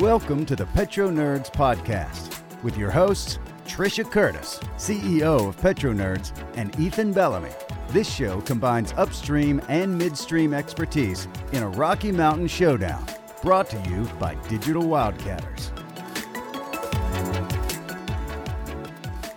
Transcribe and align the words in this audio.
Welcome 0.00 0.44
to 0.44 0.54
the 0.54 0.68
PetroNerds 0.74 1.50
Podcast 1.50 2.42
with 2.62 2.76
your 2.76 2.90
hosts, 2.90 3.38
Trisha 3.64 4.04
Curtis, 4.04 4.60
CEO 4.76 5.48
of 5.48 5.56
PetroNerds, 5.56 6.32
and 6.56 6.78
Ethan 6.78 7.14
Bellamy. 7.14 7.52
This 7.88 8.12
show 8.12 8.42
combines 8.42 8.92
upstream 8.98 9.62
and 9.68 9.96
midstream 9.96 10.52
expertise 10.52 11.26
in 11.52 11.62
a 11.62 11.68
Rocky 11.70 12.12
Mountain 12.12 12.48
showdown, 12.48 13.06
brought 13.42 13.70
to 13.70 13.80
you 13.88 14.04
by 14.18 14.34
Digital 14.50 14.82
Wildcatters. 14.82 15.70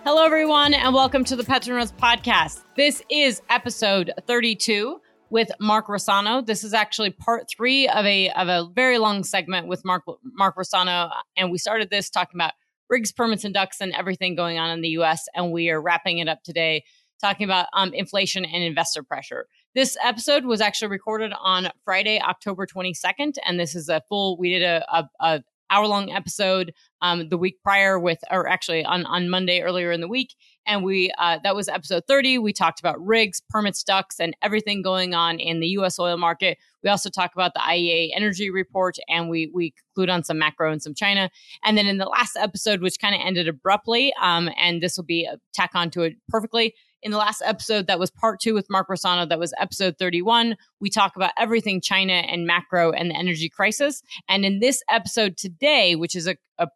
Hello, 0.04 0.22
everyone, 0.22 0.74
and 0.74 0.92
welcome 0.92 1.24
to 1.24 1.34
the 1.34 1.44
PetroNerds 1.44 1.94
Podcast. 1.94 2.64
This 2.76 3.00
is 3.08 3.40
episode 3.48 4.12
32 4.26 5.00
with 5.34 5.50
Mark 5.58 5.88
Rossano. 5.88 6.46
This 6.46 6.62
is 6.62 6.72
actually 6.72 7.10
part 7.10 7.48
three 7.50 7.88
of 7.88 8.06
a 8.06 8.30
of 8.30 8.46
a 8.46 8.70
very 8.72 8.98
long 8.98 9.24
segment 9.24 9.66
with 9.66 9.84
Mark 9.84 10.04
Mark 10.22 10.54
Rossano, 10.54 11.10
and 11.36 11.50
we 11.50 11.58
started 11.58 11.90
this 11.90 12.08
talking 12.08 12.36
about 12.36 12.52
rigs, 12.88 13.10
permits, 13.10 13.42
and 13.42 13.52
DUCs, 13.52 13.80
and 13.80 13.92
everything 13.94 14.36
going 14.36 14.58
on 14.58 14.70
in 14.70 14.80
the 14.80 14.90
U.S. 14.90 15.26
And 15.34 15.50
we 15.50 15.70
are 15.70 15.82
wrapping 15.82 16.18
it 16.18 16.28
up 16.28 16.44
today 16.44 16.84
talking 17.20 17.42
about 17.42 17.66
um, 17.72 17.92
inflation 17.92 18.44
and 18.44 18.62
investor 18.62 19.02
pressure. 19.02 19.46
This 19.74 19.96
episode 20.04 20.44
was 20.44 20.60
actually 20.60 20.88
recorded 20.88 21.32
on 21.42 21.68
Friday, 21.84 22.20
October 22.20 22.64
22nd, 22.64 23.34
and 23.44 23.58
this 23.58 23.74
is 23.74 23.88
a 23.88 24.02
full. 24.08 24.38
We 24.38 24.50
did 24.50 24.62
a, 24.62 24.84
a, 24.88 25.08
a 25.18 25.42
hour 25.68 25.88
long 25.88 26.12
episode 26.12 26.72
um, 27.02 27.28
the 27.28 27.38
week 27.38 27.56
prior 27.64 27.98
with, 27.98 28.20
or 28.30 28.48
actually 28.48 28.84
on 28.84 29.04
on 29.06 29.28
Monday 29.28 29.62
earlier 29.62 29.90
in 29.90 30.00
the 30.00 30.06
week, 30.06 30.36
and 30.66 30.84
we 30.84 31.12
uh, 31.18 31.38
that 31.42 31.54
was 31.54 31.68
episode 31.68 32.04
30. 32.06 32.38
We 32.38 32.52
talked 32.52 32.80
about 32.80 33.04
rigs, 33.04 33.42
permits, 33.48 33.82
DUCs, 33.84 34.20
and 34.20 34.36
everything 34.42 34.82
going 34.82 35.14
on 35.14 35.38
in 35.38 35.60
the 35.60 35.68
U.S. 35.68 35.98
oil 35.98 36.16
market. 36.16 36.58
We 36.82 36.90
also 36.90 37.10
talk 37.10 37.32
about 37.34 37.54
the 37.54 37.60
IEA 37.60 38.10
energy 38.14 38.50
report, 38.50 38.96
and 39.08 39.28
we 39.28 39.50
we 39.52 39.72
conclude 39.72 40.10
on 40.10 40.24
some 40.24 40.38
macro 40.38 40.70
and 40.72 40.82
some 40.82 40.94
China. 40.94 41.30
And 41.64 41.76
then 41.76 41.86
in 41.86 41.98
the 41.98 42.06
last 42.06 42.36
episode, 42.36 42.80
which 42.80 42.98
kind 43.00 43.14
of 43.14 43.20
ended 43.24 43.48
abruptly, 43.48 44.12
um, 44.20 44.50
and 44.58 44.82
this 44.82 44.96
will 44.96 45.04
be 45.04 45.24
a 45.24 45.38
tack 45.52 45.70
onto 45.74 46.02
it 46.02 46.14
perfectly 46.28 46.74
in 47.04 47.10
the 47.10 47.18
last 47.18 47.42
episode 47.44 47.86
that 47.86 47.98
was 47.98 48.10
part 48.10 48.40
two 48.40 48.54
with 48.54 48.70
Mark 48.70 48.88
Rossano, 48.88 49.28
that 49.28 49.38
was 49.38 49.52
episode 49.60 49.96
31. 49.98 50.56
We 50.80 50.88
talk 50.88 51.16
about 51.16 51.32
everything 51.38 51.82
China 51.82 52.14
and 52.14 52.46
macro 52.46 52.92
and 52.92 53.10
the 53.10 53.14
energy 53.14 53.50
crisis. 53.50 54.02
And 54.26 54.44
in 54.44 54.58
this 54.58 54.82
episode 54.90 55.36
today, 55.36 55.96
which 55.96 56.16
is 56.16 56.26
a, 56.26 56.36
a 56.58 56.66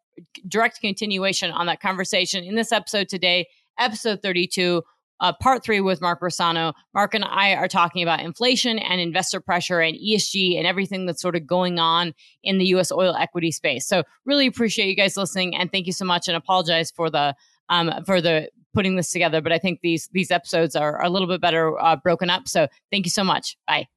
direct 0.47 0.81
continuation 0.83 1.51
on 1.51 1.67
that 1.67 1.81
conversation, 1.81 2.45
in 2.45 2.57
this 2.57 2.73
episode 2.73 3.09
today, 3.09 3.47
episode 3.79 4.21
32, 4.23 4.83
uh, 5.21 5.33
part 5.41 5.65
three 5.65 5.81
with 5.81 6.01
Mark 6.01 6.21
Rossano. 6.21 6.73
Mark 6.95 7.15
and 7.15 7.25
I 7.25 7.55
are 7.55 7.69
talking 7.69 8.03
about 8.03 8.21
inflation 8.21 8.79
and 8.79 9.01
investor 9.01 9.41
pressure 9.41 9.81
and 9.81 9.97
ESG 9.97 10.57
and 10.57 10.67
everything 10.67 11.07
that's 11.07 11.23
sort 11.23 11.37
of 11.37 11.47
going 11.47 11.79
on 11.79 12.15
in 12.43 12.59
the 12.59 12.67
U.S. 12.67 12.93
oil 12.93 13.15
equity 13.17 13.51
space. 13.51 13.87
So 13.87 14.05
really 14.25 14.47
appreciate 14.47 14.89
you 14.89 14.97
guys 14.97 15.17
listening 15.17 15.57
and 15.57 15.71
thank 15.73 15.87
you 15.87 15.93
so 15.93 16.05
much 16.05 16.29
and 16.29 16.37
apologize 16.37 16.91
for 16.91 17.11
the 17.11 17.35
um, 17.69 17.93
for 18.07 18.21
the 18.21 18.49
putting 18.75 18.97
this 18.97 19.11
together. 19.11 19.41
But 19.41 19.53
I 19.53 19.59
think 19.59 19.81
these 19.81 20.09
these 20.13 20.31
episodes 20.31 20.77
are, 20.77 20.99
are 20.99 21.05
a 21.05 21.11
little 21.11 21.29
bit 21.29 21.41
better 21.41 21.79
uh, 21.81 21.97
broken 21.97 22.31
up. 22.31 22.49
So 22.49 22.69
thank 22.91 23.05
you 23.05 23.11
so 23.11 23.25
much. 23.25 23.57
Bye. 23.67 23.89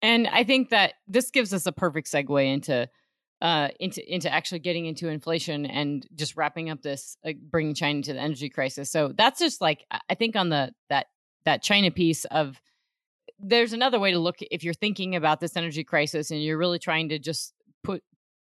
And 0.00 0.28
I 0.28 0.44
think 0.44 0.68
that 0.68 0.94
this 1.08 1.30
gives 1.30 1.54
us 1.54 1.64
a 1.66 1.72
perfect 1.72 2.10
segue 2.10 2.46
into 2.46 2.88
uh, 3.42 3.68
into 3.80 4.02
into 4.12 4.32
actually 4.32 4.60
getting 4.60 4.86
into 4.86 5.08
inflation 5.08 5.66
and 5.66 6.06
just 6.14 6.36
wrapping 6.36 6.70
up 6.70 6.82
this 6.82 7.16
like 7.24 7.38
bringing 7.38 7.74
China 7.74 8.02
to 8.02 8.12
the 8.12 8.20
energy 8.20 8.48
crisis. 8.48 8.90
So 8.90 9.12
that's 9.16 9.38
just 9.38 9.60
like 9.60 9.84
I 10.08 10.14
think 10.14 10.36
on 10.36 10.48
the 10.48 10.72
that 10.88 11.06
that 11.44 11.62
China 11.62 11.90
piece 11.90 12.24
of 12.26 12.60
there's 13.38 13.72
another 13.72 13.98
way 13.98 14.12
to 14.12 14.18
look 14.18 14.36
if 14.40 14.64
you're 14.64 14.74
thinking 14.74 15.16
about 15.16 15.40
this 15.40 15.56
energy 15.56 15.84
crisis 15.84 16.30
and 16.30 16.42
you're 16.42 16.58
really 16.58 16.78
trying 16.78 17.08
to 17.10 17.18
just 17.18 17.52
put 17.82 18.02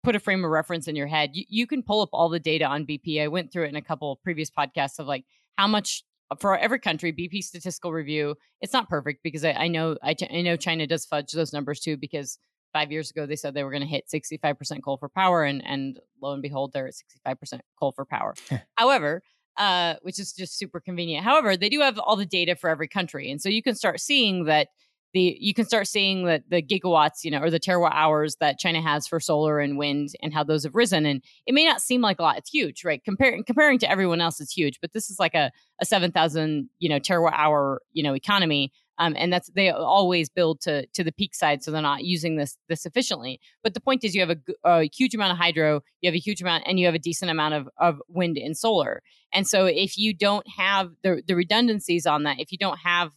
put 0.04 0.16
a 0.16 0.20
frame 0.20 0.44
of 0.44 0.50
reference 0.50 0.88
in 0.88 0.96
your 0.96 1.08
head, 1.08 1.30
you, 1.34 1.44
you 1.48 1.66
can 1.66 1.82
pull 1.82 2.00
up 2.00 2.10
all 2.12 2.28
the 2.28 2.40
data 2.40 2.64
on 2.64 2.86
BP. 2.86 3.22
I 3.22 3.28
went 3.28 3.52
through 3.52 3.64
it 3.64 3.68
in 3.68 3.76
a 3.76 3.82
couple 3.82 4.20
previous 4.22 4.50
podcasts 4.50 4.98
of 4.98 5.06
like 5.06 5.24
how 5.56 5.66
much 5.66 6.04
for 6.40 6.56
every 6.56 6.78
country 6.78 7.12
BP 7.12 7.42
statistical 7.42 7.92
review. 7.92 8.36
It's 8.60 8.72
not 8.72 8.88
perfect 8.88 9.22
because 9.22 9.44
I, 9.44 9.52
I 9.52 9.68
know 9.68 9.96
I, 10.02 10.14
I 10.30 10.42
know 10.42 10.56
China 10.56 10.86
does 10.86 11.04
fudge 11.04 11.32
those 11.32 11.52
numbers 11.52 11.80
too 11.80 11.96
because 11.96 12.38
five 12.72 12.92
years 12.92 13.10
ago 13.10 13.26
they 13.26 13.36
said 13.36 13.54
they 13.54 13.64
were 13.64 13.70
going 13.70 13.82
to 13.82 13.88
hit 13.88 14.04
65% 14.12 14.82
coal 14.82 14.96
for 14.96 15.08
power 15.08 15.44
and 15.44 15.62
and 15.64 16.00
lo 16.22 16.32
and 16.32 16.42
behold 16.42 16.72
they're 16.72 16.88
at 16.88 16.94
65% 17.26 17.60
coal 17.78 17.92
for 17.92 18.04
power. 18.04 18.34
However, 18.76 19.22
uh, 19.56 19.94
which 20.02 20.18
is 20.18 20.32
just 20.32 20.56
super 20.56 20.80
convenient. 20.80 21.24
However, 21.24 21.56
they 21.56 21.68
do 21.68 21.80
have 21.80 21.98
all 21.98 22.16
the 22.16 22.26
data 22.26 22.54
for 22.54 22.70
every 22.70 22.88
country, 22.88 23.30
and 23.30 23.42
so 23.42 23.48
you 23.48 23.62
can 23.62 23.74
start 23.74 24.00
seeing 24.00 24.44
that 24.44 24.68
the 25.14 25.36
you 25.40 25.54
can 25.54 25.64
start 25.64 25.86
seeing 25.86 26.26
that 26.26 26.42
the 26.48 26.62
gigawatts, 26.62 27.24
you 27.24 27.30
know, 27.30 27.40
or 27.40 27.50
the 27.50 27.60
terawatt 27.60 27.92
hours 27.94 28.36
that 28.40 28.58
China 28.58 28.80
has 28.80 29.06
for 29.06 29.20
solar 29.20 29.58
and 29.58 29.78
wind 29.78 30.10
and 30.22 30.34
how 30.34 30.44
those 30.44 30.64
have 30.64 30.74
risen. 30.74 31.06
And 31.06 31.22
it 31.46 31.54
may 31.54 31.64
not 31.64 31.80
seem 31.80 32.02
like 32.02 32.18
a 32.18 32.22
lot. 32.22 32.38
It's 32.38 32.50
huge, 32.50 32.84
right? 32.84 33.02
Comparing 33.02 33.42
comparing 33.44 33.78
to 33.80 33.90
everyone 33.90 34.20
else, 34.20 34.40
it's 34.40 34.52
huge. 34.52 34.78
But 34.80 34.92
this 34.92 35.10
is 35.10 35.18
like 35.18 35.34
a, 35.34 35.50
a 35.80 35.84
seven 35.84 36.12
thousand, 36.12 36.68
you 36.78 36.88
know, 36.88 37.00
terawatt 37.00 37.34
hour, 37.34 37.80
you 37.92 38.02
know, 38.02 38.14
economy. 38.14 38.72
Um, 38.98 39.14
and 39.16 39.32
that's 39.32 39.48
they 39.54 39.70
always 39.70 40.28
build 40.28 40.60
to 40.62 40.86
to 40.86 41.04
the 41.04 41.12
peak 41.12 41.34
side, 41.34 41.62
so 41.62 41.70
they're 41.70 41.80
not 41.80 42.04
using 42.04 42.36
this 42.36 42.56
this 42.68 42.84
efficiently. 42.84 43.40
But 43.62 43.74
the 43.74 43.80
point 43.80 44.04
is, 44.04 44.14
you 44.14 44.20
have 44.20 44.30
a, 44.30 44.68
a 44.68 44.90
huge 44.92 45.14
amount 45.14 45.32
of 45.32 45.38
hydro, 45.38 45.82
you 46.00 46.08
have 46.08 46.14
a 46.14 46.18
huge 46.18 46.42
amount, 46.42 46.64
and 46.66 46.78
you 46.78 46.86
have 46.86 46.94
a 46.94 46.98
decent 46.98 47.30
amount 47.30 47.54
of 47.54 47.68
of 47.78 48.02
wind 48.08 48.36
and 48.36 48.56
solar. 48.56 49.02
And 49.32 49.46
so, 49.46 49.66
if 49.66 49.96
you 49.96 50.14
don't 50.14 50.46
have 50.56 50.90
the 51.02 51.22
the 51.26 51.36
redundancies 51.36 52.06
on 52.06 52.24
that, 52.24 52.40
if 52.40 52.50
you 52.50 52.58
don't 52.58 52.78
have 52.78 53.10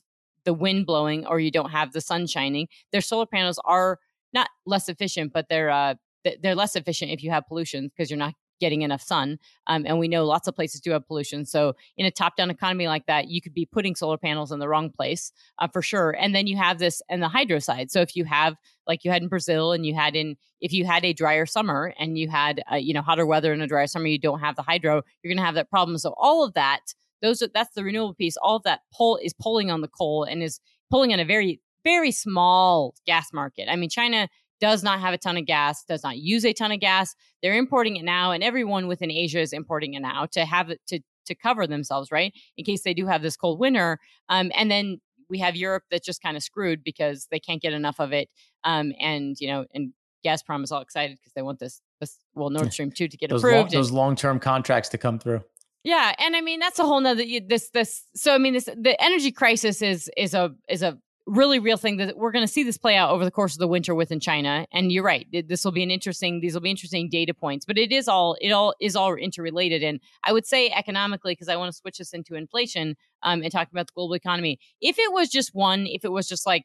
the 0.43 0.53
wind 0.53 0.85
blowing 0.85 1.25
or 1.25 1.39
you 1.39 1.51
don't 1.51 1.71
have 1.71 1.93
the 1.93 2.01
sun 2.01 2.27
shining, 2.27 2.67
their 2.91 3.01
solar 3.01 3.25
panels 3.25 3.59
are 3.65 3.99
not 4.33 4.49
less 4.65 4.87
efficient, 4.87 5.33
but 5.33 5.47
they're 5.49 5.69
uh, 5.69 5.95
they're 6.41 6.55
less 6.55 6.75
efficient 6.75 7.11
if 7.11 7.23
you 7.23 7.31
have 7.31 7.47
pollution 7.47 7.89
because 7.89 8.09
you're 8.09 8.19
not 8.19 8.35
getting 8.61 8.83
enough 8.83 9.01
sun. 9.01 9.39
Um, 9.67 9.83
and 9.85 9.99
we 9.99 10.07
know 10.07 10.23
lots 10.23 10.47
of 10.47 10.55
places 10.55 10.79
do 10.79 10.91
have 10.91 11.05
pollution. 11.05 11.45
So 11.45 11.73
in 11.97 12.05
a 12.05 12.11
top-down 12.11 12.49
economy 12.49 12.87
like 12.87 13.07
that, 13.07 13.27
you 13.27 13.41
could 13.41 13.53
be 13.53 13.65
putting 13.65 13.95
solar 13.95 14.17
panels 14.17 14.53
in 14.53 14.59
the 14.59 14.69
wrong 14.69 14.89
place 14.89 15.33
uh, 15.59 15.67
for 15.67 15.81
sure. 15.81 16.11
And 16.11 16.33
then 16.33 16.47
you 16.47 16.55
have 16.55 16.79
this 16.79 17.01
and 17.09 17.21
the 17.21 17.27
hydro 17.27 17.59
side. 17.59 17.91
So 17.91 17.99
if 17.99 18.15
you 18.15 18.23
have 18.23 18.55
like 18.87 19.03
you 19.03 19.11
had 19.11 19.21
in 19.21 19.27
Brazil, 19.27 19.73
and 19.73 19.85
you 19.85 19.93
had 19.93 20.15
in 20.15 20.37
if 20.61 20.71
you 20.71 20.85
had 20.85 21.03
a 21.03 21.11
drier 21.13 21.45
summer 21.45 21.93
and 21.99 22.17
you 22.17 22.29
had 22.29 22.61
uh, 22.71 22.75
you 22.75 22.93
know 22.93 23.01
hotter 23.01 23.25
weather 23.25 23.51
in 23.51 23.61
a 23.61 23.67
drier 23.67 23.87
summer, 23.87 24.07
you 24.07 24.19
don't 24.19 24.39
have 24.39 24.55
the 24.55 24.61
hydro, 24.61 25.01
you're 25.21 25.29
going 25.29 25.37
to 25.37 25.45
have 25.45 25.55
that 25.55 25.69
problem. 25.69 25.97
So 25.97 26.13
all 26.17 26.45
of 26.45 26.53
that 26.53 26.93
those 27.21 27.41
are 27.41 27.49
that's 27.53 27.73
the 27.75 27.83
renewable 27.83 28.13
piece. 28.13 28.37
All 28.37 28.57
of 28.57 28.63
that 28.63 28.81
pull 28.95 29.17
is 29.17 29.33
pulling 29.33 29.71
on 29.71 29.81
the 29.81 29.87
coal 29.87 30.23
and 30.23 30.41
is 30.43 30.59
pulling 30.89 31.13
on 31.13 31.19
a 31.19 31.25
very 31.25 31.61
very 31.83 32.11
small 32.11 32.93
gas 33.07 33.33
market. 33.33 33.67
I 33.69 33.75
mean, 33.75 33.89
China 33.89 34.27
does 34.61 34.83
not 34.83 35.01
have 35.01 35.13
a 35.13 35.17
ton 35.17 35.35
of 35.35 35.45
gas, 35.45 35.83
does 35.83 36.03
not 36.03 36.17
use 36.17 36.45
a 36.45 36.53
ton 36.53 36.71
of 36.71 36.79
gas. 36.79 37.15
They're 37.41 37.57
importing 37.57 37.97
it 37.97 38.05
now, 38.05 38.31
and 38.31 38.43
everyone 38.43 38.87
within 38.87 39.11
Asia 39.11 39.39
is 39.39 39.51
importing 39.51 39.95
it 39.95 40.01
now 40.01 40.27
to 40.31 40.45
have 40.45 40.69
it 40.69 40.79
to 40.87 41.01
to 41.25 41.35
cover 41.35 41.67
themselves, 41.67 42.11
right? 42.11 42.33
In 42.57 42.65
case 42.65 42.83
they 42.83 42.93
do 42.93 43.05
have 43.07 43.21
this 43.21 43.35
cold 43.35 43.59
winter. 43.59 43.99
Um, 44.29 44.51
and 44.55 44.71
then 44.71 45.01
we 45.29 45.39
have 45.39 45.55
Europe 45.55 45.83
that's 45.91 46.05
just 46.05 46.21
kind 46.21 46.35
of 46.35 46.43
screwed 46.43 46.83
because 46.83 47.27
they 47.31 47.39
can't 47.39 47.61
get 47.61 47.73
enough 47.73 47.99
of 47.99 48.11
it. 48.11 48.29
Um, 48.63 48.93
and 48.99 49.35
you 49.39 49.47
know, 49.47 49.65
and 49.73 49.93
Gazprom 50.25 50.63
is 50.63 50.71
all 50.71 50.81
excited 50.81 51.17
because 51.17 51.33
they 51.33 51.41
want 51.41 51.59
this 51.59 51.81
this 51.99 52.17
well 52.35 52.49
Nord 52.49 52.71
Stream 52.71 52.91
two 52.91 53.07
to 53.07 53.17
get 53.17 53.29
those 53.29 53.43
approved. 53.43 53.73
Long, 53.73 53.81
those 53.81 53.91
long 53.91 54.15
term 54.15 54.39
contracts 54.39 54.89
to 54.89 54.97
come 54.97 55.19
through. 55.19 55.41
Yeah, 55.83 56.13
and 56.19 56.35
I 56.35 56.41
mean 56.41 56.59
that's 56.59 56.77
a 56.77 56.83
whole 56.83 57.01
nother 57.01 57.23
this 57.47 57.69
this. 57.71 58.03
So 58.15 58.35
I 58.35 58.37
mean 58.37 58.53
this 58.53 58.65
the 58.65 58.95
energy 59.01 59.31
crisis 59.31 59.81
is 59.81 60.09
is 60.15 60.33
a 60.33 60.53
is 60.69 60.83
a 60.83 60.99
really 61.27 61.59
real 61.59 61.77
thing 61.77 61.97
that 61.97 62.17
we're 62.17 62.31
going 62.31 62.45
to 62.45 62.51
see 62.51 62.63
this 62.63 62.77
play 62.77 62.95
out 62.95 63.11
over 63.11 63.23
the 63.23 63.31
course 63.31 63.53
of 63.53 63.59
the 63.59 63.67
winter 63.67 63.93
within 63.93 64.19
China. 64.19 64.65
And 64.71 64.91
you're 64.91 65.03
right, 65.03 65.27
this 65.47 65.63
will 65.63 65.71
be 65.71 65.83
an 65.83 65.91
interesting. 65.91 66.39
These 66.41 66.53
will 66.53 66.61
be 66.61 66.71
interesting 66.71 67.09
data 67.09 67.33
points, 67.33 67.65
but 67.65 67.77
it 67.77 67.91
is 67.91 68.07
all 68.07 68.35
it 68.41 68.51
all 68.51 68.73
is 68.81 68.95
all 68.95 69.13
interrelated. 69.15 69.83
And 69.83 69.99
I 70.23 70.33
would 70.33 70.45
say 70.45 70.69
economically, 70.69 71.33
because 71.33 71.49
I 71.49 71.55
want 71.55 71.71
to 71.71 71.77
switch 71.77 71.97
this 71.97 72.13
into 72.13 72.35
inflation 72.35 72.95
um, 73.23 73.43
and 73.43 73.51
talk 73.51 73.69
about 73.71 73.87
the 73.87 73.93
global 73.93 74.15
economy. 74.15 74.59
If 74.81 74.97
it 74.97 75.13
was 75.13 75.29
just 75.29 75.53
one, 75.53 75.85
if 75.87 76.03
it 76.03 76.11
was 76.11 76.27
just 76.27 76.45
like 76.45 76.63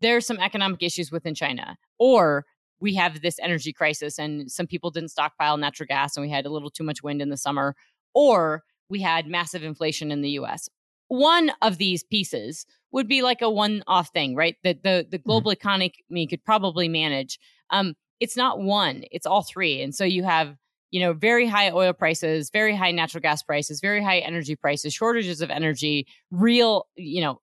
there's 0.00 0.26
some 0.26 0.38
economic 0.38 0.82
issues 0.82 1.10
within 1.10 1.34
China, 1.34 1.76
or 1.98 2.44
we 2.80 2.94
have 2.94 3.22
this 3.22 3.38
energy 3.40 3.72
crisis 3.72 4.18
and 4.18 4.50
some 4.50 4.66
people 4.66 4.90
didn't 4.90 5.08
stockpile 5.08 5.56
natural 5.56 5.86
gas 5.86 6.16
and 6.16 6.26
we 6.26 6.30
had 6.30 6.44
a 6.44 6.50
little 6.50 6.70
too 6.70 6.84
much 6.84 7.02
wind 7.02 7.22
in 7.22 7.30
the 7.30 7.36
summer 7.36 7.74
or 8.14 8.62
we 8.88 9.00
had 9.00 9.26
massive 9.26 9.62
inflation 9.64 10.10
in 10.10 10.20
the 10.20 10.30
US. 10.30 10.68
One 11.08 11.52
of 11.62 11.78
these 11.78 12.02
pieces 12.02 12.66
would 12.94 13.08
be 13.08 13.22
like 13.22 13.42
a 13.42 13.50
one 13.50 13.82
off 13.88 14.10
thing, 14.10 14.36
right? 14.36 14.56
That 14.62 14.84
the, 14.84 15.04
the 15.10 15.18
mm-hmm. 15.18 15.28
global 15.28 15.50
mm-hmm. 15.50 15.88
economy 15.88 16.26
could 16.28 16.44
probably 16.44 16.88
manage. 16.88 17.40
Um, 17.70 17.94
it's 18.20 18.36
not 18.36 18.60
one, 18.60 19.02
it's 19.10 19.26
all 19.26 19.42
three. 19.42 19.82
And 19.82 19.92
so 19.92 20.04
you 20.04 20.22
have, 20.22 20.56
you 20.92 21.00
know, 21.00 21.12
very 21.12 21.48
high 21.48 21.72
oil 21.72 21.92
prices, 21.92 22.50
very 22.50 22.74
high 22.76 22.92
natural 22.92 23.20
gas 23.20 23.42
prices, 23.42 23.80
very 23.80 24.02
high 24.02 24.18
energy 24.18 24.54
prices, 24.54 24.94
shortages 24.94 25.40
of 25.40 25.50
energy, 25.50 26.06
real, 26.30 26.86
you 26.94 27.20
know, 27.20 27.40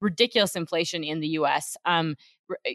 ridiculous 0.00 0.54
inflation 0.54 1.02
in 1.02 1.18
the 1.18 1.28
US. 1.28 1.76
Um, 1.84 2.14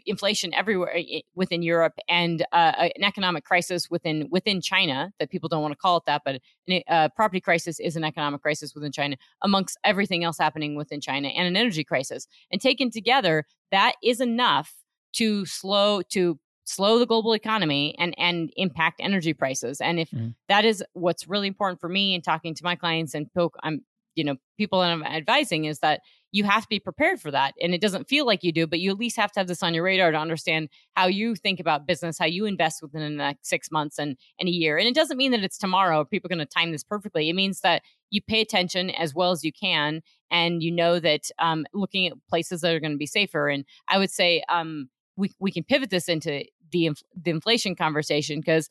inflation 0.06 0.52
everywhere 0.54 0.96
within 1.34 1.62
Europe 1.62 1.94
and 2.08 2.42
uh, 2.52 2.88
an 2.96 3.04
economic 3.04 3.44
crisis 3.44 3.90
within 3.90 4.28
within 4.30 4.60
China 4.60 5.12
that 5.18 5.30
people 5.30 5.48
don't 5.48 5.62
want 5.62 5.72
to 5.72 5.78
call 5.78 5.96
it 5.98 6.04
that, 6.06 6.22
but 6.24 6.40
a 6.68 6.84
uh, 6.88 7.08
property 7.10 7.40
crisis 7.40 7.80
is 7.80 7.96
an 7.96 8.04
economic 8.04 8.42
crisis 8.42 8.74
within 8.74 8.92
China 8.92 9.16
amongst 9.42 9.78
everything 9.84 10.24
else 10.24 10.38
happening 10.38 10.74
within 10.74 11.00
China 11.00 11.28
and 11.28 11.46
an 11.46 11.56
energy 11.56 11.84
crisis. 11.84 12.26
And 12.50 12.60
taken 12.60 12.90
together, 12.90 13.44
that 13.70 13.94
is 14.02 14.20
enough 14.20 14.74
to 15.14 15.46
slow 15.46 16.02
to 16.10 16.38
slow 16.64 16.98
the 16.98 17.06
global 17.06 17.32
economy 17.32 17.94
and 17.98 18.14
and 18.18 18.52
impact 18.56 19.00
energy 19.00 19.34
prices. 19.34 19.80
And 19.80 19.98
if 19.98 20.10
mm. 20.10 20.34
that 20.48 20.64
is 20.64 20.84
what's 20.92 21.28
really 21.28 21.48
important 21.48 21.80
for 21.80 21.88
me 21.88 22.14
in 22.14 22.22
talking 22.22 22.54
to 22.54 22.64
my 22.64 22.76
clients 22.76 23.14
and 23.14 23.32
poke, 23.32 23.56
I'm 23.62 23.84
you 24.14 24.24
know 24.24 24.36
people 24.58 24.80
I'm 24.80 25.04
advising 25.04 25.64
is 25.64 25.80
that 25.80 26.00
you 26.32 26.44
have 26.44 26.62
to 26.62 26.68
be 26.68 26.78
prepared 26.78 27.20
for 27.20 27.30
that. 27.30 27.54
And 27.60 27.74
it 27.74 27.80
doesn't 27.80 28.08
feel 28.08 28.24
like 28.24 28.44
you 28.44 28.52
do, 28.52 28.66
but 28.66 28.78
you 28.78 28.90
at 28.90 28.98
least 28.98 29.16
have 29.16 29.32
to 29.32 29.40
have 29.40 29.48
this 29.48 29.62
on 29.62 29.74
your 29.74 29.84
radar 29.84 30.12
to 30.12 30.18
understand 30.18 30.68
how 30.94 31.06
you 31.06 31.34
think 31.34 31.58
about 31.58 31.86
business, 31.86 32.18
how 32.18 32.26
you 32.26 32.44
invest 32.44 32.82
within 32.82 33.02
the 33.02 33.10
next 33.10 33.48
six 33.48 33.70
months 33.70 33.98
and, 33.98 34.16
and 34.38 34.48
a 34.48 34.52
year. 34.52 34.78
And 34.78 34.86
it 34.86 34.94
doesn't 34.94 35.16
mean 35.16 35.32
that 35.32 35.42
it's 35.42 35.58
tomorrow. 35.58 36.04
People 36.04 36.28
are 36.28 36.34
going 36.34 36.46
to 36.46 36.46
time 36.46 36.72
this 36.72 36.84
perfectly. 36.84 37.28
It 37.28 37.34
means 37.34 37.60
that 37.60 37.82
you 38.10 38.20
pay 38.22 38.40
attention 38.40 38.90
as 38.90 39.14
well 39.14 39.32
as 39.32 39.44
you 39.44 39.52
can. 39.52 40.02
And 40.30 40.62
you 40.62 40.70
know 40.70 41.00
that 41.00 41.30
um, 41.40 41.66
looking 41.74 42.06
at 42.06 42.12
places 42.28 42.60
that 42.60 42.74
are 42.74 42.80
going 42.80 42.92
to 42.92 42.98
be 42.98 43.06
safer. 43.06 43.48
And 43.48 43.64
I 43.88 43.98
would 43.98 44.10
say 44.10 44.44
um, 44.48 44.88
we, 45.16 45.32
we 45.40 45.50
can 45.50 45.64
pivot 45.64 45.90
this 45.90 46.08
into 46.08 46.44
the, 46.70 46.90
the 47.20 47.30
inflation 47.30 47.74
conversation 47.74 48.38
because 48.38 48.68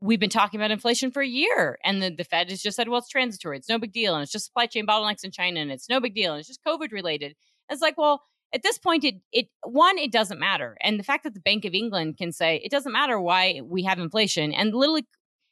we've 0.00 0.20
been 0.20 0.30
talking 0.30 0.60
about 0.60 0.70
inflation 0.70 1.10
for 1.10 1.22
a 1.22 1.26
year 1.26 1.78
and 1.84 2.02
the, 2.02 2.10
the 2.10 2.24
fed 2.24 2.50
has 2.50 2.62
just 2.62 2.76
said 2.76 2.88
well 2.88 2.98
it's 2.98 3.08
transitory. 3.08 3.56
It's 3.56 3.68
no 3.68 3.78
big 3.78 3.92
deal 3.92 4.14
and 4.14 4.22
it's 4.22 4.32
just 4.32 4.46
supply 4.46 4.66
chain 4.66 4.86
bottlenecks 4.86 5.24
in 5.24 5.30
china 5.30 5.60
and 5.60 5.70
it's 5.70 5.88
no 5.88 6.00
big 6.00 6.14
deal 6.14 6.32
and 6.32 6.40
it's 6.40 6.48
just 6.48 6.64
covid 6.64 6.92
related. 6.92 7.34
It's 7.70 7.82
like 7.82 7.98
well 7.98 8.22
at 8.54 8.62
this 8.62 8.78
point 8.78 9.04
it 9.04 9.16
it 9.32 9.48
one 9.64 9.98
it 9.98 10.12
doesn't 10.12 10.38
matter 10.38 10.76
and 10.80 10.98
the 10.98 11.04
fact 11.04 11.24
that 11.24 11.34
the 11.34 11.40
bank 11.40 11.64
of 11.66 11.74
england 11.74 12.16
can 12.16 12.32
say 12.32 12.60
it 12.64 12.70
doesn't 12.70 12.92
matter 12.92 13.20
why 13.20 13.60
we 13.62 13.82
have 13.82 13.98
inflation 13.98 14.54
and 14.54 14.74
literally 14.74 15.04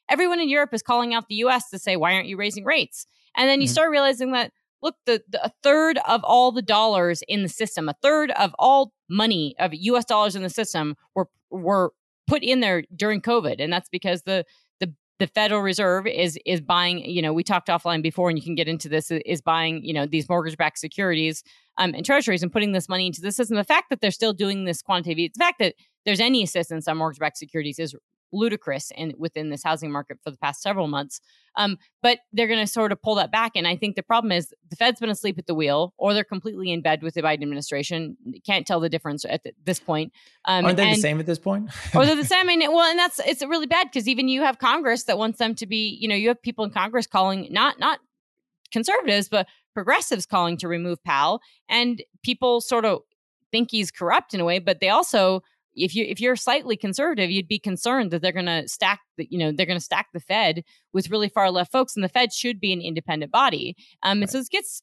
everyone 0.09 0.39
in 0.39 0.49
europe 0.49 0.73
is 0.73 0.81
calling 0.81 1.13
out 1.13 1.27
the 1.27 1.35
us 1.35 1.69
to 1.69 1.77
say 1.77 1.95
why 1.95 2.13
aren't 2.13 2.27
you 2.27 2.37
raising 2.37 2.63
rates? 2.63 3.05
And 3.35 3.47
then 3.47 3.61
you 3.61 3.67
mm-hmm. 3.67 3.73
start 3.73 3.91
realizing 3.91 4.31
that 4.31 4.51
look 4.81 4.95
the, 5.05 5.23
the, 5.29 5.45
a 5.45 5.51
third 5.63 5.99
of 6.07 6.23
all 6.23 6.51
the 6.51 6.61
dollars 6.61 7.21
in 7.27 7.43
the 7.43 7.49
system 7.49 7.89
a 7.89 7.95
third 8.01 8.31
of 8.31 8.53
all 8.57 8.93
money 9.09 9.55
of 9.59 9.73
us 9.73 10.05
dollars 10.05 10.35
in 10.35 10.43
the 10.43 10.49
system 10.49 10.95
were 11.15 11.29
were 11.49 11.93
put 12.27 12.43
in 12.43 12.59
there 12.59 12.83
during 12.95 13.21
COVID, 13.21 13.55
and 13.59 13.71
that's 13.71 13.89
because 13.89 14.23
the 14.23 14.45
the 14.79 14.93
the 15.19 15.27
Federal 15.27 15.61
Reserve 15.61 16.05
is 16.07 16.37
is 16.45 16.61
buying. 16.61 16.99
You 16.99 17.21
know, 17.21 17.33
we 17.33 17.43
talked 17.43 17.69
offline 17.69 18.03
before, 18.03 18.29
and 18.29 18.37
you 18.37 18.43
can 18.43 18.55
get 18.55 18.67
into 18.67 18.89
this. 18.89 19.11
Is 19.11 19.41
buying 19.41 19.83
you 19.83 19.93
know 19.93 20.05
these 20.05 20.29
mortgage 20.29 20.57
backed 20.57 20.79
securities 20.79 21.43
um, 21.77 21.93
and 21.93 22.05
treasuries 22.05 22.43
and 22.43 22.51
putting 22.51 22.73
this 22.73 22.89
money 22.89 23.07
into 23.07 23.21
the 23.21 23.31
system. 23.31 23.57
The 23.57 23.63
fact 23.63 23.89
that 23.89 24.01
they're 24.01 24.11
still 24.11 24.33
doing 24.33 24.65
this 24.65 24.81
quantitative, 24.81 25.33
the 25.33 25.39
fact 25.39 25.59
that 25.59 25.75
there's 26.05 26.19
any 26.19 26.43
assistance 26.43 26.87
on 26.87 26.97
mortgage 26.97 27.19
backed 27.19 27.37
securities 27.37 27.79
is 27.79 27.95
ludicrous 28.31 28.91
in 28.95 29.13
within 29.17 29.49
this 29.49 29.63
housing 29.63 29.91
market 29.91 30.17
for 30.23 30.31
the 30.31 30.37
past 30.37 30.61
several 30.61 30.87
months. 30.87 31.21
Um, 31.55 31.77
but 32.03 32.19
they're 32.31 32.47
going 32.47 32.63
to 32.63 32.71
sort 32.71 32.91
of 32.91 33.01
pull 33.01 33.15
that 33.15 33.31
back. 33.31 33.53
And 33.55 33.67
I 33.67 33.75
think 33.75 33.95
the 33.95 34.03
problem 34.03 34.31
is 34.31 34.53
the 34.69 34.75
Fed's 34.75 34.99
been 34.99 35.09
asleep 35.09 35.39
at 35.39 35.47
the 35.47 35.55
wheel, 35.55 35.93
or 35.97 36.13
they're 36.13 36.23
completely 36.23 36.71
in 36.71 36.81
bed 36.81 37.01
with 37.01 37.15
the 37.15 37.21
Biden 37.21 37.41
administration. 37.41 38.15
Can't 38.45 38.67
tell 38.67 38.79
the 38.79 38.89
difference 38.89 39.25
at 39.25 39.43
the, 39.43 39.53
this 39.63 39.79
point. 39.79 40.13
Um, 40.45 40.65
Aren't 40.65 40.77
they 40.77 40.87
and, 40.87 40.95
the 40.95 41.01
same 41.01 41.19
at 41.19 41.25
this 41.25 41.39
point? 41.39 41.71
or 41.95 42.05
they're 42.05 42.15
the 42.17 42.25
same. 42.25 42.47
Well, 42.47 42.89
and 42.89 42.99
that's 42.99 43.19
it's 43.25 43.43
really 43.43 43.65
bad 43.65 43.87
because 43.91 44.07
even 44.07 44.27
you 44.27 44.43
have 44.43 44.59
Congress 44.59 45.05
that 45.05 45.17
wants 45.17 45.39
them 45.39 45.55
to 45.55 45.65
be. 45.65 45.97
You 45.99 46.07
know, 46.07 46.15
you 46.15 46.27
have 46.27 46.41
people 46.41 46.63
in 46.63 46.71
Congress 46.71 47.07
calling 47.07 47.47
not 47.49 47.79
not 47.79 47.99
conservatives, 48.71 49.27
but 49.29 49.47
progressives 49.73 50.25
calling 50.25 50.57
to 50.57 50.67
remove 50.67 51.03
Powell, 51.03 51.41
and 51.67 52.03
people 52.23 52.61
sort 52.61 52.85
of 52.85 53.01
think 53.51 53.71
he's 53.71 53.91
corrupt 53.91 54.33
in 54.33 54.39
a 54.39 54.45
way, 54.45 54.59
but 54.59 54.79
they 54.79 54.89
also 54.89 55.41
if 55.77 55.95
you 55.95 56.05
if 56.05 56.19
you're 56.19 56.35
slightly 56.35 56.75
conservative, 56.75 57.29
you'd 57.29 57.47
be 57.47 57.59
concerned 57.59 58.11
that 58.11 58.21
they're 58.21 58.31
going 58.31 58.45
to 58.45 58.67
stack 58.67 58.99
the, 59.17 59.27
you 59.29 59.37
know 59.37 59.51
they're 59.51 59.65
going 59.65 59.79
to 59.79 59.83
stack 59.83 60.07
the 60.13 60.19
Fed 60.19 60.63
with 60.93 61.09
really 61.09 61.29
far 61.29 61.51
left 61.51 61.71
folks, 61.71 61.95
and 61.95 62.03
the 62.03 62.09
Fed 62.09 62.33
should 62.33 62.59
be 62.59 62.73
an 62.73 62.81
independent 62.81 63.31
body. 63.31 63.75
Um, 64.03 64.19
right. 64.19 64.23
and 64.23 64.29
so 64.29 64.39
it 64.39 64.49
gets 64.49 64.81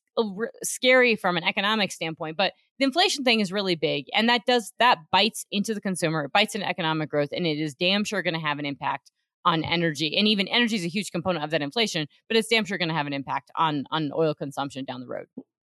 scary 0.62 1.17
from 1.17 1.37
an 1.37 1.44
economic 1.44 1.93
standpoint, 1.93 2.37
but 2.37 2.52
the 2.79 2.85
inflation 2.85 3.25
thing 3.25 3.41
is 3.41 3.52
really 3.52 3.75
big, 3.75 4.06
and 4.14 4.29
that 4.29 4.43
does 4.46 4.73
that 4.79 4.99
bites 5.11 5.46
into 5.50 5.75
the 5.75 5.81
consumer, 5.81 6.25
it 6.25 6.32
bites 6.32 6.55
into 6.55 6.69
economic 6.69 7.11
growth, 7.11 7.31
and 7.32 7.47
it 7.47 7.58
is 7.58 7.75
damn 7.75 8.05
sure 8.05 8.23
going 8.23 8.35
to 8.35 8.40
have 8.40 8.58
an 8.58 8.67
impact 8.67 9.11
on 9.44 9.62
energy 9.62 10.17
and 10.17 10.26
even 10.26 10.49
energy 10.49 10.76
is 10.76 10.87
a 10.87 10.88
huge 10.88 11.11
component 11.11 11.44
of 11.44 11.50
that 11.50 11.61
inflation 11.61 12.06
but 12.29 12.37
it's 12.38 12.49
damn 12.49 12.64
sure 12.64 12.79
going 12.79 12.88
to 12.88 12.94
have 12.94 13.06
an 13.06 13.12
impact 13.12 13.50
on 13.56 13.85
on 13.90 14.11
oil 14.17 14.35
consumption 14.35 14.87
down 14.87 15.00
the 15.00 15.06
road 15.06 15.26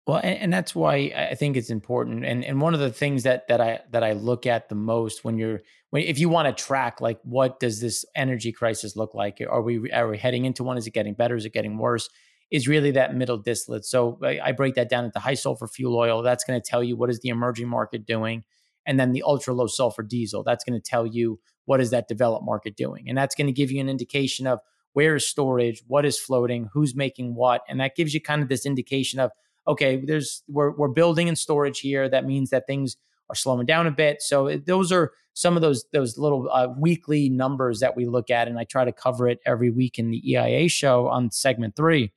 well, 0.09 0.21
and, 0.23 0.39
and, 0.39 0.53
that's 0.53 0.73
why 0.73 1.13
I 1.15 1.35
think 1.35 1.55
it's 1.55 1.69
important. 1.69 2.25
And 2.25 2.43
and 2.43 2.59
one 2.59 2.73
of 2.73 2.79
the 2.79 2.89
things 2.89 3.21
that 3.23 3.47
that 3.47 3.61
I 3.61 3.81
that 3.91 4.03
I 4.03 4.13
look 4.13 4.47
at 4.47 4.67
the 4.67 4.73
most 4.73 5.23
when 5.23 5.37
you're 5.37 5.61
when 5.91 6.01
if 6.01 6.17
you 6.17 6.29
want 6.29 6.47
to 6.47 6.63
track 6.63 6.99
like 6.99 7.19
what 7.21 7.59
does 7.59 7.79
this 7.79 8.05
energy 8.15 8.51
crisis 8.51 8.95
look 8.95 9.13
like? 9.13 9.39
Are 9.47 9.61
we 9.61 9.91
are 9.91 10.07
we 10.07 10.17
heading 10.17 10.45
into 10.45 10.63
one? 10.63 10.79
Is 10.79 10.87
it 10.87 10.95
getting 10.95 11.13
better? 11.13 11.35
Is 11.35 11.45
it 11.45 11.53
getting 11.53 11.77
worse? 11.77 12.09
Is 12.49 12.67
really 12.67 12.89
that 12.91 13.13
middle 13.13 13.37
distillate. 13.37 13.85
So 13.85 14.17
I, 14.23 14.39
I 14.45 14.51
break 14.51 14.73
that 14.73 14.89
down 14.89 15.05
into 15.05 15.19
high 15.19 15.35
sulfur 15.35 15.67
fuel 15.67 15.95
oil. 15.95 16.23
That's 16.23 16.43
going 16.43 16.59
to 16.59 16.67
tell 16.67 16.83
you 16.83 16.97
what 16.97 17.11
is 17.11 17.19
the 17.19 17.29
emerging 17.29 17.67
market 17.67 18.07
doing, 18.07 18.45
and 18.87 18.99
then 18.99 19.11
the 19.11 19.21
ultra 19.21 19.53
low 19.53 19.67
sulfur 19.67 20.01
diesel. 20.01 20.41
That's 20.41 20.63
going 20.63 20.79
to 20.79 20.83
tell 20.83 21.05
you 21.05 21.39
what 21.65 21.81
is 21.81 21.91
that 21.91 22.07
developed 22.07 22.45
market 22.45 22.75
doing, 22.75 23.07
and 23.07 23.15
that's 23.15 23.35
going 23.35 23.45
to 23.45 23.53
give 23.53 23.69
you 23.69 23.79
an 23.79 23.89
indication 23.89 24.47
of 24.47 24.57
where 24.93 25.15
is 25.15 25.29
storage, 25.29 25.83
what 25.85 26.03
is 26.03 26.17
floating, 26.17 26.67
who's 26.73 26.95
making 26.95 27.35
what, 27.35 27.61
and 27.69 27.79
that 27.79 27.95
gives 27.95 28.15
you 28.15 28.19
kind 28.19 28.41
of 28.41 28.49
this 28.49 28.65
indication 28.65 29.19
of 29.19 29.29
okay, 29.69 29.97
there's 30.03 30.43
we're 30.49 30.71
we're 30.71 30.89
building 30.89 31.27
in 31.27 31.35
storage 31.35 31.79
here. 31.79 32.09
That 32.09 32.25
means 32.25 32.49
that 32.49 32.67
things 32.67 32.97
are 33.29 33.35
slowing 33.35 33.65
down 33.65 33.87
a 33.87 33.91
bit. 33.91 34.21
So 34.21 34.57
those 34.57 34.91
are 34.91 35.13
some 35.33 35.55
of 35.55 35.61
those 35.61 35.85
those 35.93 36.17
little 36.17 36.49
uh, 36.51 36.67
weekly 36.77 37.29
numbers 37.29 37.79
that 37.79 37.95
we 37.95 38.05
look 38.05 38.29
at, 38.29 38.47
and 38.47 38.59
I 38.59 38.65
try 38.65 38.83
to 38.83 38.91
cover 38.91 39.29
it 39.29 39.39
every 39.45 39.69
week 39.69 39.99
in 39.99 40.09
the 40.09 40.31
EIA 40.31 40.67
show 40.67 41.07
on 41.07 41.31
segment 41.31 41.75
three. 41.75 42.11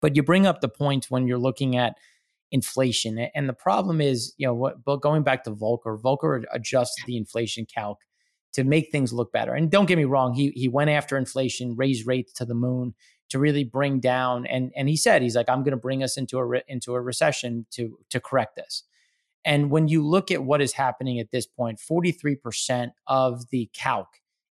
But 0.00 0.14
you 0.16 0.22
bring 0.22 0.46
up 0.46 0.60
the 0.60 0.68
point 0.68 1.06
when 1.08 1.26
you're 1.26 1.38
looking 1.38 1.76
at 1.76 1.96
inflation, 2.52 3.18
and 3.18 3.48
the 3.48 3.54
problem 3.54 4.00
is, 4.00 4.32
you 4.38 4.46
know, 4.46 4.54
what? 4.54 4.84
But 4.84 5.02
going 5.02 5.24
back 5.24 5.44
to 5.44 5.50
Volcker, 5.50 6.00
Volcker 6.00 6.44
adjusted 6.52 7.04
the 7.06 7.16
inflation 7.16 7.66
calc 7.66 7.98
to 8.52 8.64
make 8.64 8.90
things 8.90 9.12
look 9.12 9.32
better. 9.32 9.52
And 9.52 9.70
don't 9.70 9.86
get 9.86 9.98
me 9.98 10.04
wrong, 10.04 10.32
he 10.32 10.52
he 10.54 10.68
went 10.68 10.90
after 10.90 11.16
inflation, 11.16 11.74
raised 11.76 12.06
rates 12.06 12.32
to 12.34 12.44
the 12.44 12.54
moon 12.54 12.94
to 13.30 13.38
really 13.38 13.64
bring 13.64 14.00
down 14.00 14.46
and 14.46 14.72
and 14.74 14.88
he 14.88 14.96
said 14.96 15.22
he's 15.22 15.36
like 15.36 15.48
I'm 15.48 15.62
going 15.62 15.72
to 15.72 15.76
bring 15.76 16.02
us 16.02 16.16
into 16.16 16.38
a 16.38 16.44
re- 16.44 16.62
into 16.68 16.94
a 16.94 17.00
recession 17.00 17.66
to 17.72 17.98
to 18.10 18.20
correct 18.20 18.56
this. 18.56 18.84
And 19.44 19.70
when 19.70 19.88
you 19.88 20.06
look 20.06 20.30
at 20.30 20.44
what 20.44 20.60
is 20.60 20.72
happening 20.72 21.18
at 21.20 21.30
this 21.30 21.46
point, 21.46 21.78
43% 21.78 22.90
of 23.06 23.48
the 23.50 23.70
calc 23.72 24.08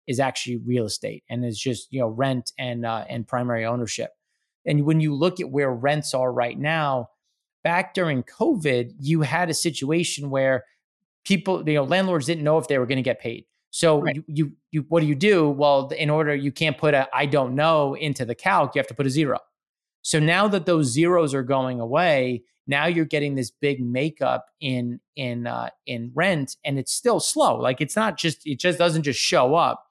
is 0.07 0.19
actually 0.19 0.57
real 0.57 0.85
estate 0.85 1.23
and 1.29 1.43
it's 1.43 1.59
just, 1.59 1.91
you 1.91 1.99
know, 1.99 2.07
rent 2.07 2.51
and 2.57 2.85
uh, 2.85 3.05
and 3.09 3.27
primary 3.27 3.65
ownership. 3.65 4.11
And 4.65 4.85
when 4.85 4.99
you 4.99 5.13
look 5.13 5.39
at 5.39 5.49
where 5.49 5.71
rents 5.71 6.13
are 6.13 6.31
right 6.31 6.57
now, 6.57 7.09
back 7.63 7.93
during 7.93 8.23
COVID, 8.23 8.93
you 8.99 9.21
had 9.21 9.49
a 9.49 9.53
situation 9.53 10.29
where 10.29 10.65
people, 11.25 11.67
you 11.67 11.75
know, 11.75 11.83
landlords 11.83 12.25
didn't 12.25 12.43
know 12.43 12.57
if 12.57 12.67
they 12.67 12.77
were 12.77 12.85
going 12.85 12.97
to 12.97 13.01
get 13.03 13.19
paid. 13.19 13.45
So 13.69 14.01
right. 14.01 14.15
you, 14.15 14.23
you, 14.27 14.51
you 14.71 14.85
what 14.89 15.01
do 15.01 15.07
you 15.07 15.15
do? 15.15 15.49
Well, 15.49 15.89
in 15.89 16.09
order 16.09 16.33
you 16.35 16.51
can't 16.51 16.77
put 16.77 16.93
a 16.93 17.07
I 17.13 17.25
don't 17.25 17.55
know 17.55 17.93
into 17.95 18.25
the 18.25 18.35
calc, 18.35 18.75
you 18.75 18.79
have 18.79 18.87
to 18.87 18.93
put 18.93 19.05
a 19.05 19.09
zero. 19.09 19.39
So 20.01 20.19
now 20.19 20.47
that 20.47 20.65
those 20.65 20.87
zeros 20.87 21.33
are 21.33 21.43
going 21.43 21.79
away, 21.79 22.43
now 22.65 22.85
you're 22.85 23.05
getting 23.05 23.35
this 23.35 23.51
big 23.51 23.83
makeup 23.83 24.45
in 24.59 24.99
in 25.15 25.47
uh, 25.47 25.69
in 25.85 26.11
rent, 26.13 26.57
and 26.65 26.77
it's 26.77 26.93
still 26.93 27.19
slow. 27.19 27.57
Like 27.57 27.81
it's 27.81 27.95
not 27.95 28.17
just 28.17 28.45
it 28.45 28.59
just 28.59 28.77
doesn't 28.77 29.03
just 29.03 29.19
show 29.19 29.55
up. 29.55 29.85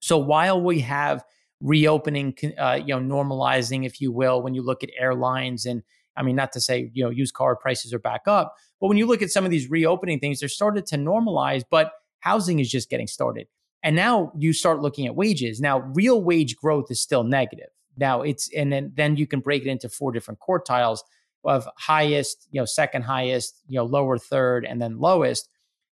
So 0.00 0.18
while 0.18 0.60
we 0.60 0.80
have 0.80 1.24
reopening, 1.60 2.34
uh, 2.58 2.80
you 2.84 2.98
know, 2.98 3.00
normalizing, 3.00 3.84
if 3.84 4.00
you 4.00 4.12
will, 4.12 4.42
when 4.42 4.54
you 4.54 4.62
look 4.62 4.82
at 4.82 4.90
airlines 4.98 5.66
and 5.66 5.82
I 6.16 6.22
mean, 6.22 6.36
not 6.36 6.52
to 6.52 6.60
say 6.60 6.90
you 6.92 7.04
know 7.04 7.10
used 7.10 7.34
car 7.34 7.56
prices 7.56 7.92
are 7.94 7.98
back 7.98 8.22
up, 8.26 8.54
but 8.80 8.88
when 8.88 8.96
you 8.96 9.06
look 9.06 9.22
at 9.22 9.30
some 9.30 9.44
of 9.44 9.50
these 9.50 9.70
reopening 9.70 10.20
things, 10.20 10.40
they're 10.40 10.48
started 10.48 10.86
to 10.86 10.96
normalize, 10.96 11.64
but 11.70 11.92
housing 12.20 12.58
is 12.58 12.70
just 12.70 12.90
getting 12.90 13.06
started. 13.06 13.46
And 13.82 13.96
now 13.96 14.32
you 14.38 14.52
start 14.52 14.80
looking 14.80 15.06
at 15.06 15.16
wages. 15.16 15.60
Now, 15.60 15.80
real 15.80 16.22
wage 16.22 16.56
growth 16.56 16.86
is 16.90 17.00
still 17.00 17.24
negative. 17.24 17.68
Now 17.96 18.22
it's 18.22 18.50
and 18.54 18.72
then 18.72 18.92
then 18.94 19.16
you 19.16 19.26
can 19.26 19.40
break 19.40 19.62
it 19.62 19.68
into 19.68 19.88
four 19.88 20.12
different 20.12 20.40
quartiles 20.40 21.00
of 21.44 21.68
highest, 21.78 22.48
you 22.50 22.60
know, 22.60 22.64
second 22.64 23.02
highest, 23.02 23.60
you 23.66 23.76
know, 23.76 23.84
lower 23.84 24.18
third, 24.18 24.64
and 24.64 24.80
then 24.80 24.98
lowest. 24.98 25.48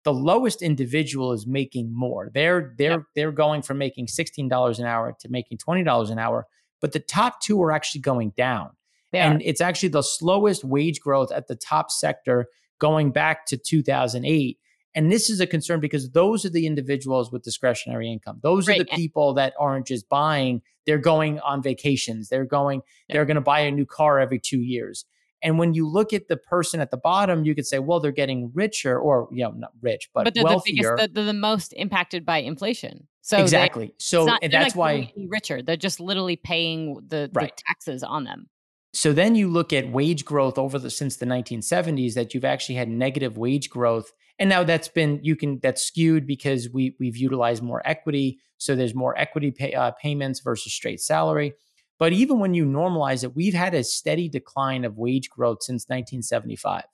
The 0.05 0.13
lowest 0.13 0.63
individual 0.63 1.33
is 1.33 1.47
making 1.47 1.95
more. 1.95 2.31
They're 2.35 2.75
they're 2.77 2.91
yep. 2.91 3.03
they're 3.15 3.33
going 3.33 3.63
from 3.63 3.79
making 3.79 4.09
sixteen 4.09 4.49
dollars 4.49 4.79
an 4.79 4.87
hour 4.87 5.15
to 5.21 5.29
making 5.29 5.59
twenty 5.59 5.85
dollars 5.85 6.11
an 6.11 6.19
hour. 6.19 6.47
But 6.81 6.93
the 6.93 7.01
top 7.01 7.41
two 7.41 7.63
are 7.63 7.71
actually 7.71 8.01
going 8.01 8.33
down. 8.37 8.71
They 9.13 9.21
and 9.21 9.41
are. 9.41 9.45
it's 9.45 9.61
actually 9.61 9.91
the 9.91 10.03
slowest 10.03 10.65
wage 10.65 11.01
growth 11.01 11.31
at 11.31 11.47
the 11.47 11.55
top 11.55 11.91
sector 11.91 12.47
going 12.81 13.13
back 13.13 13.47
to 13.47 13.57
2008 13.57 14.59
and 14.95 15.11
this 15.11 15.31
is 15.31 15.41
a 15.41 15.47
concern 15.47 15.81
because 15.81 16.11
those 16.11 16.45
are 16.45 16.51
the 16.51 16.67
individuals 16.67 17.33
with 17.33 17.43
discretionary 17.43 18.11
income. 18.11 18.41
Those 18.43 18.69
right. 18.69 18.81
are 18.81 18.85
the 18.85 18.91
people 18.91 19.35
that 19.35 19.55
aren't 19.59 19.87
just 19.87 20.09
buying, 20.09 20.63
they're 20.87 20.99
going 20.99 21.41
on 21.41 21.63
vacations. 21.63 22.29
They're 22.29 22.45
going, 22.45 22.83
yeah. 23.09 23.15
they're 23.15 23.25
going 23.25 23.37
to 23.37 23.41
buy 23.41 23.61
a 23.61 23.71
new 23.71 23.87
car 23.87 24.21
every 24.21 24.39
two 24.39 24.61
years. 24.61 25.05
And 25.45 25.59
when 25.59 25.75
you 25.75 25.89
look 25.89 26.13
at 26.13 26.29
the 26.29 26.37
person 26.37 26.81
at 26.81 26.93
the 26.93 26.97
bottom, 26.97 27.45
you 27.45 27.55
could 27.55 27.67
say, 27.67 27.81
well, 27.81 27.99
they're 27.99 28.13
getting 28.13 28.53
richer 28.55 28.97
or, 28.99 29.29
you 29.33 29.43
know, 29.43 29.51
not 29.51 29.73
rich, 29.81 30.09
but, 30.15 30.25
but 30.25 30.35
they're 30.35 30.45
wealthier. 30.45 30.91
The 30.91 30.97
biggest, 30.97 31.15
they're 31.15 31.25
the 31.25 31.33
most 31.33 31.73
impacted 31.73 32.25
by 32.25 32.39
inflation. 32.39 33.09
So 33.23 33.39
exactly. 33.39 33.87
They, 33.87 33.95
so 33.99 34.25
not, 34.25 34.39
and 34.43 34.53
that's 34.53 34.77
why 34.77 35.13
richer. 35.29 35.61
They're 35.63 35.77
just 35.77 35.99
literally 35.99 36.37
paying 36.37 36.95
the, 37.09 37.29
right. 37.33 37.57
the 37.57 37.63
taxes 37.67 38.05
on 38.05 38.23
them. 38.25 38.49
So 38.95 39.13
then 39.13 39.35
you 39.35 39.49
look 39.49 39.73
at 39.73 39.91
wage 39.91 40.25
growth 40.25 40.59
over 40.59 40.79
the 40.79 40.91
since 40.91 41.17
the 41.17 41.27
1970s 41.27 42.15
that 42.15 42.35
you've 42.35 42.45
actually 42.45 42.75
had 42.75 42.89
negative 42.89 43.39
wage 43.39 43.71
growth. 43.71 44.13
And 44.39 44.49
now 44.49 44.65
that's 44.65 44.89
been 44.89 45.19
you 45.23 45.35
can 45.37 45.61
that's 45.61 45.83
skewed 45.83 46.27
because 46.27 46.69
we 46.71 46.95
we've 47.01 47.17
utilized 47.17 47.63
more 47.63 47.83
equity, 47.85 48.39
so 48.59 48.75
there's 48.75 48.95
more 48.95 49.17
equity 49.19 49.51
pay, 49.51 49.73
uh, 49.73 49.93
payments 49.93 50.41
versus 50.41 50.73
straight 50.73 51.01
salary. 51.01 51.55
But 51.99 52.13
even 52.13 52.39
when 52.39 52.53
you 52.53 52.65
normalize 52.67 53.23
it, 53.25 53.37
we've 53.37 53.55
had 53.55 53.75
a 53.75 53.85
steady 53.85 54.29
decline 54.29 54.85
of 54.85 54.99
wage 54.99 55.31
growth 55.31 55.63
since 55.63 55.85
1975. 55.85 56.85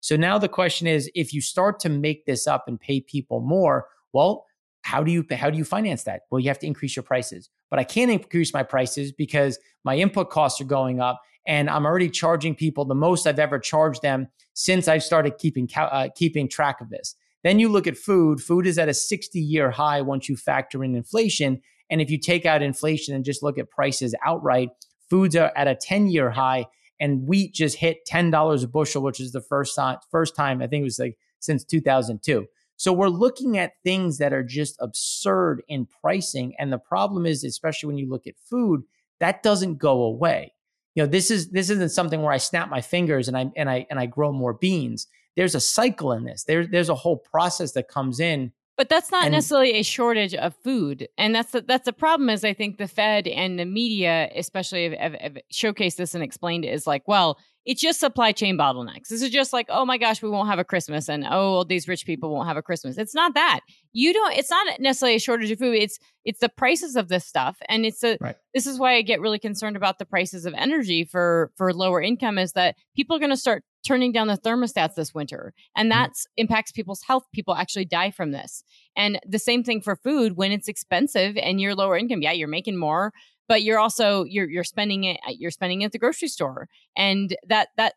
So 0.00 0.16
now 0.16 0.38
the 0.38 0.48
question 0.48 0.86
is 0.86 1.10
if 1.14 1.32
you 1.32 1.40
start 1.40 1.80
to 1.80 1.88
make 1.88 2.26
this 2.26 2.46
up 2.46 2.64
and 2.68 2.78
pay 2.78 3.00
people 3.00 3.40
more, 3.40 3.86
well, 4.12 4.44
how 4.82 5.02
do 5.02 5.10
you 5.10 5.24
how 5.32 5.50
do 5.50 5.58
you 5.58 5.64
finance 5.64 6.04
that? 6.04 6.22
Well, 6.30 6.40
you 6.40 6.48
have 6.48 6.58
to 6.60 6.66
increase 6.66 6.94
your 6.94 7.02
prices. 7.02 7.50
But 7.70 7.78
I 7.78 7.84
can't 7.84 8.10
increase 8.10 8.54
my 8.54 8.62
prices 8.62 9.12
because 9.12 9.58
my 9.84 9.96
input 9.96 10.30
costs 10.30 10.60
are 10.60 10.64
going 10.64 11.00
up 11.00 11.20
and 11.48 11.70
I'm 11.70 11.86
already 11.86 12.10
charging 12.10 12.54
people 12.54 12.84
the 12.84 12.94
most 12.94 13.26
I've 13.26 13.38
ever 13.38 13.58
charged 13.58 14.02
them 14.02 14.28
since 14.52 14.86
I 14.86 14.98
started 14.98 15.38
keeping 15.38 15.68
uh, 15.74 16.10
keeping 16.14 16.48
track 16.48 16.80
of 16.80 16.90
this. 16.90 17.16
Then 17.42 17.58
you 17.58 17.70
look 17.70 17.86
at 17.86 17.96
food. 17.96 18.40
Food 18.40 18.66
is 18.66 18.78
at 18.78 18.88
a 18.88 18.94
60 18.94 19.40
year 19.40 19.70
high 19.70 20.02
once 20.02 20.28
you 20.28 20.36
factor 20.36 20.84
in 20.84 20.94
inflation. 20.94 21.62
And 21.90 22.02
if 22.02 22.10
you 22.10 22.18
take 22.18 22.44
out 22.44 22.62
inflation 22.62 23.14
and 23.14 23.24
just 23.24 23.42
look 23.42 23.58
at 23.58 23.70
prices 23.70 24.14
outright, 24.24 24.68
foods 25.08 25.34
are 25.34 25.50
at 25.56 25.66
a 25.66 25.74
10 25.74 26.08
year 26.08 26.30
high 26.30 26.66
and 27.00 27.26
wheat 27.26 27.54
just 27.54 27.78
hit 27.78 27.98
$10 28.06 28.62
a 28.62 28.68
bushel, 28.68 29.02
which 29.02 29.20
is 29.20 29.32
the 29.32 29.40
first 29.40 29.74
time, 29.74 29.98
first 30.10 30.36
time 30.36 30.60
I 30.60 30.66
think 30.66 30.82
it 30.82 30.84
was 30.84 30.98
like 30.98 31.16
since 31.38 31.64
2002. 31.64 32.46
So 32.76 32.92
we're 32.92 33.08
looking 33.08 33.56
at 33.56 33.72
things 33.82 34.18
that 34.18 34.32
are 34.32 34.44
just 34.44 34.76
absurd 34.80 35.62
in 35.66 35.86
pricing. 36.00 36.54
And 36.58 36.72
the 36.72 36.78
problem 36.78 37.24
is, 37.26 37.42
especially 37.42 37.88
when 37.88 37.98
you 37.98 38.08
look 38.08 38.26
at 38.26 38.34
food, 38.38 38.82
that 39.18 39.42
doesn't 39.42 39.78
go 39.78 40.02
away. 40.02 40.52
You 40.98 41.04
know, 41.04 41.10
this 41.10 41.30
is 41.30 41.50
this 41.50 41.70
isn't 41.70 41.92
something 41.92 42.22
where 42.22 42.32
I 42.32 42.38
snap 42.38 42.68
my 42.68 42.80
fingers 42.80 43.28
and 43.28 43.36
I 43.36 43.52
and 43.54 43.70
I 43.70 43.86
and 43.88 44.00
I 44.00 44.06
grow 44.06 44.32
more 44.32 44.52
beans. 44.52 45.06
There's 45.36 45.54
a 45.54 45.60
cycle 45.60 46.10
in 46.10 46.24
this. 46.24 46.42
There, 46.42 46.66
there's 46.66 46.88
a 46.88 46.96
whole 46.96 47.18
process 47.18 47.70
that 47.74 47.86
comes 47.86 48.18
in 48.18 48.50
but 48.76 48.88
that's 48.88 49.12
not 49.12 49.24
and, 49.24 49.32
necessarily 49.32 49.74
a 49.74 49.82
shortage 49.82 50.34
of 50.34 50.54
food, 50.62 51.08
and 51.18 51.34
that's 51.34 51.50
the, 51.50 51.62
that's 51.62 51.84
the 51.84 51.92
problem. 51.92 52.30
Is 52.30 52.44
I 52.44 52.52
think 52.52 52.78
the 52.78 52.86
Fed 52.86 53.26
and 53.26 53.58
the 53.58 53.64
media, 53.64 54.28
especially, 54.34 54.84
have, 54.90 54.92
have, 54.92 55.20
have 55.20 55.38
showcased 55.52 55.96
this 55.96 56.14
and 56.14 56.22
explained 56.22 56.64
it 56.64 56.68
as 56.68 56.86
like, 56.86 57.06
well, 57.06 57.38
it's 57.64 57.80
just 57.80 58.00
supply 58.00 58.32
chain 58.32 58.56
bottlenecks. 58.56 59.08
This 59.08 59.22
is 59.22 59.30
just 59.30 59.52
like, 59.52 59.66
oh 59.68 59.84
my 59.84 59.98
gosh, 59.98 60.22
we 60.22 60.30
won't 60.30 60.48
have 60.48 60.58
a 60.58 60.64
Christmas, 60.64 61.08
and 61.08 61.26
oh, 61.28 61.64
these 61.64 61.86
rich 61.86 62.06
people 62.06 62.30
won't 62.30 62.48
have 62.48 62.56
a 62.56 62.62
Christmas. 62.62 62.96
It's 62.96 63.14
not 63.14 63.34
that. 63.34 63.60
You 63.92 64.12
don't. 64.12 64.34
It's 64.34 64.50
not 64.50 64.80
necessarily 64.80 65.16
a 65.16 65.20
shortage 65.20 65.50
of 65.50 65.58
food. 65.58 65.74
It's 65.74 65.98
it's 66.24 66.40
the 66.40 66.48
prices 66.48 66.96
of 66.96 67.08
this 67.08 67.26
stuff, 67.26 67.58
and 67.68 67.84
it's 67.84 68.02
a. 68.02 68.16
Right. 68.20 68.36
This 68.54 68.66
is 68.66 68.78
why 68.78 68.94
I 68.94 69.02
get 69.02 69.20
really 69.20 69.38
concerned 69.38 69.76
about 69.76 69.98
the 69.98 70.06
prices 70.06 70.46
of 70.46 70.54
energy 70.56 71.04
for 71.04 71.52
for 71.56 71.72
lower 71.72 72.00
income. 72.00 72.38
Is 72.38 72.52
that 72.52 72.76
people 72.96 73.16
are 73.16 73.20
going 73.20 73.30
to 73.30 73.36
start 73.36 73.64
turning 73.86 74.12
down 74.12 74.28
the 74.28 74.36
thermostats 74.36 74.94
this 74.94 75.14
winter 75.14 75.54
and 75.76 75.90
that 75.90 76.10
mm. 76.10 76.24
impacts 76.36 76.72
people's 76.72 77.02
health 77.02 77.24
people 77.32 77.54
actually 77.54 77.84
die 77.84 78.10
from 78.10 78.32
this 78.32 78.62
and 78.96 79.20
the 79.26 79.38
same 79.38 79.62
thing 79.62 79.80
for 79.80 79.96
food 79.96 80.36
when 80.36 80.52
it's 80.52 80.68
expensive 80.68 81.36
and 81.36 81.60
you're 81.60 81.74
lower 81.74 81.96
income 81.96 82.20
yeah 82.20 82.32
you're 82.32 82.48
making 82.48 82.76
more 82.76 83.12
but 83.48 83.62
you're 83.62 83.78
also 83.78 84.24
you're 84.24 84.48
you're 84.48 84.64
spending 84.64 85.04
it 85.04 85.18
you're 85.28 85.50
spending 85.50 85.82
it 85.82 85.86
at 85.86 85.92
the 85.92 85.98
grocery 85.98 86.28
store 86.28 86.68
and 86.96 87.36
that 87.46 87.68
that 87.76 87.94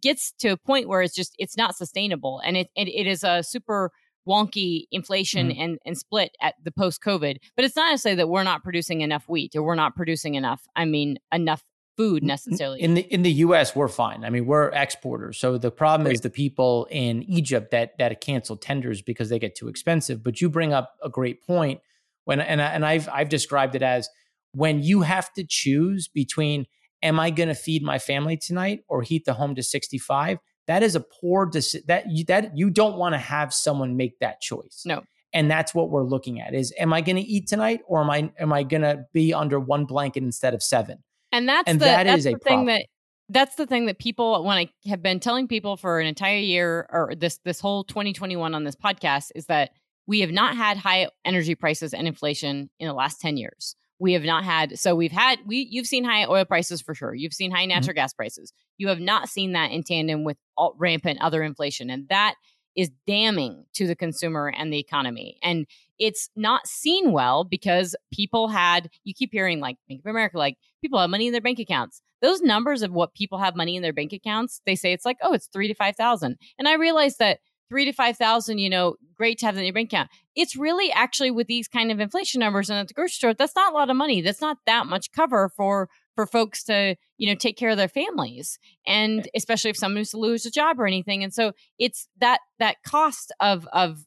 gets 0.00 0.32
to 0.38 0.48
a 0.48 0.56
point 0.56 0.88
where 0.88 1.02
it's 1.02 1.14
just 1.14 1.34
it's 1.38 1.56
not 1.56 1.76
sustainable 1.76 2.40
and 2.44 2.56
it 2.56 2.68
it, 2.74 2.88
it 2.88 3.06
is 3.06 3.22
a 3.22 3.42
super 3.42 3.90
wonky 4.26 4.86
inflation 4.90 5.50
mm 5.50 5.56
and, 5.56 5.78
and 5.86 5.96
split 5.96 6.36
at 6.42 6.54
the 6.62 6.72
post 6.72 7.00
COVID. 7.02 7.36
But 7.54 7.64
it's 7.64 7.76
not 7.76 7.92
to 7.92 7.98
say 7.98 8.14
that 8.16 8.28
we're 8.28 8.42
not 8.42 8.62
producing 8.62 9.00
enough 9.00 9.28
wheat 9.28 9.54
or 9.54 9.62
we're 9.62 9.76
not 9.76 9.94
producing 9.94 10.34
enough, 10.34 10.66
I 10.74 10.84
mean, 10.84 11.18
enough 11.32 11.62
food 11.96 12.22
necessarily. 12.22 12.82
In 12.82 12.94
the 12.94 13.02
in 13.02 13.22
the 13.22 13.32
US 13.32 13.74
we're 13.74 13.88
fine. 13.88 14.24
I 14.24 14.30
mean, 14.30 14.46
we're 14.46 14.68
exporters. 14.68 15.38
So 15.38 15.56
the 15.56 15.70
problem 15.70 16.06
right. 16.06 16.14
is 16.14 16.20
the 16.20 16.30
people 16.30 16.86
in 16.90 17.22
Egypt 17.22 17.70
that 17.70 17.96
that 17.98 18.20
cancel 18.20 18.56
tenders 18.56 19.00
because 19.00 19.28
they 19.30 19.38
get 19.38 19.54
too 19.54 19.68
expensive. 19.68 20.22
But 20.22 20.40
you 20.40 20.50
bring 20.50 20.72
up 20.72 20.96
a 21.02 21.08
great 21.08 21.42
point 21.46 21.80
when 22.24 22.40
and 22.40 22.60
and 22.60 22.84
I've 22.84 23.08
I've 23.08 23.28
described 23.28 23.74
it 23.74 23.82
as 23.82 24.10
when 24.56 24.82
you 24.82 25.02
have 25.02 25.30
to 25.34 25.44
choose 25.46 26.08
between 26.08 26.66
am 27.02 27.20
I 27.20 27.30
going 27.30 27.50
to 27.50 27.54
feed 27.54 27.82
my 27.82 27.98
family 27.98 28.38
tonight 28.38 28.80
or 28.88 29.02
heat 29.02 29.26
the 29.26 29.34
home 29.34 29.54
to 29.54 29.62
65? 29.62 30.38
That 30.66 30.82
is 30.82 30.96
a 30.96 31.00
poor 31.00 31.44
decision 31.44 31.84
that 31.88 32.10
you, 32.10 32.24
that 32.24 32.56
you 32.56 32.70
don't 32.70 32.96
want 32.96 33.12
to 33.14 33.18
have 33.18 33.52
someone 33.52 33.96
make 33.96 34.18
that 34.20 34.40
choice. 34.40 34.82
No. 34.86 35.02
And 35.34 35.50
that's 35.50 35.74
what 35.74 35.90
we're 35.90 36.04
looking 36.04 36.40
at 36.40 36.54
is 36.54 36.72
am 36.78 36.94
I 36.94 37.02
going 37.02 37.16
to 37.16 37.22
eat 37.22 37.46
tonight 37.46 37.80
or 37.86 38.00
am 38.00 38.08
I 38.08 38.32
am 38.38 38.52
I 38.52 38.62
going 38.62 38.82
to 38.82 39.04
be 39.12 39.34
under 39.34 39.60
one 39.60 39.84
blanket 39.84 40.22
instead 40.22 40.54
of 40.54 40.62
seven? 40.62 41.04
And 41.32 41.46
that's 41.46 41.68
and 41.68 41.78
the, 41.78 41.84
that 41.84 42.04
that's 42.04 42.20
is 42.20 42.24
the 42.24 42.30
a 42.30 42.38
thing 42.38 42.40
problem. 42.40 42.66
that 42.66 42.86
that's 43.28 43.56
the 43.56 43.66
thing 43.66 43.86
that 43.86 43.98
people 43.98 44.42
when 44.44 44.56
I 44.56 44.70
have 44.88 45.02
been 45.02 45.20
telling 45.20 45.48
people 45.48 45.76
for 45.76 46.00
an 46.00 46.06
entire 46.06 46.38
year 46.38 46.88
or 46.90 47.12
this 47.14 47.38
this 47.44 47.60
whole 47.60 47.84
2021 47.84 48.54
on 48.54 48.64
this 48.64 48.76
podcast 48.76 49.32
is 49.34 49.46
that 49.46 49.72
we 50.06 50.20
have 50.20 50.30
not 50.30 50.56
had 50.56 50.78
high 50.78 51.08
energy 51.26 51.54
prices 51.54 51.92
and 51.92 52.08
inflation 52.08 52.70
in 52.78 52.88
the 52.88 52.94
last 52.94 53.20
10 53.20 53.36
years. 53.36 53.76
We 53.98 54.12
have 54.12 54.24
not 54.24 54.44
had 54.44 54.78
so 54.78 54.94
we've 54.94 55.12
had 55.12 55.38
we 55.46 55.66
you've 55.70 55.86
seen 55.86 56.04
high 56.04 56.26
oil 56.26 56.44
prices 56.44 56.82
for 56.82 56.94
sure. 56.94 57.14
You've 57.14 57.32
seen 57.32 57.50
high 57.50 57.62
mm-hmm. 57.62 57.70
natural 57.70 57.92
mm-hmm. 57.92 58.02
gas 58.02 58.12
prices. 58.12 58.52
You 58.78 58.88
have 58.88 59.00
not 59.00 59.28
seen 59.28 59.52
that 59.52 59.70
in 59.70 59.82
tandem 59.82 60.24
with 60.24 60.36
all, 60.56 60.74
rampant 60.78 61.20
other 61.22 61.42
inflation 61.42 61.88
and 61.90 62.08
that 62.08 62.34
is 62.76 62.90
damning 63.06 63.64
to 63.72 63.86
the 63.86 63.96
consumer 63.96 64.52
and 64.54 64.72
the 64.72 64.78
economy. 64.78 65.38
And 65.42 65.66
it's 65.98 66.28
not 66.36 66.66
seen 66.66 67.10
well 67.10 67.42
because 67.42 67.96
people 68.12 68.48
had, 68.48 68.90
you 69.04 69.14
keep 69.14 69.30
hearing 69.32 69.60
like 69.60 69.78
Bank 69.88 70.02
of 70.04 70.10
America, 70.10 70.36
like 70.36 70.58
people 70.82 71.00
have 71.00 71.10
money 71.10 71.26
in 71.26 71.32
their 71.32 71.40
bank 71.40 71.58
accounts. 71.58 72.02
Those 72.20 72.42
numbers 72.42 72.82
of 72.82 72.92
what 72.92 73.14
people 73.14 73.38
have 73.38 73.56
money 73.56 73.76
in 73.76 73.82
their 73.82 73.92
bank 73.94 74.12
accounts, 74.12 74.60
they 74.66 74.74
say 74.74 74.92
it's 74.92 75.06
like, 75.06 75.16
oh, 75.22 75.32
it's 75.32 75.48
three 75.48 75.68
to 75.68 75.74
5,000. 75.74 76.36
And 76.58 76.68
I 76.68 76.74
realized 76.74 77.18
that 77.18 77.40
three 77.68 77.84
to 77.84 77.92
5,000, 77.92 78.58
you 78.58 78.70
know, 78.70 78.96
great 79.14 79.38
to 79.38 79.46
have 79.46 79.56
in 79.56 79.64
your 79.64 79.72
bank 79.72 79.92
account. 79.92 80.10
It's 80.34 80.56
really 80.56 80.92
actually 80.92 81.30
with 81.30 81.46
these 81.46 81.68
kind 81.68 81.90
of 81.90 82.00
inflation 82.00 82.40
numbers 82.40 82.70
and 82.70 82.78
at 82.78 82.88
the 82.88 82.94
grocery 82.94 83.10
store, 83.10 83.34
that's 83.34 83.56
not 83.56 83.72
a 83.72 83.74
lot 83.74 83.90
of 83.90 83.96
money. 83.96 84.20
That's 84.20 84.40
not 84.40 84.58
that 84.66 84.86
much 84.86 85.12
cover 85.12 85.50
for 85.56 85.88
for 86.14 86.26
folks 86.26 86.64
to 86.64 86.96
you 87.18 87.28
know 87.28 87.34
take 87.34 87.56
care 87.56 87.70
of 87.70 87.76
their 87.76 87.88
families 87.88 88.58
and 88.86 89.26
eh 89.26 89.30
especially 89.36 89.70
if 89.70 89.76
someone 89.76 89.98
who's 89.98 90.10
to 90.10 90.18
lose 90.18 90.46
a 90.46 90.50
job 90.50 90.80
or 90.80 90.86
anything 90.86 91.22
and 91.22 91.32
so 91.32 91.52
it's 91.78 92.08
that 92.18 92.40
that 92.58 92.76
cost 92.84 93.32
of 93.38 93.68
of 93.72 93.98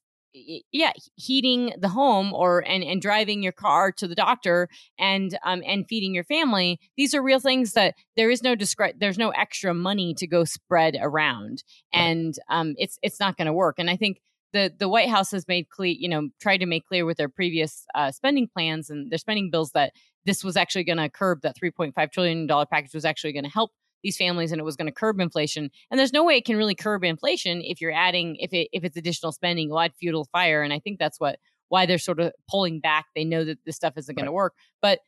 yeah 0.71 0.91
heating 1.15 1.73
the 1.77 1.89
home 1.89 2.33
or 2.33 2.59
and 2.67 2.83
and 2.83 3.01
driving 3.01 3.43
your 3.43 3.51
car 3.51 3.91
to 3.91 4.07
the 4.07 4.15
doctor 4.15 4.67
and 4.97 5.37
um 5.43 5.61
and 5.65 5.87
feeding 5.87 6.13
your 6.13 6.23
family 6.23 6.79
these 6.97 7.13
are 7.13 7.21
real 7.21 7.39
things 7.39 7.73
that 7.73 7.95
there 8.15 8.29
is 8.29 8.43
no 8.43 8.55
discre- 8.55 8.97
there's 8.99 9.17
no 9.17 9.29
extra 9.29 9.73
money 9.73 10.13
to 10.13 10.27
go 10.27 10.43
spread 10.43 10.97
around 11.01 11.63
and 11.93 12.35
um 12.49 12.75
it's 12.77 12.99
it's 13.01 13.19
not 13.19 13.37
going 13.37 13.47
to 13.47 13.53
work. 13.53 13.75
And 13.77 13.89
i 13.89 13.95
think 13.95 14.21
the 14.53 14.73
the 14.77 14.89
white 14.89 15.09
house 15.09 15.31
has 15.31 15.47
made 15.47 15.69
clear 15.69 15.95
you 15.97 16.09
know 16.09 16.29
tried 16.41 16.57
to 16.57 16.65
make 16.65 16.87
clear 16.87 17.05
with 17.05 17.17
their 17.17 17.29
previous 17.29 17.85
uh, 17.95 18.11
spending 18.11 18.47
plans 18.47 18.89
and 18.89 19.11
their 19.11 19.17
spending 19.17 19.49
bills 19.49 19.71
that 19.71 19.93
this 20.25 20.43
was 20.43 20.57
actually 20.57 20.83
going 20.83 20.97
to 20.97 21.09
curb 21.09 21.41
that 21.41 21.55
3.5 21.55 22.11
trillion 22.11 22.47
dollar 22.47 22.65
package 22.65 22.93
was 22.93 23.05
actually 23.05 23.33
going 23.33 23.43
to 23.43 23.49
help 23.49 23.71
these 24.03 24.17
families 24.17 24.51
and 24.51 24.59
it 24.59 24.63
was 24.63 24.75
going 24.75 24.87
to 24.87 24.91
curb 24.91 25.19
inflation 25.19 25.69
and 25.89 25.99
there's 25.99 26.13
no 26.13 26.23
way 26.23 26.37
it 26.37 26.45
can 26.45 26.57
really 26.57 26.75
curb 26.75 27.03
inflation 27.03 27.61
if 27.61 27.81
you're 27.81 27.91
adding 27.91 28.35
if 28.37 28.53
it 28.53 28.69
if 28.71 28.83
it's 28.83 28.97
additional 28.97 29.31
spending 29.31 29.67
you'll 29.67 29.79
add 29.79 29.93
fuel 29.95 30.27
fire 30.31 30.61
and 30.61 30.73
i 30.73 30.79
think 30.79 30.99
that's 30.99 31.19
what 31.19 31.39
why 31.69 31.85
they're 31.85 31.97
sort 31.97 32.19
of 32.19 32.31
pulling 32.49 32.79
back 32.79 33.05
they 33.15 33.23
know 33.23 33.43
that 33.43 33.57
this 33.65 33.75
stuff 33.75 33.93
isn't 33.97 34.15
going 34.15 34.25
right. 34.25 34.29
to 34.29 34.33
work 34.33 34.53
but 34.81 34.99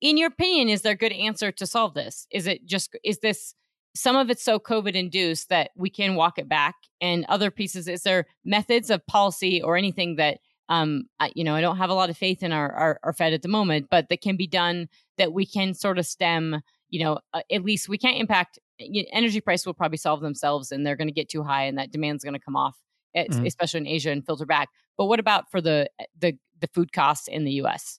in 0.00 0.16
your 0.16 0.28
opinion 0.28 0.68
is 0.68 0.82
there 0.82 0.92
a 0.92 0.96
good 0.96 1.12
answer 1.12 1.52
to 1.52 1.66
solve 1.66 1.94
this 1.94 2.26
is 2.30 2.46
it 2.46 2.64
just 2.66 2.96
is 3.04 3.18
this 3.18 3.54
some 3.94 4.16
of 4.16 4.30
it's 4.30 4.42
so 4.42 4.58
covid 4.58 4.94
induced 4.94 5.48
that 5.48 5.70
we 5.76 5.90
can 5.90 6.14
walk 6.14 6.38
it 6.38 6.48
back 6.48 6.74
and 7.00 7.24
other 7.28 7.50
pieces 7.50 7.88
is 7.88 8.02
there 8.02 8.26
methods 8.44 8.90
of 8.90 9.06
policy 9.06 9.62
or 9.62 9.76
anything 9.76 10.16
that 10.16 10.38
um, 10.72 11.04
I, 11.20 11.30
you 11.34 11.44
know, 11.44 11.54
I 11.54 11.60
don't 11.60 11.76
have 11.76 11.90
a 11.90 11.94
lot 11.94 12.08
of 12.08 12.16
faith 12.16 12.42
in 12.42 12.50
our, 12.50 12.72
our, 12.72 13.00
our 13.02 13.12
Fed 13.12 13.34
at 13.34 13.42
the 13.42 13.48
moment, 13.48 13.88
but 13.90 14.08
that 14.08 14.22
can 14.22 14.38
be 14.38 14.46
done 14.46 14.88
that 15.18 15.34
we 15.34 15.44
can 15.44 15.74
sort 15.74 15.98
of 15.98 16.06
stem. 16.06 16.62
You 16.92 17.02
know, 17.02 17.20
uh, 17.34 17.40
at 17.50 17.64
least 17.64 17.88
we 17.88 17.98
can't 17.98 18.18
impact 18.18 18.60
You 18.78 19.04
energy 19.12 19.40
price 19.40 19.66
will 19.66 19.74
probably 19.74 19.98
solve 19.98 20.20
themselves, 20.20 20.70
and 20.70 20.86
they're 20.86 20.96
going 20.96 21.08
to 21.08 21.14
get 21.14 21.28
too 21.28 21.42
high, 21.42 21.64
and 21.64 21.78
that 21.78 21.90
demand's 21.90 22.22
going 22.22 22.34
to 22.34 22.40
come 22.40 22.54
off, 22.54 22.78
mm-hmm. 23.16 23.44
especially 23.46 23.80
in 23.80 23.86
Asia, 23.86 24.10
and 24.10 24.24
filter 24.24 24.46
back. 24.46 24.68
But 24.96 25.06
what 25.06 25.18
about 25.18 25.50
for 25.50 25.60
the 25.60 25.90
eh, 25.98 26.04
the 26.18 26.38
the 26.60 26.68
food 26.68 26.92
costs 26.92 27.26
in 27.26 27.44
the 27.44 27.52
U.S.? 27.52 27.98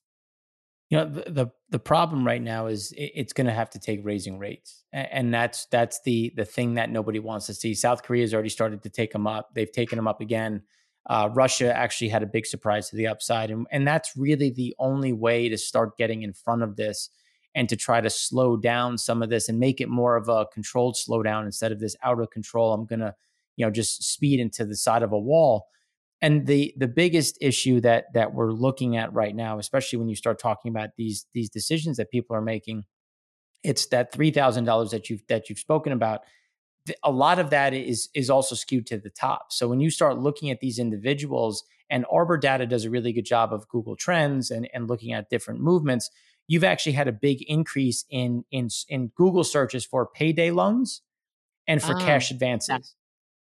You 0.89 0.99
know, 0.99 1.05
the 1.09 1.31
the, 1.31 1.47
the 1.71 1.79
problem 1.79 2.25
right 2.25 2.41
now 2.41 2.67
is 2.67 2.93
it's 2.95 3.33
going 3.33 3.47
to 3.47 3.53
have 3.53 3.71
to 3.71 3.79
take 3.79 4.01
raising 4.03 4.37
rates, 4.37 4.83
and 4.93 5.33
that's 5.33 5.65
that's 5.71 5.99
the 6.05 6.31
the 6.37 6.45
thing 6.45 6.75
that 6.75 6.89
nobody 6.89 7.19
wants 7.19 7.47
to 7.47 7.53
see. 7.53 7.73
South 7.73 8.03
Korea 8.03 8.21
has 8.21 8.33
already 8.33 8.49
started 8.49 8.83
to 8.83 8.89
take 8.89 9.11
them 9.11 9.25
up. 9.27 9.49
They've 9.55 9.71
taken 9.71 9.97
them 9.97 10.07
up 10.07 10.21
again. 10.21 10.61
Uh, 11.09 11.29
Russia 11.33 11.75
actually 11.75 12.09
had 12.09 12.23
a 12.23 12.25
big 12.25 12.45
surprise 12.45 12.89
to 12.89 12.95
the 12.95 13.07
upside. 13.07 13.51
And, 13.51 13.67
and 13.71 13.85
that's 13.87 14.15
really 14.15 14.49
the 14.49 14.73
only 14.79 15.11
way 15.11 15.49
to 15.49 15.57
start 15.57 15.97
getting 15.97 16.21
in 16.21 16.33
front 16.33 16.63
of 16.63 16.75
this 16.75 17.09
and 17.55 17.69
to 17.69 17.75
try 17.75 18.01
to 18.01 18.09
slow 18.09 18.57
down 18.57 18.97
some 18.97 19.21
of 19.21 19.29
this 19.29 19.47
and 19.49 19.59
make 19.59 19.79
it 19.79 19.89
more 19.89 20.15
of 20.15 20.27
a 20.27 20.47
controlled 20.53 20.95
slowdown 20.95 21.45
instead 21.45 21.71
of 21.71 21.79
this 21.79 21.95
out 22.03 22.19
of 22.19 22.29
control. 22.31 22.73
I'm 22.73 22.85
going 22.85 22.99
to, 22.99 23.13
you 23.55 23.65
know, 23.65 23.71
just 23.71 24.03
speed 24.03 24.39
into 24.39 24.65
the 24.65 24.75
side 24.75 25.03
of 25.03 25.11
a 25.11 25.19
wall. 25.19 25.67
And 26.21 26.47
the 26.47 26.73
the 26.77 26.87
biggest 26.87 27.37
issue 27.41 27.81
that 27.81 28.05
that 28.13 28.33
we're 28.33 28.53
looking 28.53 28.95
at 28.95 29.13
right 29.13 29.35
now, 29.35 29.59
especially 29.59 29.99
when 29.99 30.07
you 30.07 30.15
start 30.15 30.39
talking 30.39 30.69
about 30.69 30.91
these 30.97 31.25
these 31.33 31.49
decisions 31.49 31.97
that 31.97 32.11
people 32.11 32.35
are 32.35 32.41
making, 32.41 32.85
it's 33.61 33.87
that 33.87 34.13
three 34.13 34.31
thousand 34.31 34.63
dollars 34.63 34.91
that 34.91 35.09
you've 35.09 35.27
that 35.27 35.49
you've 35.49 35.59
spoken 35.59 35.91
about. 35.91 36.21
A 37.03 37.11
lot 37.11 37.39
of 37.39 37.49
that 37.49 37.73
is 37.73 38.09
is 38.13 38.29
also 38.29 38.55
skewed 38.55 38.87
to 38.87 38.97
the 38.97 39.09
top. 39.09 39.51
So 39.51 39.67
when 39.67 39.81
you 39.81 39.89
start 39.89 40.17
looking 40.17 40.49
at 40.49 40.61
these 40.61 40.79
individuals, 40.79 41.65
and 41.89 42.05
Arbor 42.09 42.37
Data 42.37 42.65
does 42.65 42.85
a 42.85 42.89
really 42.89 43.11
good 43.11 43.25
job 43.25 43.53
of 43.53 43.67
Google 43.67 43.97
Trends 43.97 44.49
and 44.49 44.69
and 44.73 44.87
looking 44.87 45.11
at 45.11 45.29
different 45.29 45.59
movements, 45.59 46.09
you've 46.47 46.63
actually 46.63 46.93
had 46.93 47.07
a 47.07 47.11
big 47.11 47.41
increase 47.43 48.05
in 48.09 48.45
in 48.51 48.69
in 48.89 49.07
Google 49.15 49.43
searches 49.43 49.85
for 49.85 50.05
payday 50.05 50.51
loans 50.51 51.01
and 51.67 51.81
for 51.81 51.95
oh, 51.95 51.99
cash 51.99 52.31
advances. 52.31 52.67
That's, 52.67 52.95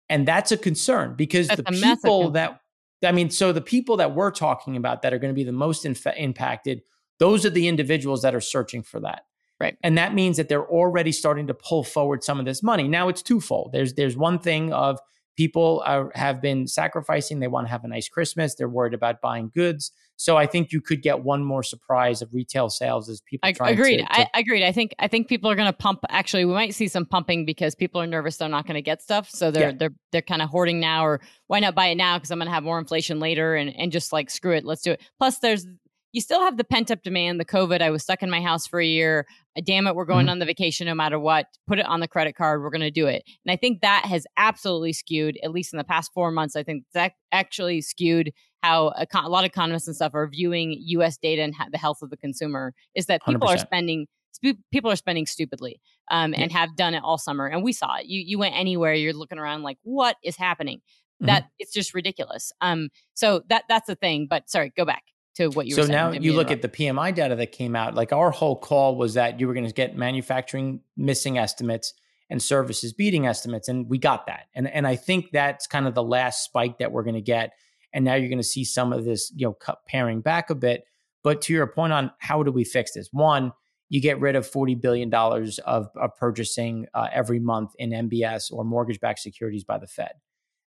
and 0.10 0.28
that's 0.28 0.52
a 0.52 0.58
concern 0.58 1.16
because 1.16 1.48
the 1.48 1.64
people 1.64 2.32
that 2.32 2.62
I 3.04 3.12
mean, 3.12 3.30
so 3.30 3.52
the 3.54 3.62
people 3.62 3.98
that 3.98 4.14
we're 4.14 4.32
talking 4.32 4.76
about 4.76 5.02
that 5.02 5.14
are 5.14 5.20
going 5.20 5.34
to 5.34 5.36
be 5.36 5.44
the 5.44 5.52
most 5.52 5.86
inf- 5.86 6.06
impacted, 6.18 6.82
those 7.18 7.46
are 7.46 7.50
the 7.50 7.68
individuals 7.68 8.22
that 8.24 8.36
are 8.36 8.42
searching 8.42 8.84
for 8.84 9.00
that. 9.02 9.24
Right. 9.60 9.78
And 9.84 9.98
that 9.98 10.14
means 10.14 10.38
that 10.38 10.48
they're 10.48 10.68
already 10.68 11.12
starting 11.12 11.48
to 11.48 11.54
pull 11.54 11.84
forward 11.84 12.24
some 12.24 12.40
of 12.40 12.46
this 12.46 12.64
money. 12.64 12.88
Now 12.88 13.10
it's 13.10 13.22
twofold. 13.22 13.72
There's 13.74 13.94
there's 13.94 14.16
one 14.16 14.40
thing 14.40 14.72
of 14.72 15.00
people 15.40 15.82
are, 15.86 16.12
have 16.16 16.42
been 16.42 16.68
sacrificing. 16.68 17.40
They 17.40 17.48
want 17.48 17.66
to 17.66 17.72
have 17.72 17.86
a 17.86 17.88
nice 17.88 18.10
Christmas. 18.10 18.56
They're 18.56 18.68
worried 18.68 18.94
about 18.94 19.22
buying 19.22 19.50
goods. 19.56 19.94
So 20.18 20.36
I 20.36 20.46
think 20.46 20.74
you 20.74 20.82
could 20.82 21.02
get 21.02 21.24
one 21.24 21.46
more 21.46 21.64
surprise 21.64 22.22
of 22.22 22.34
retail 22.34 22.68
sales 22.68 23.08
as 23.08 23.22
people. 23.22 23.48
I, 23.48 23.70
agreed. 23.70 24.00
To, 24.00 24.04
to, 24.04 24.12
I 24.12 24.28
agreed. 24.34 24.66
I 24.66 24.74
think 24.74 24.94
I 25.00 25.08
think 25.08 25.30
people 25.30 25.50
are 25.50 25.56
going 25.56 25.72
to 25.72 25.78
pump. 25.78 26.02
Actually, 26.10 26.44
we 26.44 26.54
might 26.54 26.76
see 26.76 26.90
some 26.90 27.06
pumping 27.06 27.46
because 27.46 27.74
people 27.74 28.02
are 28.02 28.06
nervous 28.06 28.36
they're 28.36 28.50
not 28.50 28.68
going 28.68 28.76
to 28.76 28.82
get 28.82 29.02
stuff. 29.02 29.30
So 29.30 29.50
they're 29.50 29.70
yeah. 29.70 29.78
they're 29.78 29.94
they're 30.12 30.22
kind 30.22 30.42
of 30.42 30.50
hoarding 30.50 30.82
now, 30.82 31.06
or 31.06 31.22
why 31.48 31.62
not 31.62 31.74
buy 31.74 31.88
it 31.88 31.96
now 31.96 32.18
because 32.18 32.32
I'm 32.32 32.40
going 32.40 32.48
to 32.48 32.54
have 32.54 32.64
more 32.64 32.78
inflation 32.78 33.22
later, 33.22 33.56
and 33.56 33.74
and 33.78 33.94
just 33.94 34.12
like 34.12 34.30
screw 34.30 34.52
it, 34.58 34.66
let's 34.66 34.82
do 34.82 34.92
it. 34.92 35.02
Plus, 35.20 35.40
there's 35.40 35.66
you 36.12 36.22
still 36.22 36.42
have 36.42 36.58
the 36.58 36.64
pent 36.64 36.90
up 36.90 37.04
demand, 37.04 37.40
the 37.40 37.46
COVID. 37.46 37.82
I 37.82 37.90
was 37.90 38.04
stuck 38.04 38.24
in 38.24 38.30
my 38.30 38.42
house 38.42 38.66
for 38.66 38.80
a 38.80 38.86
year. 38.86 39.28
Uh, 39.58 39.62
damn 39.64 39.86
it, 39.88 39.96
we're 39.96 40.06
going 40.06 40.26
mm-hmm. 40.26 40.32
on 40.32 40.40
the 40.40 40.46
vacation 40.46 40.88
no 40.88 40.96
matter 40.96 41.20
what. 41.20 41.48
Put 41.68 41.80
it 41.80 41.86
on 41.86 42.00
the 42.00 42.08
credit 42.08 42.36
card. 42.36 42.62
We're 42.62 42.72
going 42.72 42.82
to 42.82 42.92
do 42.92 43.06
it. 43.06 43.24
And 43.46 43.52
I 43.52 43.56
think 43.56 43.82
that 43.82 44.06
has 44.06 44.26
absolutely 44.38 44.94
skewed, 44.94 45.38
at 45.44 45.52
least 45.52 45.74
in 45.74 45.78
the 45.78 45.84
past 45.84 46.12
four 46.14 46.32
months. 46.32 46.56
I 46.56 46.64
think 46.64 46.84
that 46.94 47.14
actually 47.32 47.82
skewed 47.82 48.32
how 48.64 48.88
a, 48.90 49.06
a 49.16 49.30
lot 49.30 49.44
of 49.44 49.50
economists 49.50 49.88
and 49.88 49.96
stuff 49.96 50.14
are 50.16 50.28
viewing 50.28 50.76
U.S. 50.80 51.18
data 51.18 51.44
and 51.44 51.54
ha- 51.54 51.68
the 51.72 51.78
health 51.78 52.02
of 52.02 52.10
the 52.10 52.18
consumer. 52.18 52.74
Is 52.96 53.06
that 53.06 53.24
people 53.24 53.48
100%. 53.48 53.56
are 53.56 53.58
spending 53.58 54.08
people 54.72 54.90
are 54.90 54.96
spending 54.96 55.26
stupidly 55.26 55.82
um, 56.12 56.34
and 56.38 56.52
have 56.52 56.76
done 56.78 56.94
it 56.94 57.04
all 57.04 57.18
summer. 57.18 57.46
And 57.46 57.62
we 57.62 57.74
saw 57.74 57.98
it. 57.98 58.06
You 58.06 58.22
you 58.26 58.40
went 58.40 58.56
anywhere, 58.56 58.94
you're 58.94 59.14
looking 59.14 59.38
around 59.38 59.64
like, 59.64 59.78
what 59.84 60.16
is 60.24 60.38
happening? 60.38 60.78
Mm-hmm. 60.78 61.28
That 61.28 61.50
it's 61.60 61.74
just 61.74 61.94
ridiculous. 61.94 62.52
Um, 62.62 62.90
so 63.14 63.44
that 63.50 63.64
that's 63.70 63.88
the 63.88 63.96
thing. 63.96 64.28
But 64.30 64.50
sorry, 64.50 64.72
go 64.76 64.86
back 64.86 65.04
to 65.40 65.50
what 65.50 65.66
you 65.66 65.74
so 65.74 65.84
saying, 65.84 65.92
now 65.92 66.12
you 66.12 66.34
look 66.34 66.52
at 66.52 66.62
the 66.62 66.70
PMI 66.70 67.14
data 67.14 67.36
that 67.36 67.52
came 67.52 67.76
out. 67.76 67.96
Like 67.96 68.14
our 68.14 68.32
whole 68.32 68.56
call 68.56 68.96
was 68.96 69.14
that 69.16 69.40
you 69.40 69.48
were 69.48 69.54
going 69.54 69.66
to 69.66 69.74
get 69.74 69.96
manufacturing 69.96 70.82
missing 70.98 71.38
estimates 71.38 71.94
and 72.30 72.42
services 72.42 72.94
beating 72.94 73.26
estimates, 73.26 73.68
and 73.68 73.90
we 73.90 73.98
got 73.98 74.28
that. 74.28 74.48
And 74.54 74.68
and 74.68 74.86
I 74.86 74.96
think 74.96 75.32
that's 75.32 75.68
kind 75.68 75.88
of 75.88 75.96
the 75.96 76.04
last 76.04 76.44
spike 76.44 76.78
that 76.80 76.92
we're 76.92 77.04
going 77.04 77.16
to 77.16 77.22
get. 77.22 77.54
And 77.92 78.06
now 78.06 78.14
you're 78.14 78.30
going 78.30 78.38
to 78.38 78.44
see 78.44 78.66
some 78.66 78.94
of 78.94 79.04
this, 79.04 79.32
you 79.36 79.48
know, 79.48 79.58
paring 79.88 80.22
back 80.22 80.52
a 80.52 80.56
bit. 80.56 80.84
But 81.24 81.42
to 81.44 81.54
your 81.54 81.66
point 81.66 81.92
on 81.92 82.12
how 82.20 82.44
do 82.44 82.52
we 82.52 82.64
fix 82.64 82.94
this? 82.94 83.10
One, 83.12 83.52
you 83.90 84.00
get 84.00 84.20
rid 84.20 84.36
of 84.36 84.46
forty 84.46 84.76
billion 84.76 85.10
dollars 85.10 85.58
of, 85.60 85.88
of 85.96 86.16
purchasing 86.18 86.86
uh, 86.94 87.08
every 87.12 87.40
month 87.40 87.72
in 87.80 87.90
MBS 87.90 88.52
or 88.52 88.64
mortgage-backed 88.64 89.20
securities 89.20 89.64
by 89.64 89.80
the 89.80 89.88
Fed. 89.88 90.12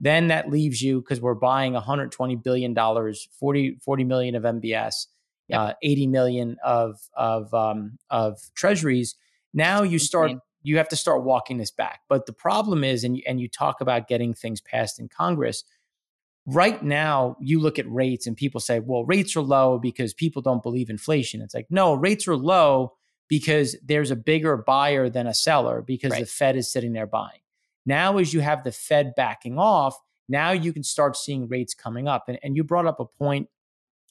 Then 0.01 0.29
that 0.29 0.51
leaves 0.51 0.83
you 0.83 1.01
because 1.01 1.21
we're 1.21 1.35
buying 1.35 1.73
120 1.73 2.37
billion 2.37 2.75
dollars, 2.75 3.29
40, 3.39 3.79
40 3.83 4.05
million 4.05 4.35
of 4.35 4.43
MBS, 4.43 5.07
yep. 5.49 5.61
uh, 5.61 5.73
80 5.83 6.07
million 6.09 6.57
of 6.63 7.01
of 7.17 7.53
um, 7.55 7.99
of 8.11 8.39
treasuries. 8.55 9.15
Now 9.55 9.83
you 9.83 9.99
start 9.99 10.33
you 10.67 10.79
have 10.79 10.89
to 10.89 10.97
start 10.97 11.23
walking 11.23 11.59
this 11.59 11.71
back. 11.71 12.01
But 12.09 12.27
the 12.27 12.33
problem 12.33 12.83
is, 12.83 13.05
and 13.05 13.17
you, 13.17 13.23
and 13.25 13.41
you 13.41 13.49
talk 13.49 13.81
about 13.81 14.09
getting 14.09 14.35
things 14.35 14.61
passed 14.61 14.99
in 14.99 15.09
Congress. 15.09 15.63
Right 16.45 16.83
now, 16.83 17.37
you 17.41 17.61
look 17.61 17.79
at 17.79 17.91
rates 17.91 18.27
and 18.27 18.37
people 18.37 18.61
say, 18.61 18.81
well, 18.81 19.05
rates 19.05 19.37
are 19.37 19.43
low 19.43 19.79
because 19.79 20.13
people 20.13 20.43
don't 20.43 20.63
believe 20.65 20.91
inflation. 20.91 21.41
It's 21.41 21.55
like, 21.55 21.69
no, 21.71 21.95
rates 21.95 22.27
are 22.27 22.37
low 22.37 22.95
because 23.29 23.77
there's 23.85 24.11
a 24.11 24.17
bigger 24.17 24.57
buyer 24.57 25.09
than 25.09 25.29
a 25.29 25.35
seller 25.35 25.83
because 25.83 26.11
right. 26.11 26.21
the 26.21 26.27
Fed 26.27 26.57
is 26.57 26.71
sitting 26.71 26.93
there 26.93 27.07
buying. 27.07 27.41
Now, 27.87 28.19
as 28.19 28.35
you 28.35 28.41
have 28.41 28.65
the 28.65 28.73
Fed 28.73 29.15
backing 29.17 29.59
off, 29.59 29.97
now 30.29 30.51
you 30.51 30.73
can 30.73 30.83
start 30.83 31.17
seeing 31.17 31.49
rates 31.49 31.73
coming 31.73 32.09
up. 32.09 32.25
And, 32.29 32.39
and 32.43 32.57
you 32.57 32.65
brought 32.65 32.87
up 32.87 33.01
a 33.01 33.07
point 33.07 33.49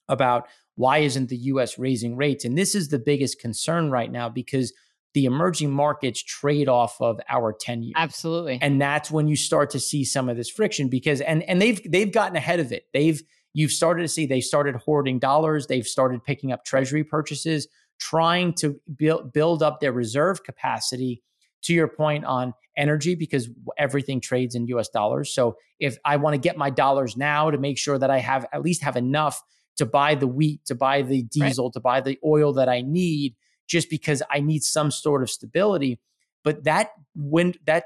about 0.07 0.47
why 0.75 0.99
isn't 0.99 1.29
the 1.29 1.37
US 1.37 1.77
raising 1.77 2.15
rates? 2.15 2.45
And 2.45 2.57
this 2.57 2.73
is 2.73 2.89
the 2.89 2.99
biggest 2.99 3.39
concern 3.39 3.91
right 3.91 4.11
now 4.11 4.29
because 4.29 4.73
the 5.13 5.25
emerging 5.25 5.71
markets 5.71 6.21
trade 6.21 6.67
off 6.67 6.99
of 6.99 7.19
our 7.29 7.53
10 7.53 7.83
year. 7.83 7.93
Absolutely. 7.95 8.59
And 8.61 8.81
that's 8.81 9.09
when 9.09 9.27
you 9.27 9.37
start 9.37 9.69
to 9.71 9.79
see 9.79 10.03
some 10.03 10.27
of 10.27 10.35
this 10.35 10.49
friction 10.49 10.89
because 10.89 11.21
and 11.21 11.41
and 11.43 11.61
they've 11.61 11.81
they've 11.89 12.11
gotten 12.11 12.35
ahead 12.35 12.59
of 12.59 12.73
it. 12.73 12.87
They've 12.93 13.21
you've 13.53 13.71
started 13.71 14.01
to 14.01 14.09
see 14.09 14.25
they 14.25 14.41
started 14.41 14.75
hoarding 14.75 15.19
dollars, 15.19 15.67
they've 15.67 15.87
started 15.87 16.23
picking 16.23 16.51
up 16.51 16.65
treasury 16.65 17.05
purchases, 17.05 17.69
trying 17.97 18.53
to 18.55 18.79
build 18.93 19.31
build 19.31 19.63
up 19.63 19.79
their 19.79 19.93
reserve 19.93 20.43
capacity 20.43 21.23
to 21.61 21.73
your 21.73 21.87
point 21.87 22.25
on 22.25 22.53
energy 22.77 23.15
because 23.15 23.49
everything 23.77 24.21
trades 24.21 24.55
in 24.55 24.67
US 24.67 24.89
dollars. 24.89 25.33
So 25.33 25.57
if 25.79 25.97
I 26.05 26.17
want 26.17 26.33
to 26.33 26.39
get 26.39 26.57
my 26.57 26.69
dollars 26.69 27.17
now 27.17 27.51
to 27.51 27.57
make 27.57 27.77
sure 27.77 27.97
that 27.97 28.09
I 28.09 28.19
have 28.19 28.45
at 28.53 28.61
least 28.61 28.83
have 28.83 28.95
enough 28.95 29.41
to 29.77 29.85
buy 29.85 30.15
the 30.15 30.27
wheat, 30.27 30.61
to 30.65 30.75
buy 30.75 31.01
the 31.01 31.23
diesel, 31.23 31.65
right. 31.65 31.73
to 31.73 31.79
buy 31.79 32.01
the 32.01 32.17
oil 32.25 32.53
that 32.53 32.69
I 32.69 32.81
need 32.81 33.35
just 33.67 33.89
because 33.89 34.21
I 34.29 34.39
need 34.39 34.63
some 34.63 34.91
sort 34.91 35.23
of 35.23 35.29
stability, 35.29 35.99
but 36.43 36.63
that 36.65 36.91
when 37.15 37.55
that 37.65 37.85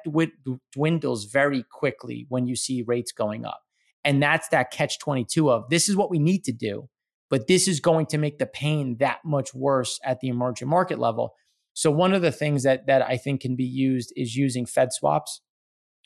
dwindles 0.73 1.25
very 1.25 1.63
quickly 1.71 2.25
when 2.30 2.47
you 2.47 2.56
see 2.56 2.84
rates 2.86 3.12
going 3.12 3.45
up. 3.45 3.62
And 4.04 4.21
that's 4.21 4.49
that 4.49 4.71
catch 4.71 4.99
22 4.99 5.49
of 5.49 5.69
this 5.69 5.89
is 5.89 5.95
what 5.95 6.10
we 6.10 6.19
need 6.19 6.43
to 6.45 6.52
do, 6.52 6.89
but 7.30 7.47
this 7.47 7.67
is 7.67 7.80
going 7.80 8.06
to 8.08 8.17
make 8.17 8.38
the 8.39 8.45
pain 8.45 8.97
that 8.99 9.19
much 9.25 9.54
worse 9.54 9.99
at 10.04 10.19
the 10.19 10.30
emerging 10.30 10.67
market 10.67 10.99
level 10.99 11.34
so 11.73 11.91
one 11.91 12.13
of 12.13 12.21
the 12.21 12.32
things 12.32 12.63
that 12.63 12.88
that 12.88 13.01
I 13.01 13.17
think 13.17 13.41
can 13.41 13.55
be 13.55 13.65
used 13.65 14.13
is 14.15 14.36
using 14.36 14.65
Fed 14.65 14.91
swaps, 14.91 15.41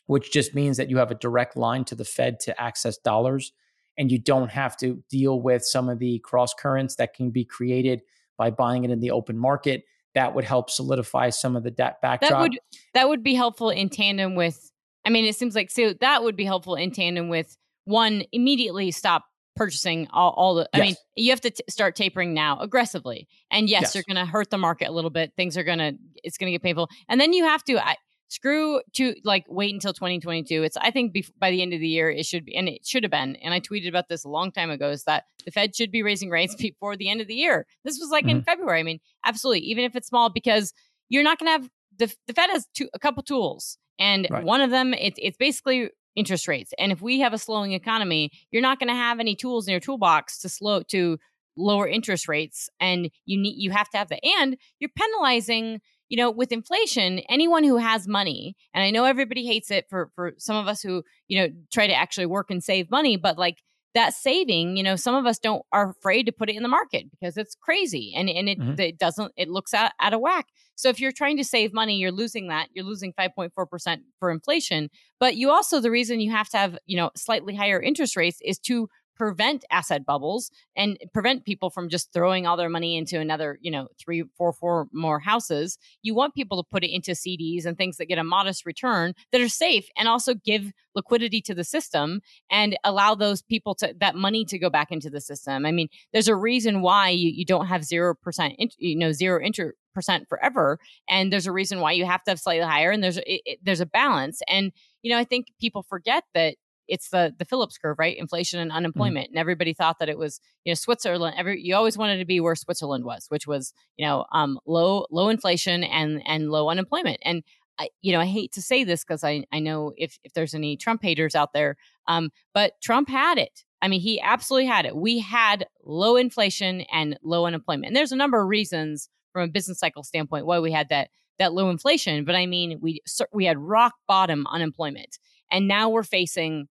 which 0.06 0.32
just 0.32 0.54
means 0.54 0.76
that 0.76 0.90
you 0.90 0.98
have 0.98 1.10
a 1.10 1.16
direct 1.16 1.56
line 1.56 1.84
to 1.86 1.94
the 1.94 2.04
Fed 2.04 2.40
to 2.40 2.60
access 2.60 2.96
dollars 2.98 3.52
and 3.96 4.10
you 4.10 4.18
don't 4.18 4.50
have 4.50 4.76
to 4.78 5.02
deal 5.10 5.40
with 5.40 5.64
some 5.64 5.88
of 5.88 5.98
the 5.98 6.18
cross 6.20 6.52
currents 6.54 6.96
that 6.96 7.14
can 7.14 7.30
be 7.30 7.44
created 7.44 8.02
by 8.36 8.50
buying 8.50 8.84
it 8.84 8.90
in 8.90 9.00
the 9.00 9.10
open 9.10 9.38
market. 9.38 9.84
That 10.14 10.34
would 10.34 10.44
help 10.44 10.70
solidify 10.70 11.30
some 11.30 11.56
of 11.56 11.64
the 11.64 11.70
debt 11.70 12.00
backdrop. 12.00 12.30
That 12.30 12.40
would 12.40 12.58
that 12.94 13.08
would 13.08 13.22
be 13.22 13.34
helpful 13.34 13.70
in 13.70 13.88
tandem 13.88 14.36
with 14.36 14.70
I 15.04 15.10
mean 15.10 15.24
it 15.24 15.36
seems 15.36 15.54
like 15.54 15.70
so 15.70 15.94
that 16.00 16.22
would 16.22 16.36
be 16.36 16.44
helpful 16.44 16.76
in 16.76 16.92
tandem 16.92 17.28
with 17.28 17.56
one 17.84 18.22
immediately 18.32 18.90
stop 18.90 19.24
purchasing 19.56 20.08
all, 20.12 20.30
all 20.36 20.54
the. 20.54 20.68
I 20.74 20.80
mean, 20.80 20.96
you 21.16 21.30
have 21.30 21.40
to 21.42 21.50
t- 21.50 21.64
start 21.68 21.96
tapering 21.96 22.34
now 22.34 22.58
aggressively, 22.60 23.28
and 23.50 23.68
yes, 23.68 23.82
yes. 23.82 23.94
you're 23.94 24.04
going 24.06 24.24
to 24.24 24.30
hurt 24.30 24.50
the 24.50 24.58
market 24.58 24.88
a 24.88 24.92
little 24.92 25.10
bit. 25.10 25.32
Things 25.36 25.56
are 25.56 25.64
going 25.64 25.78
to, 25.78 25.94
it's 26.22 26.38
going 26.38 26.48
to 26.48 26.52
get 26.52 26.62
painful, 26.62 26.88
and 27.08 27.20
then 27.20 27.32
you 27.32 27.44
have 27.44 27.64
to. 27.64 27.84
I, 27.84 27.96
screw 28.28 28.80
to 28.94 29.14
like 29.22 29.44
wait 29.48 29.72
until 29.72 29.92
2022 29.92 30.62
it's 30.62 30.76
i 30.78 30.90
think 30.90 31.14
bef- 31.14 31.30
by 31.38 31.50
the 31.50 31.62
end 31.62 31.72
of 31.72 31.78
the 31.78 31.86
year 31.86 32.10
it 32.10 32.24
should 32.26 32.44
be 32.44 32.56
and 32.56 32.68
it 32.68 32.84
should 32.84 33.04
have 33.04 33.10
been 33.10 33.36
and 33.36 33.52
i 33.52 33.60
tweeted 33.60 33.88
about 33.88 34.08
this 34.08 34.24
a 34.24 34.28
long 34.28 34.50
time 34.50 34.70
ago 34.70 34.90
is 34.90 35.04
that 35.04 35.24
the 35.44 35.52
fed 35.52 35.76
should 35.76 35.92
be 35.92 36.02
raising 36.02 36.30
rates 36.30 36.54
before 36.58 36.96
the 36.96 37.08
end 37.08 37.20
of 37.20 37.28
the 37.28 37.34
year 37.34 37.66
this 37.84 37.98
was 38.00 38.10
like 38.10 38.24
mm-hmm. 38.24 38.38
in 38.38 38.42
february 38.42 38.80
i 38.80 38.82
mean 38.82 38.98
absolutely 39.24 39.60
even 39.60 39.84
if 39.84 39.94
it's 39.94 40.08
small 40.08 40.30
because 40.30 40.72
you're 41.08 41.22
not 41.22 41.38
going 41.38 41.46
to 41.46 41.52
have 41.52 41.70
the, 41.96 42.12
the 42.26 42.32
fed 42.32 42.50
has 42.50 42.66
two, 42.74 42.88
a 42.94 42.98
couple 42.98 43.22
tools 43.22 43.78
and 43.98 44.26
right. 44.30 44.42
one 44.42 44.60
of 44.60 44.70
them 44.70 44.94
it's 44.94 45.18
it's 45.22 45.36
basically 45.36 45.90
interest 46.16 46.48
rates. 46.48 46.72
And 46.78 46.92
if 46.92 47.00
we 47.00 47.20
have 47.20 47.32
a 47.32 47.38
slowing 47.38 47.72
economy, 47.72 48.30
you're 48.50 48.62
not 48.62 48.78
going 48.78 48.88
to 48.88 48.94
have 48.94 49.20
any 49.20 49.34
tools 49.34 49.66
in 49.66 49.72
your 49.72 49.80
toolbox 49.80 50.38
to 50.40 50.48
slow 50.48 50.82
to 50.84 51.18
lower 51.56 51.86
interest 51.86 52.28
rates 52.28 52.68
and 52.80 53.10
you 53.26 53.38
need 53.40 53.54
you 53.56 53.70
have 53.70 53.88
to 53.88 53.96
have 53.96 54.08
that 54.08 54.18
and 54.40 54.56
you're 54.80 54.90
penalizing 54.96 55.80
you 56.08 56.16
know 56.16 56.30
with 56.30 56.50
inflation 56.50 57.20
anyone 57.28 57.62
who 57.62 57.76
has 57.76 58.08
money 58.08 58.56
and 58.74 58.82
i 58.82 58.90
know 58.90 59.04
everybody 59.04 59.46
hates 59.46 59.70
it 59.70 59.86
for 59.88 60.10
for 60.16 60.32
some 60.36 60.56
of 60.56 60.66
us 60.66 60.82
who 60.82 61.04
you 61.28 61.38
know 61.40 61.48
try 61.72 61.86
to 61.86 61.94
actually 61.94 62.26
work 62.26 62.50
and 62.50 62.64
save 62.64 62.90
money 62.90 63.16
but 63.16 63.38
like 63.38 63.62
that 63.94 64.12
saving, 64.12 64.76
you 64.76 64.82
know, 64.82 64.96
some 64.96 65.14
of 65.14 65.24
us 65.24 65.38
don't 65.38 65.64
are 65.72 65.90
afraid 65.90 66.26
to 66.26 66.32
put 66.32 66.50
it 66.50 66.56
in 66.56 66.62
the 66.62 66.68
market 66.68 67.10
because 67.10 67.36
it's 67.36 67.54
crazy 67.54 68.12
and 68.14 68.28
and 68.28 68.48
it, 68.48 68.58
mm-hmm. 68.58 68.80
it 68.80 68.98
doesn't 68.98 69.32
it 69.36 69.48
looks 69.48 69.72
out, 69.72 69.92
out 70.00 70.12
of 70.12 70.20
whack. 70.20 70.46
So 70.74 70.88
if 70.88 71.00
you're 71.00 71.12
trying 71.12 71.36
to 71.36 71.44
save 71.44 71.72
money, 71.72 71.96
you're 71.96 72.12
losing 72.12 72.48
that. 72.48 72.68
You're 72.72 72.84
losing 72.84 73.12
5.4% 73.12 73.98
for 74.18 74.30
inflation. 74.30 74.90
But 75.20 75.36
you 75.36 75.50
also 75.50 75.80
the 75.80 75.90
reason 75.90 76.20
you 76.20 76.32
have 76.32 76.48
to 76.50 76.58
have, 76.58 76.78
you 76.86 76.96
know, 76.96 77.10
slightly 77.16 77.54
higher 77.54 77.80
interest 77.80 78.16
rates 78.16 78.38
is 78.42 78.58
to 78.60 78.88
prevent 79.16 79.64
asset 79.70 80.04
bubbles 80.04 80.50
and 80.76 80.98
prevent 81.12 81.44
people 81.44 81.70
from 81.70 81.88
just 81.88 82.12
throwing 82.12 82.46
all 82.46 82.56
their 82.56 82.68
money 82.68 82.96
into 82.96 83.18
another, 83.18 83.58
you 83.60 83.70
know, 83.70 83.88
three, 83.98 84.24
four, 84.36 84.52
four 84.52 84.88
more 84.92 85.20
houses. 85.20 85.78
You 86.02 86.14
want 86.14 86.34
people 86.34 86.62
to 86.62 86.68
put 86.68 86.84
it 86.84 86.94
into 86.94 87.12
CDs 87.12 87.64
and 87.64 87.76
things 87.76 87.96
that 87.96 88.06
get 88.06 88.18
a 88.18 88.24
modest 88.24 88.66
return 88.66 89.14
that 89.32 89.40
are 89.40 89.48
safe 89.48 89.88
and 89.96 90.08
also 90.08 90.34
give 90.34 90.72
liquidity 90.94 91.40
to 91.42 91.54
the 91.54 91.64
system 91.64 92.20
and 92.50 92.76
allow 92.84 93.14
those 93.14 93.42
people 93.42 93.74
to 93.76 93.94
that 94.00 94.14
money 94.14 94.44
to 94.44 94.58
go 94.58 94.70
back 94.70 94.90
into 94.90 95.10
the 95.10 95.20
system. 95.20 95.66
I 95.66 95.72
mean, 95.72 95.88
there's 96.12 96.28
a 96.28 96.36
reason 96.36 96.82
why 96.82 97.10
you, 97.10 97.30
you 97.30 97.44
don't 97.44 97.66
have 97.66 97.84
zero 97.84 98.14
percent, 98.14 98.54
you 98.78 98.96
know, 98.96 99.12
zero 99.12 99.44
inter 99.44 99.74
percent 99.94 100.28
forever, 100.28 100.78
and 101.08 101.32
there's 101.32 101.46
a 101.46 101.52
reason 101.52 101.80
why 101.80 101.92
you 101.92 102.04
have 102.04 102.22
to 102.24 102.30
have 102.30 102.40
slightly 102.40 102.66
higher, 102.66 102.90
and 102.90 103.02
there's 103.02 103.18
it, 103.18 103.42
it, 103.44 103.58
there's 103.62 103.80
a 103.80 103.86
balance. 103.86 104.42
And 104.48 104.72
you 105.02 105.10
know, 105.10 105.18
I 105.18 105.24
think 105.24 105.48
people 105.60 105.82
forget 105.82 106.24
that 106.34 106.56
it's 106.88 107.08
the 107.10 107.34
the 107.38 107.44
Phillips 107.44 107.78
curve, 107.78 107.98
right? 107.98 108.16
Inflation 108.16 108.60
and 108.60 108.70
mm-hmm. 108.70 108.78
unemployment, 108.78 109.26
mm-hmm. 109.26 109.34
and 109.34 109.38
everybody 109.38 109.72
thought 109.72 109.98
that 109.98 110.08
it 110.08 110.18
was 110.18 110.40
you 110.64 110.70
know 110.70 110.74
Switzerland. 110.74 111.36
Every 111.38 111.60
you 111.60 111.74
always 111.74 111.98
wanted 111.98 112.18
to 112.18 112.24
be 112.24 112.40
where 112.40 112.54
Switzerland 112.54 113.04
was, 113.04 113.26
which 113.28 113.46
was 113.46 113.72
you 113.96 114.06
know 114.06 114.26
um, 114.32 114.58
low 114.66 115.06
low 115.10 115.28
inflation 115.28 115.84
and 115.84 116.22
and 116.26 116.50
low 116.50 116.68
unemployment. 116.68 117.18
And 117.22 117.42
I, 117.78 117.88
you 118.02 118.12
know, 118.12 118.20
I 118.20 118.26
hate 118.26 118.52
to 118.52 118.62
say 118.62 118.84
this 118.84 119.04
because 119.04 119.24
I 119.24 119.44
I 119.52 119.58
know 119.60 119.92
if 119.96 120.18
if 120.24 120.32
there's 120.32 120.54
any 120.54 120.76
Trump 120.76 121.02
haters 121.02 121.34
out 121.34 121.52
there, 121.52 121.76
um, 122.06 122.30
but 122.52 122.72
Trump 122.82 123.08
had 123.08 123.38
it. 123.38 123.64
I 123.82 123.88
mean, 123.88 124.00
he 124.00 124.20
absolutely 124.20 124.66
had 124.66 124.86
it. 124.86 124.96
We 124.96 125.18
had 125.18 125.66
low 125.84 126.16
inflation 126.16 126.82
and 126.92 127.18
low 127.22 127.46
unemployment, 127.46 127.88
and 127.88 127.96
there's 127.96 128.12
a 128.12 128.16
number 128.16 128.40
of 128.40 128.48
reasons 128.48 129.08
from 129.32 129.42
a 129.42 129.48
business 129.48 129.78
cycle 129.78 130.02
standpoint 130.02 130.46
why 130.46 130.60
we 130.60 130.72
had 130.72 130.88
that 130.88 131.08
that 131.38 131.52
low 131.52 131.70
inflation. 131.70 132.24
But 132.24 132.34
I 132.34 132.46
mean, 132.46 132.78
we 132.80 133.00
we 133.32 133.44
had 133.44 133.58
rock 133.58 133.94
bottom 134.06 134.46
unemployment, 134.46 135.18
and 135.50 135.68
now 135.68 135.88
we're 135.88 136.02
facing 136.02 136.68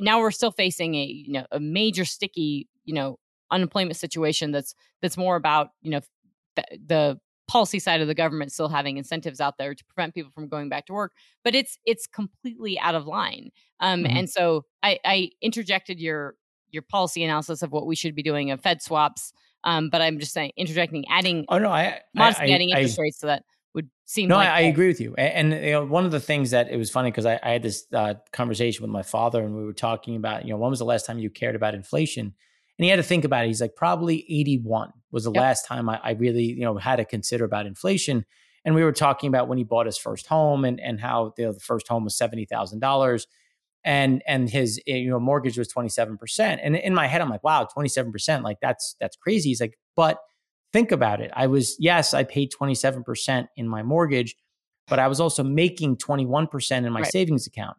now 0.00 0.20
we're 0.20 0.30
still 0.30 0.50
facing 0.50 0.94
a 0.94 1.04
you 1.04 1.32
know 1.32 1.46
a 1.52 1.60
major 1.60 2.04
sticky 2.04 2.68
you 2.84 2.94
know 2.94 3.18
unemployment 3.50 3.96
situation 3.96 4.52
that's 4.52 4.74
that's 5.02 5.16
more 5.16 5.36
about 5.36 5.68
you 5.82 5.90
know 5.90 6.00
the, 6.56 6.64
the 6.86 7.20
policy 7.48 7.80
side 7.80 8.00
of 8.00 8.06
the 8.06 8.14
government 8.14 8.52
still 8.52 8.68
having 8.68 8.96
incentives 8.96 9.40
out 9.40 9.58
there 9.58 9.74
to 9.74 9.84
prevent 9.86 10.14
people 10.14 10.30
from 10.32 10.48
going 10.48 10.68
back 10.68 10.86
to 10.86 10.92
work 10.92 11.12
but 11.42 11.54
it's 11.54 11.78
it's 11.84 12.06
completely 12.06 12.78
out 12.78 12.94
of 12.94 13.06
line 13.06 13.50
um, 13.80 14.04
mm-hmm. 14.04 14.16
and 14.16 14.30
so 14.30 14.64
I, 14.82 15.00
I 15.04 15.30
interjected 15.42 15.98
your 15.98 16.36
your 16.70 16.82
policy 16.82 17.24
analysis 17.24 17.62
of 17.62 17.72
what 17.72 17.86
we 17.86 17.96
should 17.96 18.14
be 18.14 18.22
doing 18.22 18.52
of 18.52 18.60
fed 18.60 18.80
swaps 18.80 19.32
um, 19.64 19.90
but 19.90 20.00
i'm 20.00 20.20
just 20.20 20.32
saying 20.32 20.52
interjecting 20.56 21.04
adding 21.10 21.44
oh 21.48 21.58
no 21.58 21.70
i 21.70 22.00
modestly 22.14 22.52
I, 22.52 22.54
adding 22.54 22.70
interest 22.70 22.98
I, 23.00 23.02
rates 23.02 23.18
to 23.18 23.26
that 23.26 23.42
would 23.74 23.88
seem 24.04 24.28
no 24.28 24.36
like 24.36 24.48
I, 24.48 24.58
I, 24.58 24.60
agree 24.62 24.88
with 24.88 25.00
you 25.00 25.14
and, 25.16 25.52
and, 25.52 25.64
you 25.64 25.72
know 25.72 25.84
one 25.84 26.04
of 26.04 26.10
the 26.10 26.20
things 26.20 26.50
that 26.50 26.68
it 26.70 26.76
was 26.76 26.90
funny 26.90 27.10
because 27.10 27.26
I, 27.26 27.38
I, 27.42 27.50
had 27.50 27.62
this 27.62 27.86
uh, 27.92 28.14
conversation 28.32 28.82
with 28.82 28.90
my 28.90 29.02
father 29.02 29.42
and 29.42 29.54
we 29.54 29.64
were 29.64 29.72
talking 29.72 30.16
about 30.16 30.44
you 30.44 30.50
know 30.50 30.58
when 30.58 30.70
was 30.70 30.80
the 30.80 30.84
last 30.84 31.06
time 31.06 31.18
you 31.18 31.30
cared 31.30 31.56
about 31.56 31.74
inflation? 31.74 32.34
And 32.78 32.84
he 32.84 32.88
had 32.88 32.96
to 32.96 33.02
think 33.02 33.26
about 33.26 33.44
it. 33.44 33.48
He's 33.48 33.60
like 33.60 33.76
probably 33.76 34.24
81 34.26 34.92
was 35.12 35.24
the 35.24 35.32
yep. 35.32 35.40
last 35.40 35.66
time 35.66 35.88
I, 35.88 36.00
I, 36.02 36.10
really 36.12 36.44
you 36.44 36.64
know 36.64 36.76
had 36.78 36.96
to 36.96 37.04
consider 37.04 37.44
about 37.44 37.66
inflation. 37.66 38.24
And 38.64 38.74
we 38.74 38.84
were 38.84 38.92
talking 38.92 39.28
about 39.28 39.48
when 39.48 39.58
he 39.58 39.64
bought 39.64 39.86
his 39.86 39.98
first 39.98 40.26
home 40.26 40.64
and 40.64 40.80
and 40.80 40.98
how 41.00 41.34
you 41.36 41.46
know, 41.46 41.52
the 41.52 41.60
first 41.60 41.86
home 41.88 42.04
was 42.04 42.16
$70000 42.18 43.26
and 43.84 44.22
and 44.26 44.50
his 44.50 44.80
eh, 44.86 44.96
you 44.96 45.10
know 45.10 45.20
mortgage 45.20 45.56
was 45.56 45.72
27% 45.72 46.58
and 46.62 46.76
in 46.76 46.94
my 46.94 47.06
head 47.06 47.22
i'm 47.22 47.30
like 47.30 47.42
wow 47.42 47.66
27% 47.76 48.42
like 48.42 48.58
that's 48.60 48.96
that's 49.00 49.16
crazy. 49.16 49.50
He's 49.50 49.60
like 49.60 49.78
but 49.96 50.18
think 50.72 50.92
about 50.92 51.20
it. 51.20 51.30
I 51.34 51.46
was, 51.46 51.76
yes, 51.78 52.14
I 52.14 52.24
paid 52.24 52.52
27% 52.52 53.48
in 53.56 53.68
my 53.68 53.82
mortgage, 53.82 54.36
but 54.88 54.98
I 54.98 55.08
was 55.08 55.20
also 55.20 55.42
making 55.42 55.96
21% 55.96 56.86
in 56.86 56.92
my 56.92 57.00
right. 57.00 57.12
savings 57.12 57.46
account. 57.46 57.76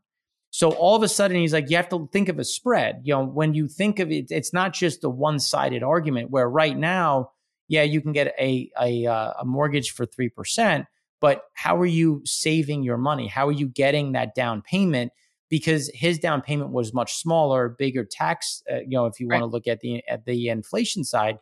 So 0.49 0.71
all 0.71 0.97
of 0.97 1.04
a 1.04 1.08
sudden, 1.08 1.38
he's 1.38 1.54
like, 1.54 1.69
you 1.69 1.77
have 1.77 1.89
to 1.89 2.10
think 2.12 2.27
of 2.27 2.38
a 2.38 2.43
spread. 2.43 3.01
You 3.04 3.13
know, 3.13 3.25
when 3.25 3.54
you 3.54 3.69
think 3.69 3.99
of 3.99 4.12
it, 4.12 4.32
it's 4.32 4.51
not 4.51 4.73
just 4.73 5.04
a 5.04 5.10
one 5.10 5.39
sided 5.39 5.82
argument 5.82 6.30
where 6.30 6.49
right 6.49 6.77
now, 6.77 7.32
yeah, 7.69 7.84
you 7.84 8.01
can 8.01 8.12
get 8.12 8.34
a, 8.38 8.69
a, 8.80 9.06
uh, 9.06 9.34
a 9.39 9.45
mortgage 9.45 9.91
for 9.91 10.06
3%, 10.06 10.86
but 11.21 11.43
how 11.54 11.77
are 11.77 11.86
you 11.86 12.21
saving 12.25 12.84
your 12.84 12.97
money? 12.97 13.27
How 13.27 13.47
are 13.47 13.54
you 13.54 13.67
getting 13.67 14.12
that 14.12 14.36
down 14.36 14.62
payment? 14.62 15.13
Because 15.49 15.89
his 15.93 16.19
down 16.19 16.41
payment 16.41 16.71
was 16.71 16.93
much 16.93 17.15
smaller, 17.15 17.69
bigger 17.69 18.04
tax. 18.04 18.62
Uh, 18.69 18.80
you 18.80 18.97
know, 18.97 19.06
if 19.06 19.19
you 19.21 19.27
right. 19.27 19.39
want 19.39 19.49
to 19.49 19.54
look 19.54 19.67
at 19.67 19.80
the 19.80 20.04
at 20.08 20.25
the 20.25 20.49
inflation 20.49 21.04
side, 21.04 21.38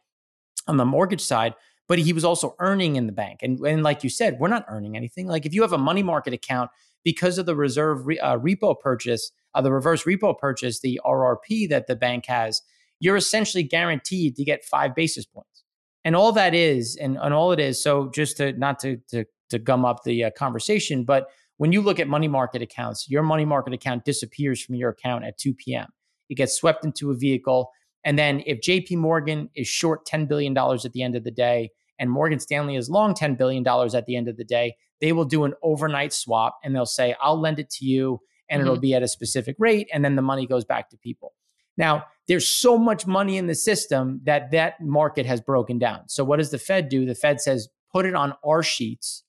on 0.70 0.78
the 0.78 0.86
mortgage 0.86 1.22
side, 1.22 1.56
but 1.88 2.00
he 2.00 2.14
was 2.14 2.24
also 2.24 2.56
earning 2.60 2.96
in 2.96 3.08
the 3.08 3.12
bank. 3.12 3.40
And, 3.42 3.60
and 3.62 3.82
like 3.82 4.04
you 4.04 4.10
said, 4.10 4.38
we're 4.40 4.48
not 4.48 4.66
earning 4.70 4.96
anything. 4.96 5.28
Like 5.28 5.46
if 5.46 5.54
you 5.54 5.64
have 5.64 5.74
a 5.74 5.78
money 5.78 6.04
market 6.04 6.32
account 6.32 6.70
because 7.04 7.40
of 7.40 7.48
the 7.48 7.56
reserve 7.56 8.06
re, 8.06 8.20
uh, 8.20 8.38
repo 8.38 8.80
purchase, 8.80 9.32
uh, 9.56 9.62
the 9.62 9.72
reverse 9.72 10.04
repo 10.04 10.38
purchase, 10.38 10.80
the 10.80 11.02
RRP 11.04 11.68
that 11.70 11.88
the 11.88 11.96
bank 11.96 12.28
has, 12.28 12.62
you're 13.00 13.16
essentially 13.16 13.64
guaranteed 13.64 14.36
to 14.36 14.44
get 14.44 14.64
five 14.64 14.94
basis 14.94 15.26
points. 15.26 15.64
And 16.06 16.16
all 16.16 16.32
that 16.34 16.54
is, 16.54 16.96
and, 16.96 17.18
and 17.20 17.34
all 17.34 17.52
it 17.52 17.60
is, 17.60 17.82
so 17.82 18.10
just 18.14 18.38
to 18.38 18.54
not 18.54 18.80
to, 18.80 18.98
to, 19.10 19.26
to 19.50 19.60
gum 19.60 19.84
up 19.84 20.04
the 20.04 20.26
uh, 20.26 20.32
conversation, 20.38 21.04
but 21.04 21.28
when 21.58 21.74
you 21.74 21.82
look 21.82 22.00
at 22.00 22.08
money 22.08 22.28
market 22.28 22.62
accounts, 22.62 23.10
your 23.10 23.24
money 23.24 23.46
market 23.46 23.74
account 23.74 24.06
disappears 24.06 24.62
from 24.64 24.76
your 24.76 24.92
account 24.92 25.26
at 25.26 25.38
2 25.38 25.54
p.m. 25.56 25.88
It 26.30 26.36
gets 26.36 26.56
swept 26.56 26.86
into 26.86 27.12
a 27.12 27.16
vehicle 27.16 27.72
and 28.04 28.18
then 28.18 28.44
if 28.46 28.62
JP 28.62 28.98
Morgan 28.98 29.50
is 29.56 29.68
short 29.68 30.06
$10 30.06 30.28
billion 30.28 30.58
at 30.58 30.92
the 30.94 31.04
end 31.04 31.16
of 31.16 31.24
the 31.24 31.32
day 31.32 31.72
and 32.00 32.10
Morgan 32.10 32.40
Stanley 32.40 32.76
is 32.76 32.90
long 32.90 33.14
$10 33.14 33.38
billion 33.38 33.68
at 33.68 34.06
the 34.06 34.16
end 34.16 34.28
of 34.28 34.38
the 34.38 34.44
day, 34.44 34.76
they 35.02 35.12
will 35.12 35.26
do 35.26 35.44
an 35.44 35.54
overnight 35.62 36.14
swap 36.14 36.60
and 36.64 36.76
they'll 36.76 36.86
say, 36.86 37.16
I'll 37.22 37.40
lend 37.40 37.60
it 37.60 37.70
to 37.72 37.86
you 37.86 38.22
and 38.50 38.60
mm-hmm. 38.60 38.68
it'll 38.68 38.80
be 38.80 38.94
at 38.94 39.04
a 39.04 39.08
specific 39.08 39.56
rate. 39.60 39.90
And 39.94 40.04
then 40.04 40.16
the 40.16 40.22
money 40.22 40.46
goes 40.46 40.66
back 40.66 40.90
to 40.90 40.98
people. 40.98 41.34
Now, 41.78 42.06
there's 42.28 42.48
so 42.48 42.78
much 42.78 43.08
money 43.08 43.38
in 43.38 43.48
the 43.48 43.56
system 43.56 44.22
that 44.24 44.52
that 44.52 44.82
market 44.82 45.26
has 45.26 45.40
broken 45.40 45.80
down. 45.80 46.08
So, 46.08 46.24
what 46.24 46.38
does 46.38 46.52
the 46.52 46.58
Fed 46.58 46.90
do? 46.90 47.06
The 47.06 47.16
Fed 47.16 47.40
says, 47.40 47.70
put 47.92 48.06
it 48.06 48.16
on 48.16 48.34
our 48.46 48.62
sheets 48.62 49.24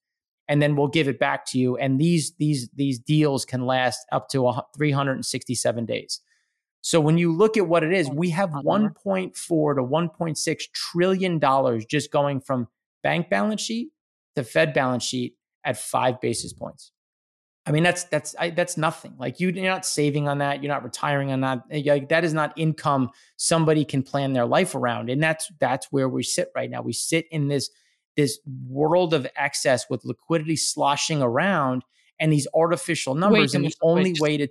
and 0.49 0.61
then 0.61 0.75
we'll 0.75 0.89
give 0.89 1.07
it 1.07 1.19
back 1.19 1.47
to 1.47 1.59
you. 1.59 1.77
And 1.77 2.01
these, 2.01 2.33
these, 2.39 2.69
these 2.75 2.99
deals 2.99 3.45
can 3.45 3.67
last 3.67 4.01
up 4.11 4.29
to 4.31 4.53
367 4.77 5.87
days. 5.87 6.21
So 6.83 7.01
when 7.01 7.19
you 7.19 7.33
look 7.33 7.57
at 7.57 7.67
what 7.67 7.85
it 7.85 7.93
is, 7.93 8.09
we 8.09 8.31
have 8.31 8.51
1.4 8.51 9.35
to 9.35 9.83
1.6 9.83 10.61
trillion 10.73 11.39
dollars 11.39 11.85
just 11.85 12.11
going 12.11 12.41
from 12.41 12.69
bank 13.03 13.29
balance 13.29 13.61
sheet 13.61 13.91
to 14.37 14.45
Fed 14.45 14.73
balance 14.73 15.05
sheet 15.05 15.37
at 15.65 15.77
five 15.77 16.21
basis 16.21 16.53
points. 16.53 16.93
I 17.67 17.73
mean, 17.73 17.83
that's 17.83 18.05
that's 18.05 18.35
I, 18.39 18.51
that's 18.51 18.79
nothing. 18.79 19.15
Like 19.19 19.39
you, 19.39 19.51
you're 19.51 19.65
not 19.65 19.85
saving 19.85 20.27
on 20.27 20.39
that. 20.39 20.63
You're 20.63 20.73
not 20.73 20.83
retiring 20.83 21.31
on 21.31 21.43
that. 21.43 21.65
Like 21.71 22.09
that 22.09 22.25
is 22.25 22.33
not 22.33 22.55
income 22.57 23.11
somebody 23.37 23.85
can 23.85 24.03
plan 24.03 24.33
their 24.33 24.47
life 24.47 24.75
around. 24.75 25.11
And 25.11 25.23
that's 25.23 25.53
that's 25.61 25.87
where 25.93 26.09
we 26.09 26.23
sit 26.23 26.51
right 26.55 26.71
now. 26.71 26.81
We 26.81 26.95
sit 26.95 27.27
in 27.31 27.49
this 27.49 27.71
this 28.17 28.41
world 28.69 29.13
of 29.13 29.27
excess 29.37 29.85
with 29.91 30.05
liquidity 30.05 30.57
sloshing 30.57 31.23
around 31.23 31.85
and 32.19 32.33
these 32.33 32.49
artificial 32.55 33.15
numbers. 33.15 33.55
and 33.55 33.65
the 33.65 33.75
only 33.83 34.15
way 34.21 34.37
to 34.39 34.49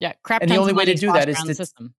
yeah, 0.00 0.14
crap. 0.22 0.42
And 0.42 0.50
the 0.50 0.56
only 0.56 0.72
way 0.72 0.86
to 0.86 0.94
do 0.94 1.12
that 1.12 1.28
is 1.28 1.40
to 1.42 1.54
system. 1.54 1.94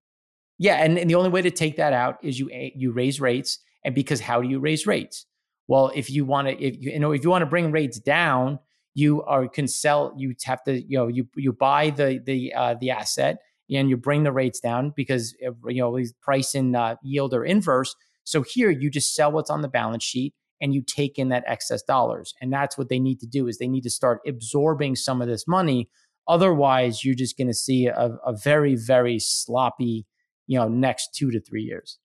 Yeah, 0.58 0.84
and, 0.84 0.98
and 0.98 1.10
the 1.10 1.16
only 1.16 1.30
way 1.30 1.42
to 1.42 1.52
take 1.52 1.78
that 1.78 1.94
out 1.94 2.18
is 2.22 2.40
you 2.40 2.50
you 2.76 2.92
raise 2.92 3.22
rates, 3.22 3.60
and 3.86 3.96
because 3.96 4.20
how 4.20 4.42
do 4.42 4.50
you 4.50 4.60
raise 4.60 4.86
rates? 4.86 5.26
Well, 5.68 5.92
if 5.96 6.10
you 6.10 6.26
want 6.26 6.50
to, 6.50 6.62
if 6.62 6.76
you, 6.82 6.92
you 6.92 7.00
know, 7.00 7.14
if 7.14 7.24
you 7.24 7.30
want 7.30 7.44
to 7.44 7.48
bring 7.48 7.72
rates 7.72 8.00
down, 8.00 8.60
you 8.94 9.24
are 9.24 9.48
can 9.48 9.68
sell. 9.68 10.14
You 10.18 10.36
have 10.44 10.64
to, 10.64 10.82
you 10.82 10.98
know, 10.98 11.08
you 11.08 11.28
you 11.36 11.54
buy 11.54 11.92
the 11.92 12.22
the 12.24 12.54
uh, 12.54 12.76
the 12.80 12.92
asset 12.92 13.38
and 13.70 13.90
you 13.90 13.98
bring 13.98 14.24
the 14.24 14.32
rates 14.32 14.60
down 14.60 14.94
because 14.96 15.36
you 15.40 15.82
know 15.82 15.98
price 16.22 16.56
and 16.56 16.76
uh, 16.76 16.96
yield 17.04 17.34
are 17.34 17.46
inverse. 17.46 17.96
So 18.24 18.42
here 18.42 18.70
you 18.70 18.90
just 18.90 19.16
sell 19.16 19.32
what's 19.32 19.50
on 19.50 19.62
the 19.62 19.68
balance 19.68 20.04
sheet 20.04 20.34
and 20.60 20.76
you 20.76 20.84
take 20.84 21.18
in 21.18 21.30
that 21.30 21.44
excess 21.48 21.82
dollars, 21.84 22.34
and 22.42 22.52
that's 22.52 22.78
what 22.78 22.90
they 22.90 23.00
need 23.00 23.20
to 23.20 23.28
do 23.28 23.48
is 23.48 23.58
they 23.58 23.68
need 23.68 23.84
to 23.84 23.90
start 23.90 24.22
absorbing 24.28 24.96
some 24.96 25.22
of 25.22 25.28
this 25.28 25.48
money 25.48 25.90
Otherwise, 26.28 27.04
you're 27.04 27.16
just 27.16 27.38
going 27.38 27.48
to 27.48 27.54
see 27.54 27.88
a, 27.88 28.18
a 28.26 28.34
very, 28.34 28.76
very 28.76 29.20
sloppy, 29.20 30.06
you 30.48 30.58
know, 30.58 30.68
next 30.68 31.16
two 31.16 31.32
to 31.32 31.42
three 31.42 31.64
years. 31.64 31.98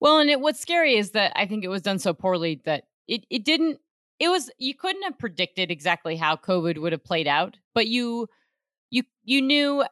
Well, 0.00 0.18
and 0.18 0.30
it, 0.30 0.40
what's 0.40 0.60
scary 0.60 0.96
is 0.96 1.10
that 1.10 1.32
I 1.36 1.46
think 1.46 1.64
it 1.64 1.68
was 1.68 1.82
done 1.82 1.98
so 1.98 2.14
poorly 2.14 2.62
that 2.64 2.84
it, 3.06 3.24
it 3.30 3.44
didn't, 3.44 3.78
it 4.18 4.28
was, 4.28 4.50
you 4.58 4.74
couldn't 4.74 5.02
have 5.02 5.18
predicted 5.18 5.70
exactly 5.70 6.16
how 6.16 6.36
COVID 6.36 6.78
would 6.78 6.92
have 6.92 7.04
played 7.04 7.28
out, 7.28 7.56
but 7.74 7.86
you, 7.86 8.28
you, 8.90 9.02
you 9.24 9.42
knew 9.42 9.84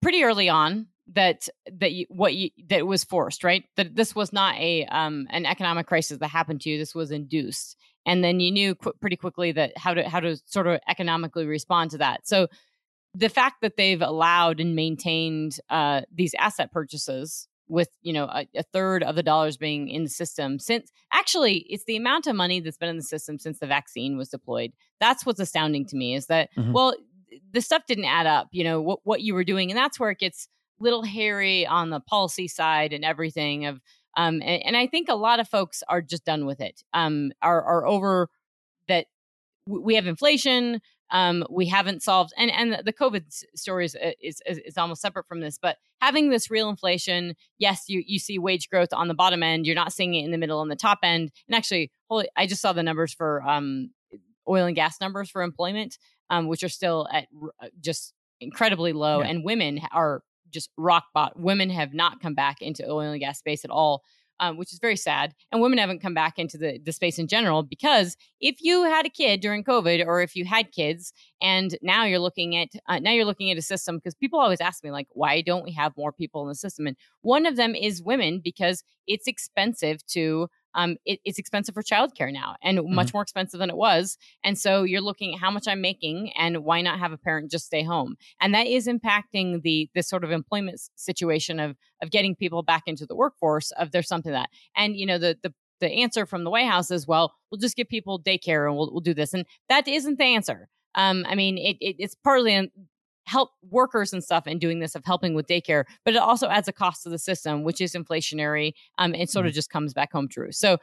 pretty 0.00 0.24
early 0.24 0.48
on 0.48 0.86
that 1.14 1.48
that 1.70 1.92
you, 1.92 2.06
what 2.08 2.34
you 2.34 2.50
that 2.68 2.86
was 2.86 3.04
forced 3.04 3.44
right? 3.44 3.64
That 3.76 3.96
this 3.96 4.14
was 4.14 4.32
not 4.32 4.54
a 4.56 4.86
um 4.86 5.26
an 5.30 5.46
economic 5.46 5.86
crisis 5.86 6.18
that 6.18 6.28
happened 6.28 6.60
to 6.62 6.70
you 6.70 6.78
this 6.78 6.94
was 6.94 7.10
induced. 7.10 7.76
And 8.06 8.22
then 8.22 8.40
you 8.40 8.50
knew 8.50 8.74
qu- 8.74 8.94
pretty 9.00 9.16
quickly 9.16 9.52
that 9.52 9.76
how 9.76 9.94
to 9.94 10.08
how 10.08 10.20
to 10.20 10.36
sort 10.46 10.66
of 10.66 10.80
economically 10.88 11.44
respond 11.46 11.90
to 11.90 11.98
that. 11.98 12.26
So 12.26 12.48
the 13.14 13.28
fact 13.28 13.60
that 13.60 13.76
they've 13.76 14.00
allowed 14.00 14.60
and 14.60 14.74
maintained 14.74 15.58
uh, 15.68 16.02
these 16.12 16.34
asset 16.38 16.72
purchases 16.72 17.48
with 17.68 17.88
you 18.02 18.12
know 18.12 18.24
a, 18.24 18.46
a, 18.54 18.62
third 18.62 19.02
of 19.02 19.14
the 19.14 19.22
dollars 19.22 19.56
being 19.56 19.88
in 19.88 20.02
the 20.02 20.10
system 20.10 20.58
since 20.58 20.90
actually 21.12 21.58
it's 21.70 21.84
the 21.84 21.96
amount 21.96 22.26
of 22.26 22.34
money 22.34 22.60
that's 22.60 22.76
been 22.76 22.88
in 22.88 22.96
the 22.96 23.02
system 23.02 23.38
since 23.38 23.58
the 23.60 23.66
vaccine 23.66 24.16
was 24.16 24.28
deployed 24.28 24.72
that's 25.00 25.24
what's 25.24 25.40
astounding 25.40 25.86
to 25.86 25.96
me 25.96 26.14
is 26.14 26.26
that 26.26 26.50
mm-hmm. 26.56 26.72
well 26.72 26.94
the 27.52 27.60
stuff 27.60 27.82
didn't 27.86 28.04
add 28.04 28.26
up 28.26 28.48
you 28.50 28.64
know 28.64 28.80
what, 28.80 28.98
what 29.04 29.22
you 29.22 29.32
were 29.32 29.44
doing 29.44 29.70
and 29.70 29.78
that's 29.78 29.98
where 29.98 30.10
it 30.10 30.18
gets 30.18 30.48
little 30.80 31.04
hairy 31.04 31.66
on 31.66 31.90
the 31.90 32.00
policy 32.00 32.48
side 32.48 32.92
and 32.92 33.04
everything 33.04 33.64
of 33.64 33.80
um 34.16 34.42
and, 34.42 34.64
and 34.64 34.76
i 34.76 34.86
think 34.86 35.08
a 35.08 35.14
lot 35.14 35.40
of 35.40 35.48
folks 35.48 35.82
are 35.88 36.02
just 36.02 36.24
done 36.24 36.44
with 36.44 36.60
it 36.60 36.82
um 36.92 37.32
are 37.40 37.62
are 37.62 37.86
over 37.86 38.28
that 38.88 39.06
we 39.66 39.94
have 39.94 40.06
inflation 40.06 40.80
Um, 41.12 41.44
we 41.50 41.66
haven't 41.66 42.02
solved, 42.02 42.32
and 42.38 42.50
and 42.50 42.84
the 42.84 42.92
COVID 42.92 43.24
story 43.54 43.84
is, 43.84 43.96
is 44.20 44.40
is 44.46 44.78
almost 44.78 45.02
separate 45.02 45.28
from 45.28 45.40
this. 45.40 45.58
But 45.60 45.76
having 46.00 46.30
this 46.30 46.50
real 46.50 46.70
inflation, 46.70 47.34
yes, 47.58 47.84
you 47.86 48.02
you 48.06 48.18
see 48.18 48.38
wage 48.38 48.70
growth 48.70 48.88
on 48.92 49.08
the 49.08 49.14
bottom 49.14 49.42
end. 49.42 49.66
You're 49.66 49.76
not 49.76 49.92
seeing 49.92 50.14
it 50.14 50.24
in 50.24 50.30
the 50.30 50.38
middle 50.38 50.62
and 50.62 50.70
the 50.70 50.76
top 50.76 51.00
end. 51.02 51.30
And 51.46 51.54
actually, 51.54 51.92
holy, 52.08 52.28
I 52.34 52.46
just 52.46 52.62
saw 52.62 52.72
the 52.72 52.82
numbers 52.82 53.12
for 53.12 53.42
um, 53.42 53.90
oil 54.48 54.66
and 54.66 54.74
gas 54.74 55.00
numbers 55.02 55.30
for 55.30 55.42
employment, 55.42 55.98
um, 56.30 56.48
which 56.48 56.64
are 56.64 56.70
still 56.70 57.06
at 57.12 57.28
r- 57.40 57.68
just 57.78 58.14
incredibly 58.40 58.94
low, 58.94 59.20
yeah. 59.20 59.28
and 59.28 59.44
women 59.44 59.80
are 59.92 60.22
just 60.50 60.70
rock 60.78 61.04
bottom. 61.12 61.42
Women 61.42 61.68
have 61.68 61.92
not 61.92 62.20
come 62.20 62.34
back 62.34 62.62
into 62.62 62.88
oil 62.88 63.10
and 63.10 63.20
gas 63.20 63.38
space 63.38 63.64
at 63.66 63.70
all 63.70 64.02
um, 64.40 64.56
which 64.56 64.72
is 64.72 64.78
very 64.78 64.96
sad. 64.96 65.34
And 65.50 65.60
women 65.60 65.78
haven't 65.78 66.02
come 66.02 66.14
back 66.14 66.38
into 66.38 66.58
the, 66.58 66.78
the 66.84 66.92
space 66.92 67.18
in 67.18 67.28
general 67.28 67.62
because 67.62 68.16
if 68.40 68.56
you 68.60 68.84
had 68.84 69.06
a 69.06 69.10
kid 69.10 69.40
during 69.40 69.64
COVID 69.64 70.04
or 70.06 70.20
if 70.20 70.34
you 70.34 70.44
had 70.44 70.72
kids 70.72 71.12
and 71.40 71.76
now 71.82 72.04
you're 72.04 72.18
looking 72.18 72.56
at 72.56 72.68
uh, 72.88 72.98
now 72.98 73.12
you're 73.12 73.24
looking 73.24 73.50
at 73.50 73.58
a 73.58 73.62
system 73.62 73.96
because 73.96 74.14
people 74.14 74.40
always 74.40 74.60
ask 74.60 74.82
me 74.82 74.90
like 74.90 75.08
why 75.10 75.40
don't 75.40 75.64
we 75.64 75.72
have 75.72 75.96
more 75.96 76.12
people 76.12 76.42
in 76.42 76.48
the 76.48 76.54
system 76.54 76.86
and 76.86 76.96
one 77.22 77.46
of 77.46 77.56
them 77.56 77.74
is 77.74 78.02
women 78.02 78.40
because 78.42 78.82
it's 79.06 79.26
expensive 79.26 80.04
to 80.06 80.48
um, 80.74 80.96
it, 81.04 81.20
it's 81.24 81.38
expensive 81.38 81.74
for 81.74 81.82
childcare 81.82 82.32
now 82.32 82.56
and 82.62 82.78
mm-hmm. 82.78 82.94
much 82.94 83.12
more 83.12 83.22
expensive 83.22 83.58
than 83.58 83.70
it 83.70 83.76
was. 83.76 84.16
And 84.44 84.58
so 84.58 84.82
you're 84.82 85.00
looking 85.00 85.34
at 85.34 85.40
how 85.40 85.50
much 85.50 85.68
I'm 85.68 85.80
making 85.80 86.32
and 86.36 86.64
why 86.64 86.82
not 86.82 86.98
have 86.98 87.12
a 87.12 87.18
parent 87.18 87.50
just 87.50 87.66
stay 87.66 87.82
home? 87.82 88.16
And 88.40 88.54
that 88.54 88.66
is 88.66 88.86
impacting 88.86 89.62
the 89.62 89.88
this 89.94 90.08
sort 90.08 90.24
of 90.24 90.30
employment 90.30 90.80
situation 90.96 91.60
of 91.60 91.76
of 92.02 92.10
getting 92.10 92.34
people 92.34 92.62
back 92.62 92.84
into 92.86 93.06
the 93.06 93.16
workforce. 93.16 93.70
Of 93.72 93.90
there's 93.92 94.08
something 94.08 94.32
that 94.32 94.50
and 94.76 94.96
you 94.96 95.06
know 95.06 95.18
the 95.18 95.38
the 95.42 95.52
the 95.80 95.90
answer 95.90 96.26
from 96.26 96.44
the 96.44 96.50
White 96.50 96.68
House 96.68 96.90
is 96.90 97.06
well 97.08 97.34
we'll 97.50 97.58
just 97.58 97.76
give 97.76 97.88
people 97.88 98.20
daycare 98.20 98.66
and 98.68 98.76
we'll 98.76 98.90
we'll 98.92 99.00
do 99.00 99.14
this 99.14 99.34
and 99.34 99.44
that 99.68 99.88
isn't 99.88 100.18
the 100.18 100.24
answer. 100.24 100.68
Um, 100.94 101.24
I 101.26 101.34
mean, 101.34 101.58
it, 101.58 101.76
it, 101.80 101.96
it's 101.98 102.14
partly 102.14 102.70
help 103.26 103.50
workers 103.70 104.12
and 104.12 104.22
stuff 104.22 104.46
in 104.46 104.58
doing 104.58 104.80
this 104.80 104.94
of 104.94 105.04
helping 105.04 105.34
with 105.34 105.46
daycare, 105.46 105.84
but 106.04 106.14
it 106.14 106.18
also 106.18 106.48
adds 106.48 106.68
a 106.68 106.72
cost 106.72 107.02
to 107.02 107.08
the 107.08 107.18
system, 107.18 107.62
which 107.62 107.80
is 107.80 107.92
inflationary. 107.94 108.72
Um, 108.98 109.14
it 109.14 109.30
sort 109.30 109.42
mm-hmm. 109.42 109.48
of 109.48 109.54
just 109.54 109.70
comes 109.70 109.94
back 109.94 110.12
home 110.12 110.28
true. 110.28 110.52
So, 110.52 110.78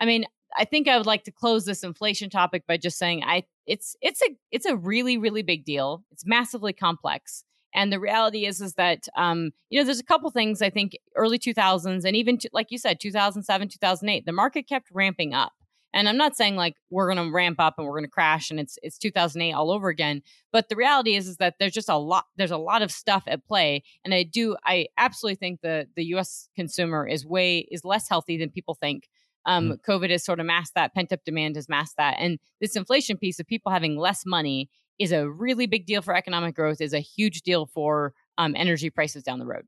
I 0.00 0.06
mean, 0.06 0.24
I 0.56 0.64
think 0.64 0.88
I 0.88 0.96
would 0.96 1.06
like 1.06 1.24
to 1.24 1.32
close 1.32 1.64
this 1.64 1.82
inflation 1.82 2.30
topic 2.30 2.66
by 2.66 2.76
just 2.76 2.98
saying 2.98 3.22
I 3.24 3.44
it's 3.66 3.96
it's 4.02 4.20
a 4.22 4.30
it's 4.50 4.66
a 4.66 4.76
really 4.76 5.16
really 5.16 5.42
big 5.42 5.64
deal. 5.64 6.04
It's 6.10 6.26
massively 6.26 6.72
complex. 6.72 7.44
And 7.74 7.90
the 7.90 8.00
reality 8.00 8.44
is, 8.44 8.60
is 8.60 8.74
that 8.74 9.08
um, 9.16 9.52
you 9.70 9.80
know, 9.80 9.84
there's 9.84 10.00
a 10.00 10.04
couple 10.04 10.30
things 10.30 10.60
I 10.60 10.68
think 10.68 10.92
early 11.16 11.38
2000s 11.38 12.04
and 12.04 12.16
even 12.16 12.38
like 12.52 12.70
you 12.70 12.76
said, 12.76 13.00
2007, 13.00 13.68
2008, 13.68 14.26
the 14.26 14.32
market 14.32 14.68
kept 14.68 14.88
ramping 14.92 15.32
up. 15.32 15.52
And 15.94 16.08
I'm 16.08 16.16
not 16.16 16.36
saying 16.36 16.56
like 16.56 16.76
we're 16.90 17.12
going 17.12 17.26
to 17.26 17.32
ramp 17.32 17.56
up 17.58 17.74
and 17.76 17.86
we're 17.86 17.94
going 17.94 18.04
to 18.04 18.10
crash 18.10 18.50
and 18.50 18.58
it's 18.58 18.78
it's 18.82 18.98
2008 18.98 19.52
all 19.52 19.70
over 19.70 19.88
again, 19.88 20.22
but 20.52 20.68
the 20.68 20.76
reality 20.76 21.14
is 21.14 21.28
is 21.28 21.36
that 21.36 21.54
there's 21.58 21.72
just 21.72 21.88
a 21.88 21.96
lot 21.96 22.24
there's 22.36 22.50
a 22.50 22.56
lot 22.56 22.82
of 22.82 22.90
stuff 22.90 23.24
at 23.26 23.44
play 23.46 23.82
and 24.04 24.14
I 24.14 24.22
do 24.22 24.56
I 24.64 24.86
absolutely 24.96 25.36
think 25.36 25.60
the 25.60 25.86
the 25.96 26.04
US 26.16 26.48
consumer 26.56 27.06
is 27.06 27.26
way 27.26 27.66
is 27.70 27.84
less 27.84 28.08
healthy 28.08 28.38
than 28.38 28.50
people 28.50 28.74
think. 28.74 29.08
Um, 29.44 29.70
mm. 29.70 29.78
COVID 29.82 30.10
has 30.10 30.24
sort 30.24 30.38
of 30.38 30.46
masked 30.46 30.76
that 30.76 30.94
pent 30.94 31.12
up 31.12 31.24
demand 31.24 31.56
has 31.56 31.68
masked 31.68 31.96
that 31.98 32.16
and 32.18 32.38
this 32.60 32.76
inflation 32.76 33.16
piece 33.16 33.40
of 33.40 33.46
people 33.46 33.72
having 33.72 33.98
less 33.98 34.24
money 34.24 34.70
is 34.98 35.12
a 35.12 35.28
really 35.28 35.66
big 35.66 35.84
deal 35.84 36.00
for 36.00 36.14
economic 36.14 36.54
growth 36.54 36.80
is 36.80 36.92
a 36.92 37.00
huge 37.00 37.42
deal 37.42 37.66
for 37.66 38.14
um, 38.38 38.54
energy 38.56 38.88
prices 38.88 39.22
down 39.22 39.38
the 39.38 39.46
road. 39.46 39.66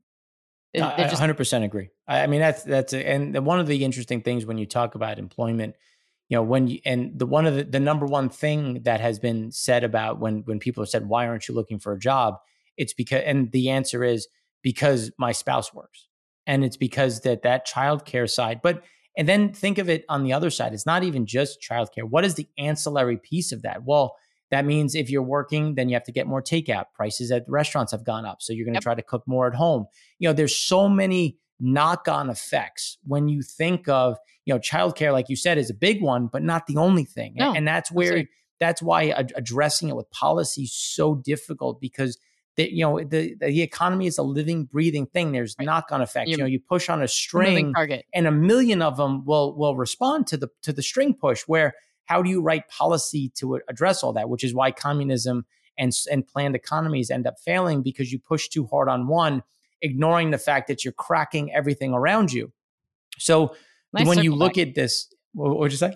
I 1.21 1.27
100% 1.27 1.63
agree. 1.63 1.89
I 2.07 2.27
mean, 2.27 2.41
that's, 2.41 2.63
that's, 2.63 2.93
a, 2.93 3.07
and 3.07 3.45
one 3.45 3.59
of 3.59 3.67
the 3.67 3.83
interesting 3.85 4.21
things 4.21 4.45
when 4.45 4.57
you 4.57 4.65
talk 4.65 4.95
about 4.95 5.19
employment 5.19 5.75
you 6.29 6.35
know 6.35 6.43
when 6.43 6.67
you 6.67 6.79
and 6.85 7.17
the 7.17 7.25
one 7.25 7.45
of 7.45 7.55
the, 7.55 7.63
the 7.63 7.79
number 7.79 8.05
one 8.05 8.29
thing 8.29 8.81
that 8.83 8.99
has 8.99 9.19
been 9.19 9.51
said 9.51 9.83
about 9.83 10.19
when 10.19 10.39
when 10.45 10.59
people 10.59 10.83
have 10.83 10.89
said 10.89 11.07
why 11.07 11.27
aren't 11.27 11.47
you 11.47 11.53
looking 11.53 11.79
for 11.79 11.93
a 11.93 11.99
job? 11.99 12.35
It's 12.77 12.93
because 12.93 13.23
and 13.25 13.51
the 13.51 13.69
answer 13.69 14.03
is 14.03 14.27
because 14.61 15.11
my 15.17 15.31
spouse 15.31 15.73
works. 15.73 16.07
And 16.47 16.63
it's 16.63 16.77
because 16.77 17.21
that 17.21 17.43
that 17.43 17.67
childcare 17.67 18.29
side 18.29 18.61
but 18.61 18.83
and 19.17 19.29
then 19.29 19.53
think 19.53 19.77
of 19.77 19.89
it 19.89 20.03
on 20.09 20.23
the 20.23 20.33
other 20.33 20.49
side. 20.49 20.73
It's 20.73 20.85
not 20.85 21.03
even 21.03 21.25
just 21.25 21.61
childcare. 21.61 22.03
What 22.03 22.25
is 22.25 22.33
the 22.33 22.49
ancillary 22.57 23.17
piece 23.17 23.51
of 23.51 23.61
that? 23.61 23.83
Well 23.83 24.15
that 24.51 24.65
means 24.65 24.95
if 24.95 25.09
you're 25.09 25.23
working 25.23 25.75
then 25.75 25.89
you 25.89 25.95
have 25.95 26.03
to 26.05 26.11
get 26.11 26.27
more 26.27 26.41
takeout. 26.41 26.85
Prices 26.95 27.31
at 27.31 27.45
restaurants 27.47 27.91
have 27.91 28.03
gone 28.03 28.25
up 28.25 28.41
so 28.41 28.51
you're 28.51 28.65
going 28.65 28.73
to 28.73 28.77
yep. 28.77 28.83
try 28.83 28.95
to 28.95 29.03
cook 29.03 29.23
more 29.27 29.47
at 29.47 29.55
home. 29.55 29.85
You 30.17 30.29
know 30.29 30.33
there's 30.33 30.55
so 30.55 30.89
many 30.89 31.37
knock 31.59 32.07
on 32.07 32.29
effects 32.29 32.97
when 33.03 33.27
you 33.27 33.41
think 33.41 33.87
of, 33.87 34.17
you 34.45 34.53
know, 34.53 34.59
childcare, 34.59 35.11
like 35.11 35.29
you 35.29 35.35
said, 35.35 35.57
is 35.57 35.69
a 35.69 35.73
big 35.73 36.01
one, 36.01 36.27
but 36.27 36.43
not 36.43 36.67
the 36.67 36.77
only 36.77 37.03
thing. 37.03 37.33
No, 37.35 37.53
and 37.53 37.67
that's 37.67 37.91
where, 37.91 38.25
that's 38.59 38.81
why 38.81 39.03
addressing 39.35 39.89
it 39.89 39.95
with 39.95 40.09
policy 40.11 40.63
is 40.63 40.73
so 40.73 41.15
difficult 41.15 41.81
because 41.81 42.17
the, 42.55 42.73
you 42.73 42.85
know 42.85 43.03
the 43.03 43.35
the 43.41 43.61
economy 43.61 44.07
is 44.07 44.17
a 44.17 44.23
living 44.23 44.63
breathing 44.63 45.05
thing 45.07 45.33
there's 45.33 45.57
right. 45.59 45.65
knock 45.65 45.91
on 45.91 46.01
effects 46.01 46.29
you, 46.29 46.37
you 46.37 46.37
know 46.37 46.45
you 46.45 46.57
push 46.57 46.87
on 46.87 47.03
a 47.03 47.07
string 47.09 47.73
and 48.13 48.27
a 48.27 48.31
million 48.31 48.81
of 48.81 48.95
them 48.95 49.25
will 49.25 49.53
will 49.57 49.75
respond 49.75 50.25
to 50.27 50.37
the 50.37 50.47
to 50.61 50.71
the 50.71 50.81
string 50.81 51.13
push 51.13 51.41
where 51.47 51.73
how 52.05 52.21
do 52.21 52.29
you 52.29 52.41
write 52.41 52.69
policy 52.69 53.29
to 53.35 53.59
address 53.67 54.03
all 54.03 54.13
that 54.13 54.29
which 54.29 54.41
is 54.41 54.53
why 54.53 54.71
communism 54.71 55.45
and 55.77 55.91
and 56.09 56.25
planned 56.25 56.55
economies 56.55 57.11
end 57.11 57.27
up 57.27 57.37
failing 57.43 57.83
because 57.83 58.13
you 58.13 58.19
push 58.19 58.47
too 58.47 58.65
hard 58.67 58.87
on 58.87 59.05
one 59.07 59.43
ignoring 59.81 60.31
the 60.31 60.37
fact 60.37 60.67
that 60.67 60.83
you're 60.83 60.93
cracking 60.93 61.53
everything 61.53 61.93
around 61.93 62.33
you. 62.33 62.51
So 63.17 63.55
nice 63.95 64.07
when 64.07 64.19
you 64.19 64.35
look 64.35 64.55
back. 64.55 64.67
at 64.67 64.75
this, 64.75 65.07
what 65.33 65.57
would 65.57 65.71
you 65.71 65.77
say? 65.77 65.95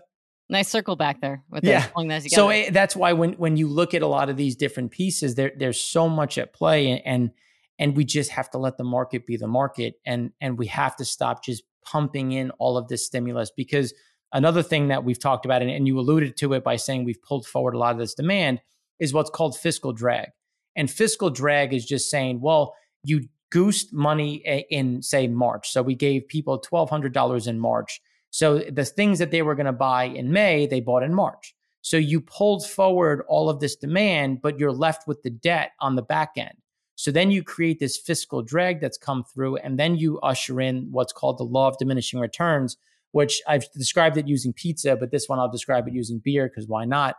Nice 0.49 0.67
circle 0.67 0.95
back 0.95 1.21
there 1.21 1.43
with 1.51 1.63
yeah. 1.63 1.88
That 1.95 2.31
so 2.31 2.49
it, 2.49 2.73
that's 2.73 2.95
why 2.95 3.13
when 3.13 3.33
when 3.33 3.55
you 3.55 3.67
look 3.67 3.93
at 3.93 4.01
a 4.01 4.07
lot 4.07 4.29
of 4.29 4.38
these 4.38 4.55
different 4.55 4.91
pieces, 4.91 5.35
there 5.35 5.51
there's 5.55 5.79
so 5.79 6.09
much 6.09 6.39
at 6.39 6.53
play, 6.53 6.89
and, 6.89 7.01
and 7.05 7.31
and 7.77 7.95
we 7.95 8.03
just 8.03 8.31
have 8.31 8.49
to 8.51 8.57
let 8.57 8.77
the 8.77 8.83
market 8.83 9.27
be 9.27 9.38
the 9.38 9.47
market, 9.47 9.95
and 10.05 10.31
and 10.41 10.57
we 10.57 10.65
have 10.67 10.95
to 10.95 11.05
stop 11.05 11.43
just 11.43 11.63
pumping 11.85 12.31
in 12.31 12.49
all 12.51 12.77
of 12.77 12.88
this 12.88 13.05
stimulus 13.05 13.51
because 13.55 13.93
another 14.33 14.63
thing 14.63 14.88
that 14.88 15.03
we've 15.03 15.19
talked 15.19 15.45
about, 15.45 15.62
and, 15.62 15.69
and 15.69 15.88
you 15.88 15.99
alluded 15.99 16.35
to 16.38 16.53
it 16.53 16.63
by 16.63 16.75
saying 16.75 17.03
we've 17.03 17.21
pulled 17.21 17.45
forward 17.45 17.75
a 17.75 17.77
lot 17.77 17.93
of 17.93 17.99
this 17.99 18.15
demand, 18.15 18.59
is 18.99 19.13
what's 19.13 19.29
called 19.29 19.55
fiscal 19.55 19.93
drag, 19.93 20.29
and 20.75 20.89
fiscal 20.89 21.29
drag 21.29 21.75
is 21.75 21.85
just 21.85 22.09
saying, 22.09 22.41
well, 22.41 22.73
you 23.03 23.27
goosed 23.49 23.93
money 23.93 24.35
in, 24.69 25.01
say, 25.01 25.27
March. 25.27 25.71
So 25.71 25.81
we 25.81 25.95
gave 25.95 26.27
people 26.27 26.59
$1,200 26.59 27.47
in 27.47 27.59
March. 27.59 28.01
So 28.31 28.59
the 28.59 28.85
things 28.85 29.19
that 29.19 29.31
they 29.31 29.41
were 29.41 29.55
going 29.55 29.65
to 29.65 29.71
buy 29.71 30.05
in 30.05 30.31
May, 30.31 30.67
they 30.67 30.81
bought 30.81 31.03
in 31.03 31.13
March. 31.13 31.55
So 31.81 31.97
you 31.97 32.21
pulled 32.21 32.65
forward 32.65 33.23
all 33.27 33.49
of 33.49 33.59
this 33.59 33.75
demand, 33.75 34.41
but 34.41 34.59
you're 34.59 34.71
left 34.71 35.07
with 35.07 35.23
the 35.23 35.29
debt 35.29 35.71
on 35.79 35.95
the 35.95 36.01
back 36.01 36.31
end. 36.38 36.55
So 36.95 37.12
then 37.12 37.31
you 37.31 37.43
create 37.43 37.79
this 37.79 37.97
fiscal 37.97 38.41
drag 38.41 38.81
that's 38.81 38.97
come 38.97 39.23
through, 39.23 39.55
and 39.57 39.79
then 39.79 39.95
you 39.95 40.19
usher 40.19 40.59
in 40.59 40.89
what's 40.91 41.13
called 41.13 41.38
the 41.38 41.43
law 41.43 41.69
of 41.69 41.77
diminishing 41.77 42.19
returns, 42.19 42.75
which 43.12 43.41
I've 43.47 43.71
described 43.71 44.17
it 44.17 44.27
using 44.27 44.51
pizza, 44.51 44.97
but 44.97 45.09
this 45.09 45.29
one 45.29 45.39
I'll 45.39 45.49
describe 45.49 45.88
it 45.88 45.93
using 45.93 46.19
beer 46.19 46.49
because 46.49 46.67
why 46.67 46.83
not? 46.83 47.15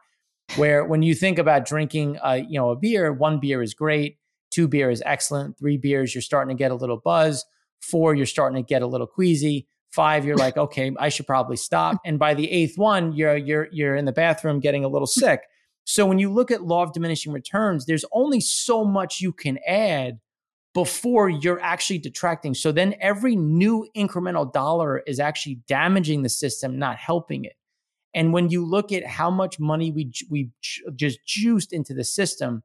Where 0.57 0.85
when 0.85 1.03
you 1.03 1.15
think 1.15 1.39
about 1.39 1.65
drinking, 1.65 2.19
uh, 2.23 2.41
you 2.47 2.59
know, 2.59 2.71
a 2.71 2.77
beer, 2.77 3.13
one 3.13 3.41
beer 3.41 3.63
is 3.63 3.73
great 3.73 4.19
Two 4.51 4.69
beer 4.69 4.91
is 4.91 5.03
excellent. 5.07 5.59
Three 5.59 5.77
beers, 5.77 6.15
you're 6.15 6.23
starting 6.23 6.57
to 6.57 6.59
get 6.59 6.71
a 6.71 6.75
little 6.75 6.97
buzz. 6.97 7.45
Four, 7.81 8.15
you're 8.15 8.27
starting 8.27 8.63
to 8.63 8.67
get 8.67 8.83
a 8.83 8.87
little 8.87 9.07
queasy. 9.07 9.67
Five, 9.91 10.25
you're 10.25 10.37
like, 10.37 10.57
okay, 10.57 10.93
I 10.99 11.09
should 11.09 11.27
probably 11.27 11.57
stop. 11.57 11.99
And 12.05 12.19
by 12.19 12.35
the 12.35 12.51
eighth 12.51 12.77
one, 12.77 13.13
you're 13.13 13.37
you're 13.37 13.69
you're 13.73 13.97
in 13.97 14.05
the 14.05 14.13
bathroom 14.13 14.61
getting 14.61 14.85
a 14.85 14.89
little 14.89 15.07
sick. 15.23 15.43
So 15.85 16.07
when 16.07 16.19
you 16.19 16.33
look 16.33 16.51
at 16.51 16.63
law 16.63 16.83
of 16.83 16.93
diminishing 16.93 17.33
returns, 17.33 17.87
there's 17.87 18.05
only 18.13 18.41
so 18.41 18.85
much 18.85 19.21
you 19.21 19.33
can 19.33 19.59
add 19.67 20.21
before 20.73 21.29
you're 21.29 21.61
actually 21.61 21.99
detracting. 21.99 22.55
So 22.55 22.71
then 22.71 22.95
every 23.01 23.35
new 23.35 23.89
incremental 23.97 24.53
dollar 24.53 24.99
is 24.99 25.19
actually 25.19 25.61
damaging 25.67 26.23
the 26.23 26.29
system, 26.29 26.79
not 26.79 26.97
helping 26.97 27.45
it. 27.45 27.55
And 28.15 28.33
when 28.33 28.51
you 28.51 28.65
look 28.65 28.93
at 28.93 29.07
how 29.07 29.31
much 29.31 29.59
money 29.59 29.91
we 29.91 30.13
we 30.29 30.51
just 30.95 31.19
juiced 31.27 31.73
into 31.73 31.95
the 31.95 32.05
system, 32.05 32.63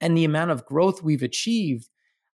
and 0.00 0.16
the 0.16 0.24
amount 0.24 0.50
of 0.50 0.64
growth 0.64 1.02
we've 1.02 1.22
achieved, 1.22 1.88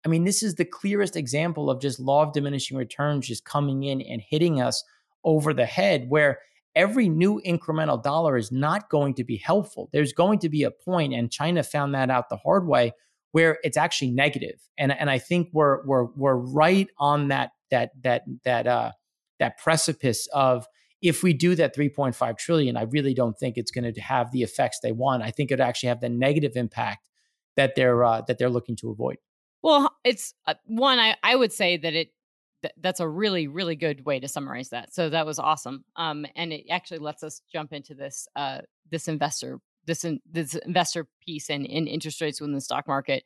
I 0.06 0.10
mean, 0.10 0.24
this 0.24 0.41
is 0.41 0.56
the 0.56 0.65
clearest 0.65 1.15
example 1.15 1.69
of 1.69 1.80
just 1.80 2.00
law 2.00 2.24
of 2.24 2.34
diminishing 2.34 2.78
returns 2.78 3.28
just 3.28 3.45
coming 3.45 3.84
in 3.84 4.02
and 4.02 4.21
hitting 4.21 4.60
us 4.60 4.84
over 5.24 5.54
the 5.54 5.65
head 5.65 6.06
where 6.10 6.39
every 6.76 7.10
new 7.10 7.41
incremental 7.45 8.02
dollar 8.02 8.38
is 8.38 8.52
not 8.52 8.89
going 8.89 9.13
to 9.15 9.24
be 9.24 9.38
helpful. 9.38 9.89
There's 9.91 10.13
going 10.13 10.39
to 10.39 10.50
be 10.50 10.63
a 10.63 10.71
point, 10.71 11.13
and 11.13 11.32
China 11.32 11.63
found 11.63 11.93
that 11.93 12.10
out 12.10 12.30
the 12.30 12.38
hard 12.38 12.67
way, 12.67 12.93
where 13.32 13.60
it's 13.63 13.78
actually 13.78 14.12
negative. 14.12 14.60
And 14.78 14.91
and 14.91 15.10
I 15.10 15.19
think 15.19 15.50
we're 15.54 15.86
we're 15.86 16.06
we're 16.15 16.36
right 16.36 16.88
on 16.97 17.28
that 17.28 17.52
that 17.69 17.91
that 18.04 18.24
that 18.43 18.67
uh 18.67 18.91
that 19.39 19.58
precipice 19.58 20.28
of 20.34 20.65
if 21.02 21.24
we 21.24 21.34
do 21.34 21.56
that 21.56 21.76
3.5 21.76 22.38
trillion, 22.38 22.78
I 22.78 22.84
really 22.84 23.15
don't 23.15 23.38
think 23.38 23.58
it's 23.58 23.71
going 23.71 23.91
to 23.91 24.02
have 24.02 24.32
the 24.32 24.43
effects 24.43 24.80
they 24.84 24.91
want. 24.91 25.24
I 25.24 25.32
think 25.32 25.50
it 25.50 25.60
actually 25.60 25.89
have 25.89 26.00
the 26.00 26.10
negative 26.10 26.56
impact 26.56 27.00
that 27.55 27.75
they're 27.75 28.03
uh, 28.03 28.21
that 28.21 28.37
they're 28.37 28.49
looking 28.49 28.75
to 28.77 28.89
avoid? 28.89 29.17
Well, 29.61 29.91
it's 30.03 30.33
uh, 30.47 30.55
one. 30.65 30.99
I 30.99 31.15
I 31.23 31.35
would 31.35 31.51
say 31.53 31.77
that 31.77 31.93
it 31.93 32.09
th- 32.61 32.73
that's 32.79 32.99
a 32.99 33.07
really 33.07 33.47
really 33.47 33.75
good 33.75 34.05
way 34.05 34.19
to 34.19 34.27
summarize 34.27 34.69
that. 34.69 34.93
So 34.93 35.09
that 35.09 35.25
was 35.25 35.39
awesome. 35.39 35.85
Um, 35.95 36.25
and 36.35 36.53
it 36.53 36.65
actually 36.69 36.99
lets 36.99 37.23
us 37.23 37.41
jump 37.51 37.73
into 37.73 37.93
this 37.93 38.27
uh 38.35 38.59
this 38.89 39.07
investor 39.07 39.59
this 39.85 40.05
this 40.31 40.55
investor 40.55 41.07
piece 41.25 41.49
and 41.49 41.65
in 41.65 41.87
interest 41.87 42.21
rates 42.21 42.39
within 42.41 42.53
the 42.53 42.61
stock 42.61 42.87
market. 42.87 43.23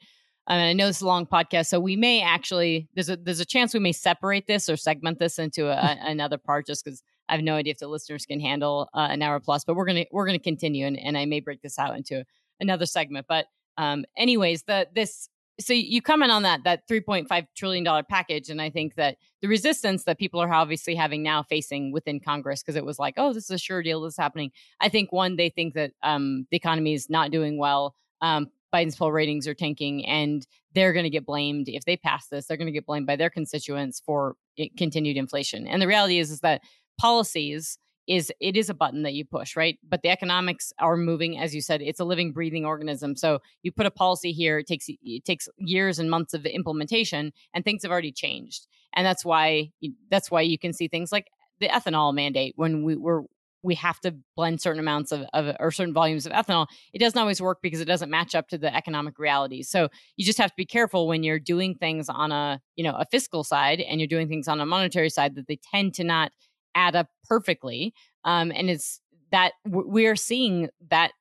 Um, 0.47 0.59
and 0.59 0.69
I 0.69 0.73
know 0.73 0.87
this 0.87 0.97
is 0.97 1.01
a 1.01 1.07
long 1.07 1.25
podcast, 1.25 1.67
so 1.67 1.79
we 1.79 1.95
may 1.95 2.21
actually 2.21 2.87
there's 2.93 3.09
a 3.09 3.17
there's 3.17 3.39
a 3.39 3.45
chance 3.45 3.73
we 3.73 3.79
may 3.79 3.91
separate 3.91 4.47
this 4.47 4.69
or 4.69 4.77
segment 4.77 5.19
this 5.19 5.39
into 5.39 5.67
a, 5.67 5.97
another 6.01 6.37
part, 6.37 6.67
just 6.67 6.85
because 6.85 7.01
I 7.27 7.33
have 7.33 7.43
no 7.43 7.55
idea 7.55 7.71
if 7.71 7.79
the 7.79 7.87
listeners 7.87 8.25
can 8.25 8.39
handle 8.39 8.89
uh, 8.93 9.07
an 9.09 9.21
hour 9.21 9.39
plus. 9.39 9.63
But 9.63 9.75
we're 9.75 9.85
gonna 9.85 10.05
we're 10.11 10.25
gonna 10.25 10.39
continue, 10.39 10.85
and, 10.85 10.99
and 10.99 11.17
I 11.17 11.25
may 11.25 11.39
break 11.39 11.61
this 11.61 11.79
out 11.79 11.97
into 11.97 12.23
another 12.59 12.85
segment. 12.85 13.25
But 13.27 13.45
um, 13.77 14.05
anyways, 14.17 14.63
the 14.63 14.87
this 14.93 15.29
so 15.59 15.73
you 15.73 16.01
comment 16.01 16.31
on 16.31 16.43
that 16.43 16.63
that 16.65 16.87
3.5 16.87 17.47
trillion 17.55 17.83
dollar 17.83 18.03
package 18.03 18.49
and 18.49 18.61
i 18.61 18.69
think 18.69 18.95
that 18.95 19.17
the 19.41 19.47
resistance 19.47 20.03
that 20.03 20.17
people 20.17 20.39
are 20.39 20.53
obviously 20.53 20.95
having 20.95 21.23
now 21.23 21.41
facing 21.41 21.93
within 21.93 22.19
congress 22.19 22.61
because 22.61 22.75
it 22.75 22.85
was 22.85 22.99
like 22.99 23.13
oh 23.17 23.31
this 23.31 23.45
is 23.45 23.51
a 23.51 23.57
sure 23.57 23.81
deal 23.81 24.01
this 24.01 24.13
is 24.13 24.17
happening. 24.17 24.51
I 24.81 24.89
think 24.89 25.11
one 25.11 25.37
they 25.37 25.49
think 25.49 25.73
that 25.75 25.91
um, 26.03 26.45
the 26.51 26.57
economy 26.57 26.93
is 26.93 27.09
not 27.09 27.31
doing 27.31 27.57
well 27.57 27.95
um, 28.21 28.47
biden's 28.73 28.95
poll 28.95 29.11
ratings 29.11 29.47
are 29.47 29.53
tanking 29.53 30.05
and 30.05 30.45
they're 30.73 30.91
going 30.91 31.05
to 31.05 31.09
get 31.09 31.25
blamed 31.25 31.69
if 31.69 31.85
they 31.85 31.95
pass 31.95 32.27
this 32.27 32.47
they're 32.47 32.57
going 32.57 32.67
to 32.67 32.73
get 32.73 32.85
blamed 32.85 33.07
by 33.07 33.15
their 33.15 33.29
constituents 33.29 34.01
for 34.05 34.35
continued 34.77 35.17
inflation. 35.17 35.67
And 35.67 35.81
the 35.81 35.87
reality 35.87 36.19
is 36.19 36.31
is 36.31 36.41
that 36.41 36.61
policies 36.99 37.77
is 38.07 38.31
it 38.39 38.55
is 38.55 38.69
a 38.69 38.73
button 38.73 39.03
that 39.03 39.13
you 39.13 39.25
push, 39.25 39.55
right? 39.55 39.77
But 39.87 40.01
the 40.03 40.09
economics 40.09 40.71
are 40.79 40.97
moving, 40.97 41.37
as 41.37 41.55
you 41.55 41.61
said, 41.61 41.81
it's 41.81 41.99
a 41.99 42.05
living, 42.05 42.31
breathing 42.33 42.65
organism. 42.65 43.15
So 43.15 43.39
you 43.63 43.71
put 43.71 43.85
a 43.85 43.91
policy 43.91 44.31
here, 44.31 44.59
it 44.59 44.67
takes 44.67 44.85
it 44.87 45.25
takes 45.25 45.47
years 45.57 45.99
and 45.99 46.09
months 46.09 46.33
of 46.33 46.45
implementation, 46.45 47.33
and 47.53 47.63
things 47.63 47.83
have 47.83 47.91
already 47.91 48.11
changed. 48.11 48.67
And 48.95 49.05
that's 49.05 49.25
why 49.25 49.71
that's 50.09 50.29
why 50.29 50.41
you 50.41 50.57
can 50.57 50.73
see 50.73 50.87
things 50.87 51.11
like 51.11 51.27
the 51.59 51.67
ethanol 51.67 52.13
mandate 52.13 52.53
when 52.55 52.83
we 52.83 52.95
were 52.95 53.23
we 53.65 53.75
have 53.75 53.99
to 53.99 54.15
blend 54.35 54.61
certain 54.61 54.79
amounts 54.79 55.11
of, 55.11 55.25
of, 55.33 55.55
or 55.59 55.71
certain 55.71 55.93
volumes 55.93 56.25
of 56.25 56.31
ethanol 56.31 56.67
it 56.93 56.99
doesn't 56.99 57.19
always 57.19 57.41
work 57.41 57.59
because 57.63 57.79
it 57.79 57.85
doesn't 57.85 58.11
match 58.11 58.35
up 58.35 58.47
to 58.47 58.57
the 58.57 58.73
economic 58.75 59.17
realities 59.17 59.69
so 59.69 59.89
you 60.17 60.25
just 60.25 60.37
have 60.37 60.51
to 60.51 60.55
be 60.55 60.65
careful 60.65 61.07
when 61.07 61.23
you're 61.23 61.39
doing 61.39 61.73
things 61.73 62.07
on 62.07 62.31
a 62.31 62.61
you 62.75 62.83
know 62.83 62.95
a 62.95 63.05
fiscal 63.09 63.43
side 63.43 63.79
and 63.79 63.99
you're 63.99 64.07
doing 64.07 64.27
things 64.27 64.47
on 64.47 64.61
a 64.61 64.65
monetary 64.65 65.09
side 65.09 65.35
that 65.35 65.47
they 65.47 65.57
tend 65.71 65.93
to 65.93 66.03
not 66.03 66.31
add 66.75 66.95
up 66.95 67.07
perfectly. 67.27 67.93
Um, 68.23 68.51
and 68.51 68.69
it's 68.69 68.99
that 69.31 69.53
we're 69.65 70.15
seeing 70.15 70.69
that 70.89 71.11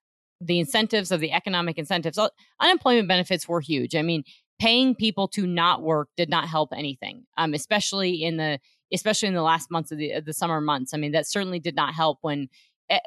the 0.40 0.58
incentives 0.58 1.10
of 1.10 1.20
the 1.20 1.32
economic 1.32 1.78
incentives, 1.78 2.18
unemployment 2.60 3.08
benefits 3.08 3.48
were 3.48 3.60
huge. 3.60 3.96
I 3.96 4.02
mean, 4.02 4.24
paying 4.58 4.94
people 4.94 5.28
to 5.28 5.46
not 5.46 5.82
work 5.82 6.08
did 6.16 6.28
not 6.28 6.48
help 6.48 6.72
anything, 6.72 7.24
um, 7.38 7.54
especially 7.54 8.22
in 8.22 8.36
the 8.36 8.58
especially 8.92 9.28
in 9.28 9.34
the 9.34 9.42
last 9.42 9.70
months 9.70 9.90
of 9.90 9.98
the 9.98 10.12
of 10.12 10.24
the 10.24 10.32
summer 10.32 10.60
months. 10.60 10.94
I 10.94 10.98
mean, 10.98 11.12
that 11.12 11.26
certainly 11.26 11.60
did 11.60 11.74
not 11.74 11.94
help 11.94 12.18
when. 12.22 12.48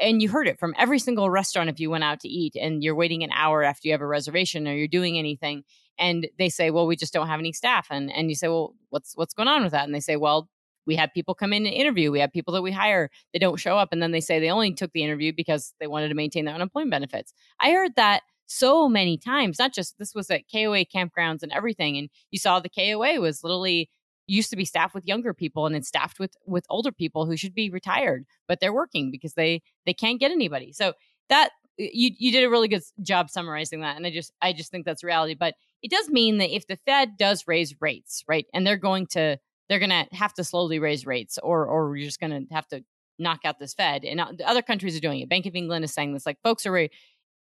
And 0.02 0.24
you 0.24 0.30
heard 0.30 0.48
it 0.48 0.60
from 0.60 0.74
every 0.76 0.98
single 0.98 1.30
restaurant 1.30 1.70
if 1.70 1.80
you 1.80 1.92
went 1.92 2.04
out 2.04 2.20
to 2.22 2.28
eat 2.28 2.56
and 2.60 2.84
you're 2.84 2.96
waiting 2.96 3.24
an 3.24 3.30
hour 3.32 3.62
after 3.62 3.88
you 3.88 3.94
have 3.94 4.02
a 4.02 4.08
reservation 4.08 4.68
or 4.68 4.74
you're 4.74 4.88
doing 4.88 5.20
anything 5.20 5.64
and 6.00 6.28
they 6.40 6.50
say, 6.50 6.72
"Well, 6.72 6.88
we 6.88 6.96
just 6.96 7.14
don't 7.14 7.28
have 7.28 7.40
any 7.40 7.54
staff." 7.54 7.88
And 7.92 8.12
and 8.12 8.30
you 8.30 8.36
say, 8.36 8.48
"Well, 8.48 8.74
what's 8.90 9.16
what's 9.16 9.36
going 9.36 9.48
on 9.48 9.64
with 9.64 9.74
that?" 9.74 9.86
And 9.86 9.94
they 9.94 10.00
say, 10.00 10.16
"Well, 10.16 10.50
we 10.88 10.96
have 10.96 11.14
people 11.14 11.36
come 11.36 11.54
in 11.54 11.66
and 11.66 11.76
interview. 11.76 12.12
We 12.12 12.22
have 12.22 12.32
people 12.32 12.54
that 12.54 12.62
we 12.62 12.72
hire. 12.72 13.12
They 13.34 13.40
don't 13.40 13.60
show 13.60 13.78
up. 13.78 13.90
And 13.92 14.02
then 14.02 14.12
they 14.12 14.22
say 14.22 14.40
they 14.40 14.50
only 14.50 14.74
took 14.74 14.94
the 14.94 15.04
interview 15.04 15.34
because 15.36 15.74
they 15.80 15.88
wanted 15.88 16.08
to 16.10 16.16
maintain 16.16 16.46
their 16.46 16.56
unemployment 16.56 16.92
benefits. 16.92 17.34
I 17.60 17.72
heard 17.72 17.96
that 17.98 18.24
so 18.48 18.88
many 18.88 19.18
times, 19.18 19.60
not 19.60 19.74
just 19.74 20.00
this 20.00 20.16
was 20.16 20.32
at 20.32 20.50
KOA 20.52 20.86
campgrounds 20.86 21.44
and 21.44 21.52
everything. 21.52 21.98
And 21.98 22.10
you 22.32 22.40
saw 22.40 22.60
the 22.60 22.70
KOA 22.70 23.20
was 23.20 23.44
literally 23.44 23.90
used 24.26 24.50
to 24.50 24.56
be 24.56 24.66
staffed 24.66 24.96
with 24.96 25.06
younger 25.06 25.34
people 25.34 25.66
and 25.66 25.76
it's 25.76 25.88
staffed 25.88 26.20
with 26.20 26.36
with 26.46 26.66
older 26.70 26.92
people 26.92 27.26
who 27.26 27.38
should 27.38 27.54
be 27.54 27.70
retired, 27.70 28.26
but 28.48 28.60
they're 28.60 28.74
working 28.74 29.12
because 29.12 29.34
they 29.34 29.62
they 29.86 29.94
can't 29.94 30.20
get 30.20 30.32
anybody. 30.32 30.72
So 30.72 30.94
that 31.30 31.52
you 31.78 32.12
you 32.18 32.32
did 32.32 32.44
a 32.44 32.50
really 32.50 32.68
good 32.68 32.82
job 33.02 33.30
summarizing 33.30 33.82
that 33.82 33.98
and 33.98 34.06
i 34.06 34.10
just 34.10 34.34
i 34.42 34.52
just 34.52 34.72
think 34.72 34.86
that's 34.86 35.04
reality 35.04 35.36
but 35.36 35.54
it 35.84 35.92
does 35.92 36.10
mean 36.10 36.40
that 36.40 36.54
if 36.54 36.66
the 36.66 36.78
fed 36.86 37.18
does 37.18 37.44
raise 37.48 37.76
rates 37.80 38.24
right 38.28 38.48
and 38.54 38.66
they're 38.66 38.78
going 38.78 39.06
to 39.06 39.38
they're 39.70 39.80
going 39.80 39.90
to 39.90 40.08
have 40.14 40.34
to 40.36 40.44
slowly 40.44 40.80
raise 40.80 41.06
rates 41.06 41.38
or 41.42 41.66
or 41.66 41.90
we're 41.90 42.06
just 42.06 42.20
going 42.20 42.48
to 42.48 42.54
have 42.54 42.68
to 42.70 42.84
knock 43.20 43.40
out 43.46 43.60
this 43.60 43.74
fed. 43.74 44.06
And 44.06 44.22
uh, 44.22 44.32
other 44.46 44.62
countries 44.62 44.96
are 44.96 45.02
doing 45.02 45.22
it. 45.22 45.30
Bank 45.30 45.46
of 45.46 45.56
england 45.56 45.84
is 45.86 45.94
saying 45.94 46.14
this 46.14 46.26
like 46.26 46.38
folks 46.44 46.66
are 46.66 46.78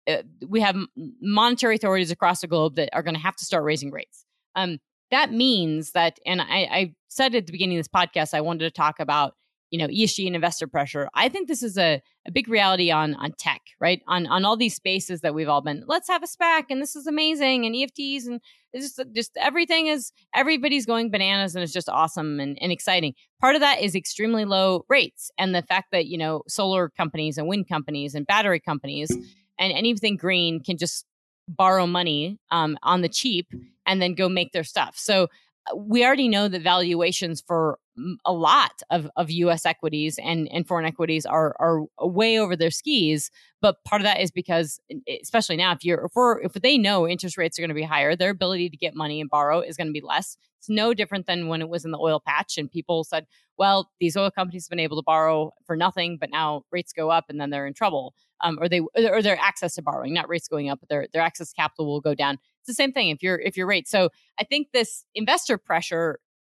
uh, 0.09 0.23
we 0.47 0.61
have 0.61 0.77
monetary 1.21 1.77
authorities 1.77 2.11
across 2.11 2.41
the 2.41 2.47
globe 2.47 2.77
that 2.77 2.91
are 2.93 3.03
going 3.03 3.17
to 3.17 3.21
have 3.21 3.37
to 3.37 3.45
start 3.45 3.65
raising 3.65 3.91
rates. 3.91 4.25
Um, 4.55 4.79
that 5.11 5.33
means 5.33 5.93
that 5.93 6.19
and 6.27 6.41
I, 6.41 6.69
I 6.71 6.95
said 7.09 7.35
at 7.35 7.47
the 7.47 7.53
beginning 7.53 7.79
of 7.79 7.81
this 7.81 7.89
podcast 7.89 8.35
i 8.35 8.41
wanted 8.41 8.65
to 8.65 8.71
talk 8.71 9.01
about 9.01 9.35
you 9.71 9.79
know 9.79 9.89
ESG 9.89 10.27
and 10.27 10.37
investor 10.37 10.67
pressure. 10.67 11.09
I 11.15 11.29
think 11.29 11.49
this 11.49 11.63
is 11.63 11.77
a, 11.77 12.01
a 12.27 12.31
big 12.31 12.49
reality 12.49 12.91
on 12.91 13.15
on 13.15 13.33
tech, 13.39 13.63
right? 13.81 14.01
On 14.07 14.27
on 14.27 14.45
all 14.45 14.57
these 14.57 14.75
spaces 14.75 15.21
that 15.21 15.35
we've 15.35 15.49
all 15.49 15.61
been. 15.61 15.85
Let's 15.87 16.09
have 16.09 16.23
a 16.23 16.27
SPAC, 16.27 16.65
and 16.71 16.81
this 16.81 16.97
is 16.97 17.07
amazing, 17.07 17.67
and 17.67 17.75
EFTs, 17.75 18.27
and 18.27 18.41
just 18.75 19.01
just 19.15 19.37
everything 19.37 19.87
is 19.87 20.13
everybody's 20.35 20.87
going 20.87 21.11
bananas, 21.11 21.55
and 21.55 21.63
it's 21.63 21.73
just 21.73 21.89
awesome 21.89 22.41
and, 22.41 22.59
and 22.61 22.73
exciting. 22.73 23.15
Part 23.41 23.55
of 23.55 23.61
that 23.61 23.81
is 23.81 23.95
extremely 23.95 24.45
low 24.45 24.85
rates, 24.89 25.31
and 25.39 25.55
the 25.55 25.63
fact 25.63 25.89
that 25.93 26.07
you 26.07 26.19
know 26.19 26.43
solar 26.49 26.89
companies 26.89 27.39
and 27.39 27.49
wind 27.49 27.69
companies 27.69 28.15
and 28.15 28.27
battery 28.27 28.61
companies 28.61 29.11
and 29.59 29.73
anything 29.73 30.17
green 30.17 30.63
can 30.63 30.77
just 30.77 31.07
borrow 31.49 31.87
money 31.87 32.39
um, 32.51 32.77
on 32.83 33.03
the 33.03 33.09
cheap 33.09 33.49
and 33.87 34.03
then 34.03 34.15
go 34.15 34.29
make 34.29 34.53
their 34.53 34.65
stuff. 34.65 34.97
So 34.97 35.29
we 35.75 36.05
already 36.05 36.29
know 36.29 36.49
that 36.49 36.63
valuations 36.63 37.41
for 37.41 37.79
a 38.25 38.33
lot 38.33 38.83
of, 38.91 39.09
of 39.17 39.31
US 39.31 39.65
equities 39.65 40.19
and, 40.23 40.49
and 40.53 40.67
foreign 40.67 40.85
equities 40.85 41.25
are 41.25 41.57
are 41.59 41.85
way 42.01 42.39
over 42.39 42.55
their 42.55 42.71
skis. 42.71 43.31
But 43.63 43.83
part 43.85 44.03
of 44.03 44.05
that 44.05 44.21
is 44.21 44.31
because 44.31 44.81
especially 45.23 45.57
now 45.57 45.73
if 45.73 45.85
you're 45.85 46.05
if 46.05 46.13
we're 46.15 46.41
if 46.43 46.53
they 46.53 46.77
know 46.77 47.09
interest 47.09 47.39
rates 47.39 47.59
are 47.59 47.63
going 47.63 47.71
to 47.71 47.75
be 47.75 47.83
higher, 47.83 48.15
their 48.15 48.31
ability 48.31 48.69
to 48.71 48.77
get 48.77 48.95
money 48.95 49.21
and 49.21 49.31
borrow 49.31 49.61
is 49.61 49.77
going 49.77 49.87
to 49.87 49.93
be 49.93 50.03
less. 50.03 50.37
It's 50.59 50.69
no 50.69 50.95
different 50.95 51.27
than 51.27 51.49
when 51.49 51.63
it 51.63 51.69
was 51.69 51.85
in 51.85 51.91
the 51.91 51.99
oil 51.99 52.21
patch 52.21 52.59
and 52.59 52.71
people 52.71 53.05
said, 53.05 53.27
well, 53.59 53.91
these 54.01 54.17
oil 54.17 54.31
companies 54.31 54.67
have 54.67 54.71
been 54.71 54.81
able 54.81 54.97
to 54.97 55.05
borrow 55.05 55.53
for 55.65 55.77
nothing, 55.77 56.19
but 56.21 56.31
now 56.31 56.63
rates 56.71 56.93
go 56.93 57.11
up 57.11 57.27
and 57.29 57.41
then 57.41 57.51
they're 57.51 57.67
in 57.67 57.75
trouble. 57.75 58.15
Um, 58.43 58.59
or 58.61 58.69
they 58.69 58.81
or 58.81 59.23
their 59.23 59.39
access 59.41 59.77
to 59.77 59.83
borrowing, 59.83 60.13
not 60.13 60.29
rates 60.29 60.49
going 60.49 60.69
up, 60.69 60.81
but 60.81 60.91
their 60.91 61.07
their 61.13 61.23
access 61.23 61.51
to 61.51 61.55
capital 61.55 61.87
will 61.87 62.03
go 62.03 62.15
down. 62.15 62.39
It's 62.67 62.77
the 62.77 62.83
same 62.83 62.93
thing 62.93 63.11
if 63.11 63.23
you're 63.23 63.39
if 63.39 63.57
you're 63.57 63.67
rate. 63.67 63.87
So 63.87 64.11
I 64.41 64.45
think 64.45 64.69
this 64.73 65.05
investor 65.15 65.57
pressure 65.57 66.19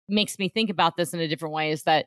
makes 0.09 0.39
me 0.39 0.49
think 0.49 0.71
about 0.71 0.97
this 0.97 1.13
in 1.13 1.19
a 1.19 1.27
different 1.27 1.53
way. 1.53 1.73
Is 1.73 1.83
that 1.83 2.07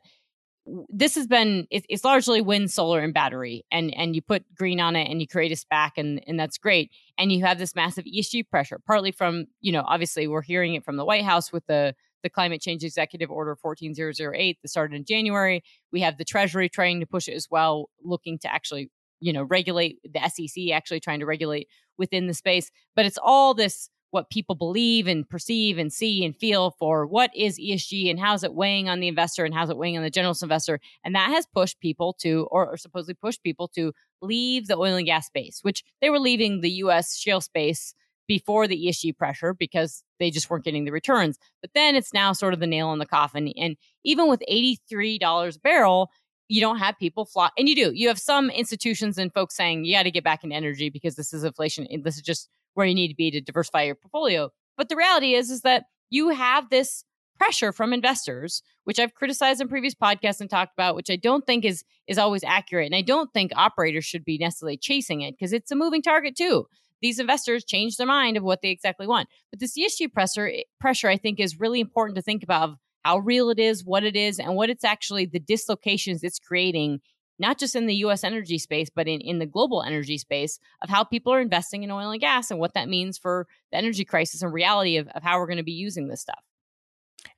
this 0.88 1.16
has 1.16 1.26
been 1.26 1.66
it, 1.70 1.84
it's 1.90 2.02
largely 2.02 2.40
wind, 2.40 2.70
solar, 2.70 3.00
and 3.00 3.12
battery, 3.12 3.64
and 3.70 3.94
and 3.94 4.14
you 4.14 4.22
put 4.22 4.44
green 4.54 4.80
on 4.80 4.96
it 4.96 5.10
and 5.10 5.20
you 5.20 5.26
create 5.26 5.52
a 5.52 5.54
SPAC, 5.54 5.90
and 5.98 6.22
and 6.26 6.40
that's 6.40 6.56
great. 6.56 6.90
And 7.18 7.30
you 7.30 7.44
have 7.44 7.58
this 7.58 7.74
massive 7.74 8.06
ESG 8.06 8.48
pressure, 8.48 8.80
partly 8.86 9.12
from 9.12 9.46
you 9.60 9.72
know 9.72 9.84
obviously 9.86 10.26
we're 10.26 10.42
hearing 10.42 10.74
it 10.74 10.84
from 10.84 10.96
the 10.96 11.04
White 11.04 11.24
House 11.24 11.52
with 11.52 11.66
the 11.66 11.94
the 12.22 12.30
climate 12.30 12.60
change 12.60 12.84
executive 12.84 13.30
order 13.30 13.54
14008 13.56 14.58
that 14.62 14.68
started 14.68 14.94
in 14.94 15.04
January. 15.04 15.62
We 15.92 16.00
have 16.00 16.18
the 16.18 16.24
Treasury 16.24 16.68
trying 16.68 17.00
to 17.00 17.06
push 17.06 17.28
it 17.28 17.34
as 17.34 17.48
well, 17.50 17.90
looking 18.02 18.38
to 18.40 18.52
actually 18.52 18.90
you 19.20 19.32
know 19.32 19.42
regulate 19.44 19.98
the 20.04 20.28
SEC 20.28 20.70
actually 20.72 21.00
trying 21.00 21.20
to 21.20 21.26
regulate 21.26 21.68
within 21.98 22.26
the 22.26 22.34
space 22.34 22.70
but 22.96 23.04
it's 23.06 23.18
all 23.22 23.54
this 23.54 23.88
what 24.12 24.28
people 24.28 24.56
believe 24.56 25.06
and 25.06 25.28
perceive 25.28 25.78
and 25.78 25.92
see 25.92 26.24
and 26.24 26.34
feel 26.34 26.72
for 26.72 27.06
what 27.06 27.30
is 27.36 27.60
ESG 27.60 28.10
and 28.10 28.18
how's 28.18 28.42
it 28.42 28.54
weighing 28.54 28.88
on 28.88 28.98
the 28.98 29.06
investor 29.06 29.44
and 29.44 29.54
how's 29.54 29.70
it 29.70 29.76
weighing 29.76 29.96
on 29.96 30.02
the 30.02 30.10
generalist 30.10 30.42
investor 30.42 30.80
and 31.04 31.14
that 31.14 31.30
has 31.30 31.46
pushed 31.54 31.78
people 31.80 32.12
to 32.14 32.48
or, 32.50 32.66
or 32.66 32.76
supposedly 32.76 33.14
pushed 33.14 33.42
people 33.42 33.68
to 33.68 33.92
leave 34.20 34.66
the 34.66 34.76
oil 34.76 34.96
and 34.96 35.06
gas 35.06 35.26
space 35.26 35.60
which 35.62 35.84
they 36.00 36.10
were 36.10 36.18
leaving 36.18 36.60
the 36.60 36.70
US 36.70 37.16
shale 37.16 37.40
space 37.40 37.94
before 38.30 38.68
the 38.68 38.86
ESG 38.86 39.16
pressure 39.16 39.52
because 39.52 40.04
they 40.20 40.30
just 40.30 40.48
weren't 40.48 40.64
getting 40.64 40.84
the 40.84 40.92
returns. 40.92 41.36
But 41.60 41.72
then 41.74 41.96
it's 41.96 42.14
now 42.14 42.32
sort 42.32 42.54
of 42.54 42.60
the 42.60 42.66
nail 42.68 42.92
in 42.92 43.00
the 43.00 43.04
coffin. 43.04 43.52
And 43.56 43.76
even 44.04 44.28
with 44.28 44.40
$83 44.48 45.56
a 45.56 45.58
barrel, 45.58 46.10
you 46.50 46.60
don't 46.60 46.78
have 46.78 46.98
people 46.98 47.24
fly 47.24 47.48
and 47.56 47.68
you 47.68 47.74
do 47.74 47.92
you 47.94 48.08
have 48.08 48.18
some 48.18 48.50
institutions 48.50 49.16
and 49.16 49.32
folks 49.32 49.56
saying 49.56 49.84
you 49.84 49.94
got 49.96 50.02
to 50.02 50.10
get 50.10 50.24
back 50.24 50.42
into 50.42 50.54
energy 50.54 50.90
because 50.90 51.14
this 51.14 51.32
is 51.32 51.44
inflation 51.44 51.86
this 52.02 52.16
is 52.16 52.22
just 52.22 52.48
where 52.74 52.86
you 52.86 52.94
need 52.94 53.08
to 53.08 53.14
be 53.14 53.30
to 53.30 53.40
diversify 53.40 53.82
your 53.82 53.94
portfolio. 53.94 54.50
But 54.76 54.88
the 54.88 54.96
reality 54.96 55.34
is 55.34 55.50
is 55.50 55.62
that 55.62 55.84
you 56.08 56.30
have 56.30 56.70
this 56.70 57.04
pressure 57.38 57.72
from 57.72 57.94
investors 57.94 58.62
which 58.84 58.98
i've 58.98 59.14
criticized 59.14 59.62
in 59.62 59.68
previous 59.68 59.94
podcasts 59.94 60.42
and 60.42 60.50
talked 60.50 60.74
about 60.74 60.94
which 60.94 61.08
i 61.08 61.16
don't 61.16 61.46
think 61.46 61.64
is 61.64 61.84
is 62.06 62.18
always 62.18 62.44
accurate 62.44 62.84
and 62.84 62.94
i 62.94 63.00
don't 63.00 63.32
think 63.32 63.50
operators 63.56 64.04
should 64.04 64.26
be 64.26 64.36
necessarily 64.36 64.76
chasing 64.76 65.22
it 65.22 65.32
because 65.32 65.54
it's 65.54 65.70
a 65.70 65.76
moving 65.76 66.02
target 66.02 66.36
too. 66.36 66.66
These 67.00 67.18
investors 67.18 67.64
change 67.64 67.96
their 67.96 68.06
mind 68.06 68.36
of 68.36 68.42
what 68.42 68.60
they 68.60 68.68
exactly 68.68 69.06
want. 69.06 69.30
But 69.50 69.58
this 69.58 69.78
esg 69.78 70.12
pressure 70.12 70.48
eh, 70.48 70.62
pressure 70.78 71.08
i 71.08 71.16
think 71.16 71.40
is 71.40 71.58
really 71.58 71.80
important 71.80 72.16
to 72.16 72.22
think 72.22 72.42
about 72.42 72.76
how 73.04 73.18
real 73.18 73.50
it 73.50 73.58
is, 73.58 73.84
what 73.84 74.04
it 74.04 74.16
is, 74.16 74.38
and 74.38 74.54
what 74.54 74.70
it's 74.70 74.84
actually 74.84 75.26
the 75.26 75.40
dislocations 75.40 76.22
it's 76.22 76.38
creating, 76.38 77.00
not 77.38 77.58
just 77.58 77.74
in 77.74 77.86
the 77.86 77.94
US 77.96 78.24
energy 78.24 78.58
space, 78.58 78.90
but 78.94 79.08
in, 79.08 79.20
in 79.20 79.38
the 79.38 79.46
global 79.46 79.82
energy 79.82 80.18
space 80.18 80.58
of 80.82 80.90
how 80.90 81.04
people 81.04 81.32
are 81.32 81.40
investing 81.40 81.82
in 81.82 81.90
oil 81.90 82.10
and 82.10 82.20
gas 82.20 82.50
and 82.50 82.60
what 82.60 82.74
that 82.74 82.88
means 82.88 83.18
for 83.18 83.46
the 83.72 83.78
energy 83.78 84.04
crisis 84.04 84.42
and 84.42 84.52
reality 84.52 84.96
of, 84.96 85.08
of 85.08 85.22
how 85.22 85.38
we're 85.38 85.46
going 85.46 85.56
to 85.56 85.62
be 85.62 85.72
using 85.72 86.08
this 86.08 86.20
stuff. 86.20 86.42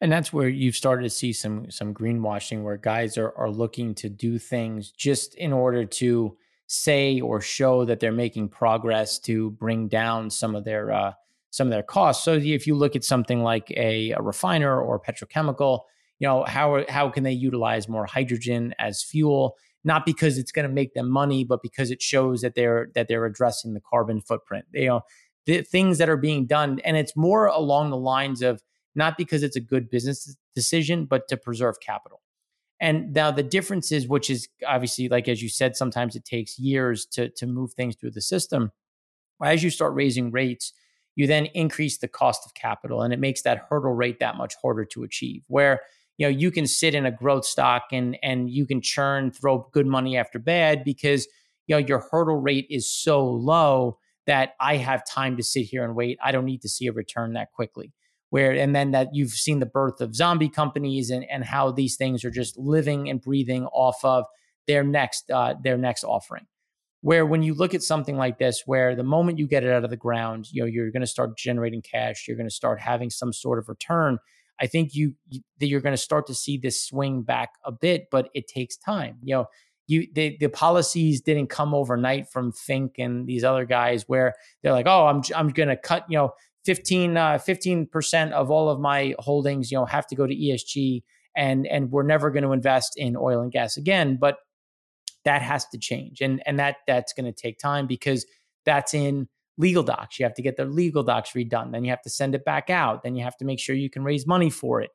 And 0.00 0.10
that's 0.10 0.32
where 0.32 0.48
you've 0.48 0.76
started 0.76 1.02
to 1.04 1.10
see 1.10 1.32
some 1.32 1.70
some 1.70 1.92
greenwashing 1.94 2.62
where 2.62 2.76
guys 2.76 3.18
are 3.18 3.32
are 3.36 3.50
looking 3.50 3.94
to 3.96 4.08
do 4.08 4.38
things 4.38 4.90
just 4.90 5.34
in 5.34 5.52
order 5.52 5.84
to 5.84 6.36
say 6.66 7.20
or 7.20 7.40
show 7.40 7.84
that 7.84 8.00
they're 8.00 8.12
making 8.12 8.48
progress 8.48 9.18
to 9.18 9.50
bring 9.50 9.88
down 9.88 10.30
some 10.30 10.54
of 10.54 10.64
their 10.64 10.90
uh, 10.90 11.12
some 11.52 11.68
of 11.68 11.70
their 11.70 11.82
costs. 11.82 12.24
So 12.24 12.32
if 12.32 12.66
you 12.66 12.74
look 12.74 12.96
at 12.96 13.04
something 13.04 13.42
like 13.42 13.70
a, 13.72 14.10
a 14.12 14.22
refiner 14.22 14.80
or 14.80 14.98
petrochemical, 14.98 15.80
you 16.18 16.26
know 16.26 16.44
how 16.44 16.84
how 16.88 17.08
can 17.10 17.22
they 17.24 17.32
utilize 17.32 17.88
more 17.88 18.06
hydrogen 18.06 18.74
as 18.78 19.02
fuel? 19.02 19.56
Not 19.84 20.06
because 20.06 20.38
it's 20.38 20.50
going 20.50 20.66
to 20.66 20.72
make 20.72 20.94
them 20.94 21.10
money, 21.10 21.44
but 21.44 21.62
because 21.62 21.90
it 21.90 22.00
shows 22.00 22.40
that 22.40 22.54
they're 22.54 22.88
that 22.94 23.06
they're 23.06 23.26
addressing 23.26 23.74
the 23.74 23.80
carbon 23.80 24.20
footprint. 24.20 24.64
You 24.72 24.86
know 24.86 25.00
the 25.46 25.62
things 25.62 25.98
that 25.98 26.08
are 26.08 26.16
being 26.16 26.46
done, 26.46 26.80
and 26.84 26.96
it's 26.96 27.16
more 27.16 27.46
along 27.46 27.90
the 27.90 27.96
lines 27.96 28.40
of 28.42 28.62
not 28.94 29.18
because 29.18 29.42
it's 29.42 29.56
a 29.56 29.60
good 29.60 29.90
business 29.90 30.36
decision, 30.54 31.04
but 31.04 31.28
to 31.28 31.36
preserve 31.36 31.80
capital. 31.80 32.20
And 32.80 33.12
now 33.12 33.30
the 33.30 33.42
difference 33.42 33.92
is, 33.92 34.08
which 34.08 34.30
is 34.30 34.48
obviously, 34.66 35.08
like 35.08 35.28
as 35.28 35.42
you 35.42 35.48
said, 35.48 35.76
sometimes 35.76 36.16
it 36.16 36.24
takes 36.24 36.58
years 36.58 37.04
to 37.06 37.28
to 37.30 37.46
move 37.46 37.74
things 37.74 37.96
through 37.96 38.12
the 38.12 38.22
system. 38.22 38.72
As 39.44 39.62
you 39.62 39.70
start 39.70 39.94
raising 39.94 40.30
rates, 40.30 40.72
you 41.14 41.26
then 41.26 41.46
increase 41.46 41.98
the 41.98 42.08
cost 42.08 42.46
of 42.46 42.54
capital, 42.54 43.02
and 43.02 43.12
it 43.12 43.18
makes 43.18 43.42
that 43.42 43.66
hurdle 43.68 43.92
rate 43.92 44.18
that 44.20 44.36
much 44.36 44.54
harder 44.62 44.84
to 44.86 45.02
achieve. 45.02 45.42
Where 45.48 45.80
you 46.18 46.26
know 46.26 46.30
you 46.30 46.50
can 46.50 46.66
sit 46.66 46.94
in 46.94 47.06
a 47.06 47.10
growth 47.10 47.44
stock 47.44 47.84
and 47.92 48.16
and 48.22 48.50
you 48.50 48.66
can 48.66 48.80
churn, 48.80 49.30
throw 49.30 49.68
good 49.72 49.86
money 49.86 50.16
after 50.16 50.38
bad 50.38 50.84
because 50.84 51.26
you 51.66 51.74
know 51.74 51.86
your 51.86 52.04
hurdle 52.10 52.40
rate 52.40 52.66
is 52.70 52.90
so 52.90 53.24
low 53.24 53.98
that 54.26 54.54
I 54.60 54.76
have 54.76 55.06
time 55.06 55.36
to 55.36 55.42
sit 55.42 55.64
here 55.66 55.84
and 55.84 55.94
wait. 55.96 56.18
I 56.22 56.32
don't 56.32 56.44
need 56.44 56.62
to 56.62 56.68
see 56.68 56.86
a 56.86 56.92
return 56.92 57.32
that 57.32 57.52
quickly 57.52 57.92
where 58.32 58.52
and 58.52 58.74
then 58.74 58.92
that 58.92 59.10
you've 59.12 59.32
seen 59.32 59.60
the 59.60 59.66
birth 59.66 60.00
of 60.00 60.16
zombie 60.16 60.48
companies 60.48 61.10
and 61.10 61.24
and 61.30 61.44
how 61.44 61.70
these 61.70 61.96
things 61.96 62.24
are 62.24 62.30
just 62.30 62.56
living 62.56 63.10
and 63.10 63.20
breathing 63.20 63.66
off 63.66 64.02
of 64.04 64.24
their 64.66 64.82
next 64.82 65.30
uh, 65.30 65.54
their 65.62 65.76
next 65.76 66.02
offering 66.02 66.46
where 67.02 67.26
when 67.26 67.42
you 67.42 67.52
look 67.52 67.74
at 67.74 67.82
something 67.82 68.16
like 68.16 68.38
this 68.38 68.62
where 68.64 68.96
the 68.96 69.02
moment 69.02 69.38
you 69.38 69.46
get 69.46 69.64
it 69.64 69.70
out 69.70 69.84
of 69.84 69.90
the 69.90 69.96
ground 69.96 70.48
you 70.50 70.62
know 70.62 70.66
you're 70.66 70.90
going 70.90 71.02
to 71.02 71.06
start 71.06 71.36
generating 71.36 71.82
cash 71.82 72.26
you're 72.26 72.36
going 72.36 72.48
to 72.48 72.54
start 72.54 72.80
having 72.80 73.10
some 73.10 73.32
sort 73.32 73.58
of 73.58 73.68
return 73.68 74.18
i 74.60 74.66
think 74.66 74.94
you, 74.94 75.14
you 75.28 75.40
that 75.60 75.66
you're 75.66 75.80
going 75.80 75.92
to 75.94 76.02
start 76.02 76.26
to 76.26 76.34
see 76.34 76.56
this 76.56 76.84
swing 76.84 77.22
back 77.22 77.50
a 77.64 77.72
bit 77.72 78.06
but 78.10 78.30
it 78.34 78.48
takes 78.48 78.76
time 78.76 79.18
you 79.22 79.34
know? 79.34 79.46
You 79.88 80.06
the, 80.14 80.36
the 80.38 80.48
policies 80.48 81.20
didn't 81.20 81.48
come 81.48 81.74
overnight 81.74 82.30
from 82.30 82.52
Fink 82.52 82.94
and 82.98 83.26
these 83.26 83.42
other 83.42 83.64
guys 83.64 84.04
where 84.06 84.32
they're 84.62 84.72
like, 84.72 84.86
oh, 84.86 85.06
I'm 85.08 85.22
I'm 85.34 85.48
going 85.48 85.70
to 85.70 85.76
cut 85.76 86.06
you 86.08 86.16
know 86.16 86.30
15 86.64 87.16
uh, 87.16 87.38
15% 87.38 88.30
of 88.30 88.50
all 88.50 88.68
of 88.70 88.78
my 88.78 89.14
holdings 89.18 89.72
you 89.72 89.78
know 89.78 89.84
have 89.84 90.06
to 90.06 90.14
go 90.14 90.24
to 90.24 90.34
ESG 90.34 91.02
and 91.36 91.66
and 91.66 91.90
we're 91.90 92.04
never 92.04 92.30
going 92.30 92.44
to 92.44 92.52
invest 92.52 92.94
in 92.96 93.16
oil 93.16 93.40
and 93.40 93.50
gas 93.50 93.76
again 93.76 94.16
but 94.20 94.36
that 95.24 95.42
has 95.42 95.66
to 95.66 95.78
change 95.78 96.20
and 96.20 96.42
and 96.46 96.58
that 96.58 96.76
that's 96.86 97.12
going 97.12 97.24
to 97.24 97.32
take 97.32 97.58
time 97.58 97.86
because 97.86 98.26
that's 98.64 98.94
in 98.94 99.28
legal 99.58 99.82
docs. 99.82 100.18
You 100.18 100.24
have 100.24 100.34
to 100.34 100.42
get 100.42 100.56
the 100.56 100.64
legal 100.64 101.02
docs 101.02 101.32
redone 101.32 101.72
then 101.72 101.84
you 101.84 101.90
have 101.90 102.02
to 102.02 102.10
send 102.10 102.34
it 102.34 102.44
back 102.44 102.70
out 102.70 103.02
then 103.02 103.14
you 103.14 103.24
have 103.24 103.36
to 103.38 103.44
make 103.44 103.60
sure 103.60 103.74
you 103.74 103.90
can 103.90 104.04
raise 104.04 104.26
money 104.26 104.50
for 104.50 104.80
it. 104.80 104.90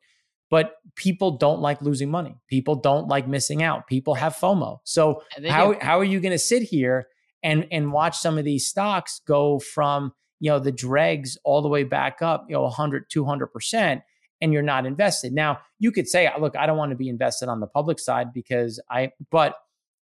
But 0.50 0.76
people 0.94 1.32
don't 1.32 1.60
like 1.60 1.82
losing 1.82 2.10
money. 2.10 2.36
People 2.46 2.76
don't 2.76 3.06
like 3.06 3.28
missing 3.28 3.62
out. 3.62 3.86
People 3.86 4.14
have 4.14 4.34
FOMO. 4.34 4.78
So 4.84 5.22
how 5.46 5.74
do. 5.74 5.78
how 5.80 5.98
are 5.98 6.04
you 6.04 6.20
going 6.20 6.32
to 6.32 6.38
sit 6.38 6.62
here 6.62 7.08
and 7.42 7.66
and 7.70 7.92
watch 7.92 8.18
some 8.18 8.38
of 8.38 8.44
these 8.44 8.66
stocks 8.66 9.20
go 9.26 9.58
from 9.58 10.12
you 10.40 10.50
know 10.50 10.58
the 10.58 10.72
dregs 10.72 11.36
all 11.44 11.62
the 11.62 11.68
way 11.68 11.84
back 11.84 12.22
up 12.22 12.46
you 12.48 12.54
know 12.54 12.62
100 12.62 13.10
200% 13.10 14.02
and 14.40 14.52
you're 14.52 14.62
not 14.62 14.86
invested? 14.86 15.32
Now 15.32 15.60
you 15.78 15.92
could 15.92 16.08
say 16.08 16.30
look 16.40 16.56
i 16.56 16.66
don't 16.66 16.76
want 16.76 16.90
to 16.90 16.96
be 16.96 17.08
invested 17.08 17.48
on 17.48 17.60
the 17.60 17.66
public 17.66 17.98
side 17.98 18.32
because 18.32 18.80
i 18.90 19.10
but 19.30 19.56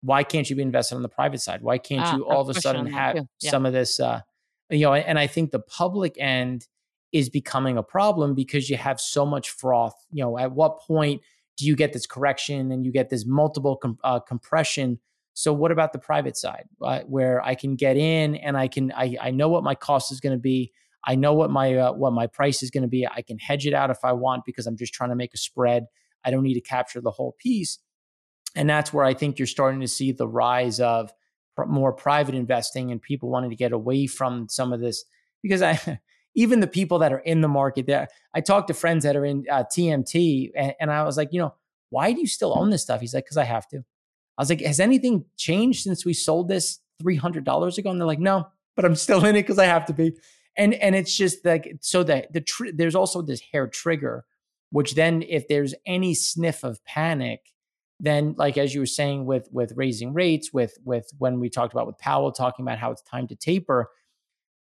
why 0.02 0.24
can't 0.24 0.50
you 0.50 0.56
be 0.56 0.62
invested 0.62 0.96
on 0.96 1.02
the 1.02 1.10
private 1.10 1.40
side 1.40 1.62
why 1.62 1.78
can't 1.78 2.02
ah, 2.02 2.16
you 2.16 2.26
all 2.26 2.42
of 2.42 2.50
a 2.50 2.60
sudden 2.60 2.86
have 2.86 3.16
yeah. 3.16 3.50
some 3.50 3.66
of 3.66 3.74
this 3.74 4.00
uh 4.00 4.22
you 4.70 4.82
know 4.82 4.94
and 4.94 5.18
i 5.18 5.28
think 5.28 5.52
the 5.52 5.60
public 5.60 6.16
end 6.18 6.68
is 7.14 7.30
becoming 7.30 7.78
a 7.78 7.84
problem 7.84 8.36
because 8.36 8.70
you 8.70 8.78
have 8.78 9.00
so 9.00 9.26
much 9.26 9.50
froth 9.50 9.96
you 10.12 10.24
know 10.24 10.38
at 10.38 10.52
what 10.52 10.80
point 10.80 11.22
do 11.58 11.66
you 11.66 11.76
get 11.76 11.94
this 11.94 12.06
correction 12.06 12.72
and 12.72 12.86
you 12.86 12.92
get 12.92 13.10
this 13.10 13.26
multiple 13.26 13.76
com- 13.78 13.98
uh, 14.04 14.20
compression 14.20 15.00
so 15.38 15.54
what 15.54 15.72
about 15.72 15.94
the 15.94 16.00
private 16.00 16.36
side 16.36 16.64
uh, 16.82 17.02
where 17.02 17.46
I 17.46 17.54
can 17.54 17.76
get 17.76 17.96
in 17.96 18.34
and 18.38 18.58
I 18.58 18.68
can 18.68 18.92
I, 18.94 19.16
I 19.22 19.30
know 19.30 19.50
what 19.50 19.64
my 19.64 19.76
cost 19.76 20.12
is 20.12 20.20
going 20.20 20.34
to 20.34 20.40
be. 20.40 20.72
I 21.04 21.14
know 21.14 21.36
what 21.36 21.52
my 21.52 21.76
uh, 21.76 21.94
what 21.94 22.12
my 22.12 22.26
price 22.26 22.64
is 22.64 22.72
going 22.72 22.82
to 22.82 22.88
be. 22.88 23.06
I 23.06 23.22
can 23.22 23.38
hedge 23.38 23.68
it 23.68 23.74
out 23.76 23.92
if 23.92 24.04
I 24.04 24.14
want 24.14 24.46
because 24.48 24.66
I'm 24.66 24.76
just 24.76 24.96
trying 24.96 25.12
to 25.12 25.16
make 25.16 25.36
a 25.36 25.38
spread. 25.38 25.86
I 26.26 26.32
don't 26.32 26.42
need 26.42 26.56
to 26.56 26.62
capture 26.62 27.02
the 27.02 27.12
whole 27.12 27.36
piece. 27.38 27.78
And 28.58 28.68
that's 28.68 28.92
where 28.92 29.06
I 29.06 29.14
think 29.14 29.38
you're 29.38 29.46
starting 29.46 29.82
to 29.82 29.88
see 29.88 30.12
the 30.12 30.28
rise 30.28 30.80
of 30.80 31.14
more 31.68 31.94
private 31.94 32.36
investing 32.36 32.92
and 32.92 33.02
people 33.02 33.30
wanting 33.30 33.52
to 33.52 33.56
get 33.56 33.72
away 33.72 34.08
from 34.08 34.50
some 34.50 34.74
of 34.74 34.80
this 34.80 35.06
because 35.42 35.62
I 35.62 36.00
even 36.36 36.60
the 36.60 36.68
people 36.68 37.00
that 37.00 37.14
are 37.14 37.20
in 37.20 37.42
the 37.42 37.48
market 37.48 37.88
there 37.88 38.08
I 38.34 38.42
talked 38.42 38.68
to 38.68 38.74
friends 38.74 39.04
that 39.04 39.16
are 39.16 39.26
in 39.26 39.46
uh, 39.50 39.64
TMT 39.64 40.52
and, 40.56 40.74
and 40.80 40.92
I 40.92 41.04
was 41.04 41.18
like, 41.18 41.30
you 41.32 41.40
know, 41.40 41.54
why 41.90 42.12
do 42.12 42.20
you 42.20 42.28
still 42.28 42.58
own 42.58 42.70
this 42.70 42.84
stuff? 42.84 43.00
He's 43.00 43.14
like, 43.14 43.26
because 43.26 43.38
I 43.38 43.44
have 43.46 43.68
to. 43.70 43.78
I 43.78 44.42
was 44.42 44.50
like, 44.50 44.62
has 44.62 44.80
anything 44.80 45.26
changed 45.38 45.84
since 45.84 46.06
we 46.06 46.14
sold 46.14 46.48
this 46.48 46.80
$300 47.02 47.78
ago? 47.78 47.90
And 47.90 48.00
they're 48.00 48.08
like, 48.08 48.20
no, 48.20 48.48
but 48.76 48.86
I'm 48.86 48.96
still 48.96 49.26
in 49.26 49.36
it 49.36 49.44
because 49.44 49.58
I 49.58 49.66
have 49.66 49.86
to 49.86 49.94
be. 49.94 50.14
And, 50.56 50.74
and 50.76 50.96
it's 50.96 51.16
just 51.16 51.46
like, 51.46 51.78
so 51.82 52.04
that 52.04 52.34
the, 52.34 52.42
tr- 52.42 52.72
there's 52.74 52.96
also 52.96 53.22
this 53.22 53.42
hair 53.52 53.68
trigger, 53.68 54.26
which 54.70 54.96
then 54.96 55.24
if 55.24 55.48
there's 55.48 55.74
any 55.86 56.14
sniff 56.14 56.64
of 56.64 56.84
panic, 56.86 57.42
then 58.00 58.36
like, 58.38 58.58
as 58.58 58.74
you 58.74 58.80
were 58.80 58.86
saying 58.86 59.26
with, 59.26 59.50
with 59.52 59.74
raising 59.76 60.14
rates, 60.14 60.54
with, 60.54 60.78
with 60.86 61.10
when 61.18 61.40
we 61.40 61.50
talked 61.50 61.74
about 61.74 61.88
with 61.88 61.98
Powell 61.98 62.32
talking 62.32 62.64
about 62.64 62.78
how 62.78 62.92
it's 62.92 63.02
time 63.02 63.28
to 63.28 63.36
taper, 63.36 63.90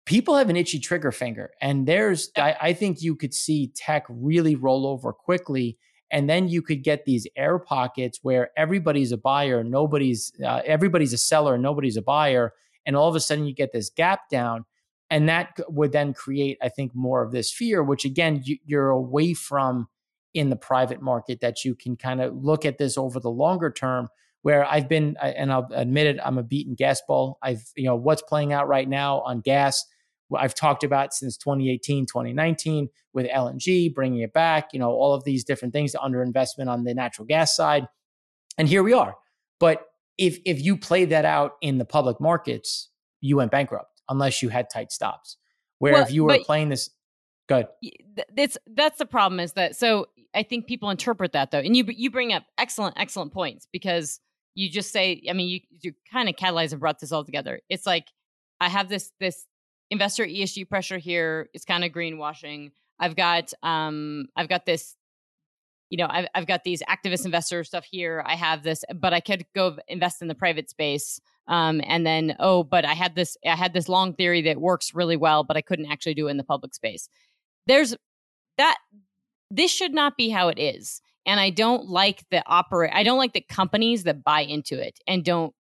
people 0.07 0.37
have 0.37 0.49
an 0.51 0.57
itchy 0.57 0.79
trigger 0.79 1.13
finger. 1.13 1.51
And 1.61 1.87
there's, 1.87 2.31
I, 2.37 2.57
I 2.61 2.73
think 2.73 3.03
you 3.03 3.15
could 3.15 3.35
see 3.35 3.73
tech 3.77 4.05
really 4.09 4.57
roll 4.57 4.87
over 4.87 5.13
quickly. 5.13 5.79
And 6.11 6.29
then 6.29 6.49
you 6.49 6.63
could 6.63 6.83
get 6.83 7.05
these 7.05 7.27
air 7.37 7.59
pockets 7.59 8.19
where 8.23 8.51
everybody's 8.57 9.13
a 9.13 9.17
buyer 9.17 9.63
nobody's 9.63 10.33
uh, 10.45 10.61
everybody's 10.65 11.13
a 11.13 11.19
seller 11.19 11.57
nobody's 11.57 11.97
a 11.97 12.03
buyer. 12.03 12.53
And 12.85 12.97
all 12.97 13.09
of 13.09 13.15
a 13.15 13.21
sudden 13.21 13.47
you 13.47 13.55
get 13.55 13.73
this 13.73 13.91
gap 13.91 14.29
down. 14.29 14.65
And 15.09 15.29
that 15.29 15.59
would 15.69 15.93
then 15.93 16.15
create 16.15 16.59
i 16.63 16.69
think 16.69 16.95
more 16.95 17.23
of 17.23 17.33
this 17.33 17.53
fear 17.53 17.83
which 17.83 18.05
again 18.05 18.43
you, 18.45 18.59
you're 18.65 18.91
away 18.91 19.35
from 19.35 19.89
in 20.35 20.51
the 20.51 20.57
private 20.57 21.03
market 21.03 21.41
that 21.41 21.65
you 21.65 21.75
can 21.75 21.97
kind 21.97 22.21
of 22.21 22.35
look 22.35 22.65
at 22.65 22.79
this 22.79 22.97
over 22.97 23.19
the 23.21 23.31
longer 23.31 23.71
term 23.71 24.09
where 24.43 24.65
i've 24.65 24.89
been 24.89 25.17
and 25.21 25.53
i'll 25.53 25.69
admit 25.73 26.07
it 26.07 26.19
i'm 26.25 26.39
a 26.39 26.43
beaten 26.43 26.75
gas 26.75 27.03
ball. 27.07 27.39
i've 27.43 27.65
you 27.77 27.85
know 27.85 27.97
what's 27.97 28.23
playing 28.23 28.53
out 28.53 28.69
right 28.69 28.89
now 28.89 29.21
on 29.21 29.41
gas 29.41 29.85
I've 30.37 30.55
talked 30.55 30.85
about 30.85 31.13
since 31.13 31.37
2018, 31.37 32.07
2019 32.07 32.89
with 33.13 33.27
LNG, 33.27 33.93
bringing 33.93 34.21
it 34.21 34.33
back, 34.33 34.73
you 34.73 34.79
know, 34.79 34.91
all 34.91 35.15
of 35.15 35.25
these 35.25 35.45
different 35.45 35.73
things, 35.73 35.95
underinvestment 35.95 36.69
on 36.69 36.85
the 36.85 36.95
natural 36.95 37.27
gas 37.27 37.57
side. 37.57 37.87
And 38.59 38.69
here 38.69 38.83
we 38.83 38.93
are. 38.93 39.17
But 39.59 39.87
if 40.19 40.39
if 40.45 40.61
you 40.61 40.77
play 40.77 41.07
that 41.07 41.25
out 41.25 41.53
in 41.61 41.79
the 41.79 41.85
public 41.85 42.21
markets, 42.21 42.91
you 43.21 43.37
went 43.37 43.51
bankrupt 43.51 44.03
unless 44.09 44.43
you 44.43 44.49
had 44.49 44.69
tight 44.71 44.93
stops. 44.93 45.37
Where 45.79 45.95
well, 45.95 46.03
if 46.03 46.13
you 46.13 46.25
were 46.25 46.39
playing 46.45 46.69
this, 46.69 46.91
good. 47.51 47.67
That's 48.37 48.57
that's 48.75 48.99
the 48.99 49.07
problem 49.07 49.41
is 49.41 49.55
that 49.55 49.77
so 49.77 50.07
I 50.35 50.43
think 50.43 50.67
people 50.67 50.91
interpret 50.91 51.33
that 51.33 51.51
though, 51.51 51.59
and 51.59 51.77
you 51.77 51.85
you 51.89 52.11
bring 52.11 52.33
up 52.33 52.45
excellent 52.57 52.95
excellent 52.99 53.33
points 53.33 53.67
because 53.73 54.21
you 54.55 54.71
just 54.71 54.93
say 54.93 55.23
I 55.29 55.33
mean 55.33 55.49
you 55.49 55.61
you 55.81 55.93
kind 56.11 56.29
of 56.29 56.37
catalyze 56.37 56.73
and 56.73 56.81
brought 56.81 57.01
this 57.01 57.13
all 57.13 57.25
together. 57.25 57.61
It's 57.69 57.87
like 57.87 58.07
I 58.61 58.69
have 58.69 58.89
this 58.89 59.11
this 59.21 59.47
investor 59.91 60.25
ESG 60.25 60.69
pressure 60.69 60.99
here. 60.99 61.49
It's 61.53 61.65
kind 61.65 61.85
of 61.85 61.91
greenwashing. 61.91 62.71
I've 62.99 63.17
got 63.17 63.53
um 63.63 64.29
I've 64.37 64.49
got 64.49 64.65
this 64.65 64.97
you 65.91 65.99
know 65.99 66.07
I've, 66.09 66.27
I've 66.35 66.47
got 66.47 66.63
these 66.63 66.83
activist 66.85 67.25
investor 67.25 67.65
stuff 67.65 67.85
here 67.85 68.23
i 68.25 68.37
have 68.37 68.63
this 68.63 68.85
but 68.95 69.13
i 69.13 69.19
could 69.19 69.45
go 69.57 69.77
invest 69.89 70.23
in 70.23 70.29
the 70.29 70.37
private 70.37 70.71
space 70.71 71.21
um, 71.49 71.81
and 71.85 72.07
then 72.07 72.37
oh 72.39 72.63
but 72.63 72.85
i 72.85 72.95
had 72.95 73.17
this 73.17 73.37
i 73.45 73.57
had 73.57 73.75
this 73.75 73.89
long 73.89 74.15
theory 74.15 74.41
that 74.43 74.61
works 74.61 74.95
really 74.95 75.17
well 75.17 75.43
but 75.43 75.57
i 75.57 75.61
couldn't 75.61 75.91
actually 75.91 76.15
do 76.15 76.29
it 76.29 76.31
in 76.31 76.37
the 76.37 76.45
public 76.45 76.75
space 76.75 77.09
there's 77.67 77.97
that 78.59 78.77
this 79.51 79.71
should 79.71 79.93
not 79.93 80.17
be 80.17 80.29
how 80.29 80.49
it 80.49 80.59
is 80.59 81.01
and 81.27 81.41
i 81.41 81.51
don't 81.51 81.89
like 81.89 82.25
the 82.31 82.43
operate 82.47 82.91
i 82.95 83.03
don't 83.03 83.19
like 83.19 83.33
the 83.33 83.41
companies 83.41 84.05
that 84.05 84.25
buy 84.25 84.41
into 84.41 84.81
it 84.81 84.99
and 85.07 85.25
don't 85.25 85.55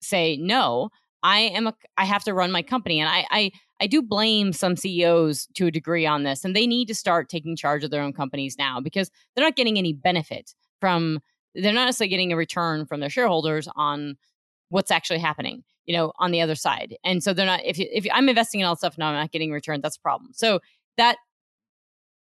say 0.00 0.36
no 0.36 0.90
I 1.22 1.40
am 1.40 1.66
a 1.66 1.74
I 1.96 2.04
have 2.04 2.24
to 2.24 2.34
run 2.34 2.50
my 2.50 2.62
company 2.62 3.00
and 3.00 3.08
I 3.08 3.26
I 3.30 3.52
I 3.80 3.86
do 3.86 4.02
blame 4.02 4.52
some 4.52 4.76
CEOs 4.76 5.48
to 5.54 5.66
a 5.66 5.70
degree 5.70 6.06
on 6.06 6.22
this 6.22 6.44
and 6.44 6.54
they 6.54 6.66
need 6.66 6.88
to 6.88 6.94
start 6.94 7.28
taking 7.28 7.56
charge 7.56 7.84
of 7.84 7.90
their 7.90 8.02
own 8.02 8.12
companies 8.12 8.56
now 8.58 8.80
because 8.80 9.10
they're 9.34 9.44
not 9.44 9.56
getting 9.56 9.78
any 9.78 9.92
benefit 9.92 10.54
from 10.80 11.20
they're 11.54 11.72
not 11.72 11.86
necessarily 11.86 12.10
getting 12.10 12.32
a 12.32 12.36
return 12.36 12.86
from 12.86 13.00
their 13.00 13.10
shareholders 13.10 13.68
on 13.76 14.16
what's 14.68 14.90
actually 14.90 15.18
happening 15.18 15.62
you 15.84 15.94
know 15.94 16.12
on 16.18 16.30
the 16.30 16.40
other 16.40 16.54
side 16.54 16.96
and 17.04 17.22
so 17.22 17.32
they're 17.32 17.46
not 17.46 17.64
if 17.64 17.78
you, 17.78 17.86
if 17.92 18.06
I'm 18.12 18.28
investing 18.28 18.60
in 18.60 18.66
all 18.66 18.76
stuff 18.76 18.94
and 18.94 19.04
I'm 19.04 19.14
not 19.14 19.32
getting 19.32 19.52
return 19.52 19.80
that's 19.82 19.96
a 19.96 20.00
problem. 20.00 20.30
So 20.32 20.60
that 20.96 21.16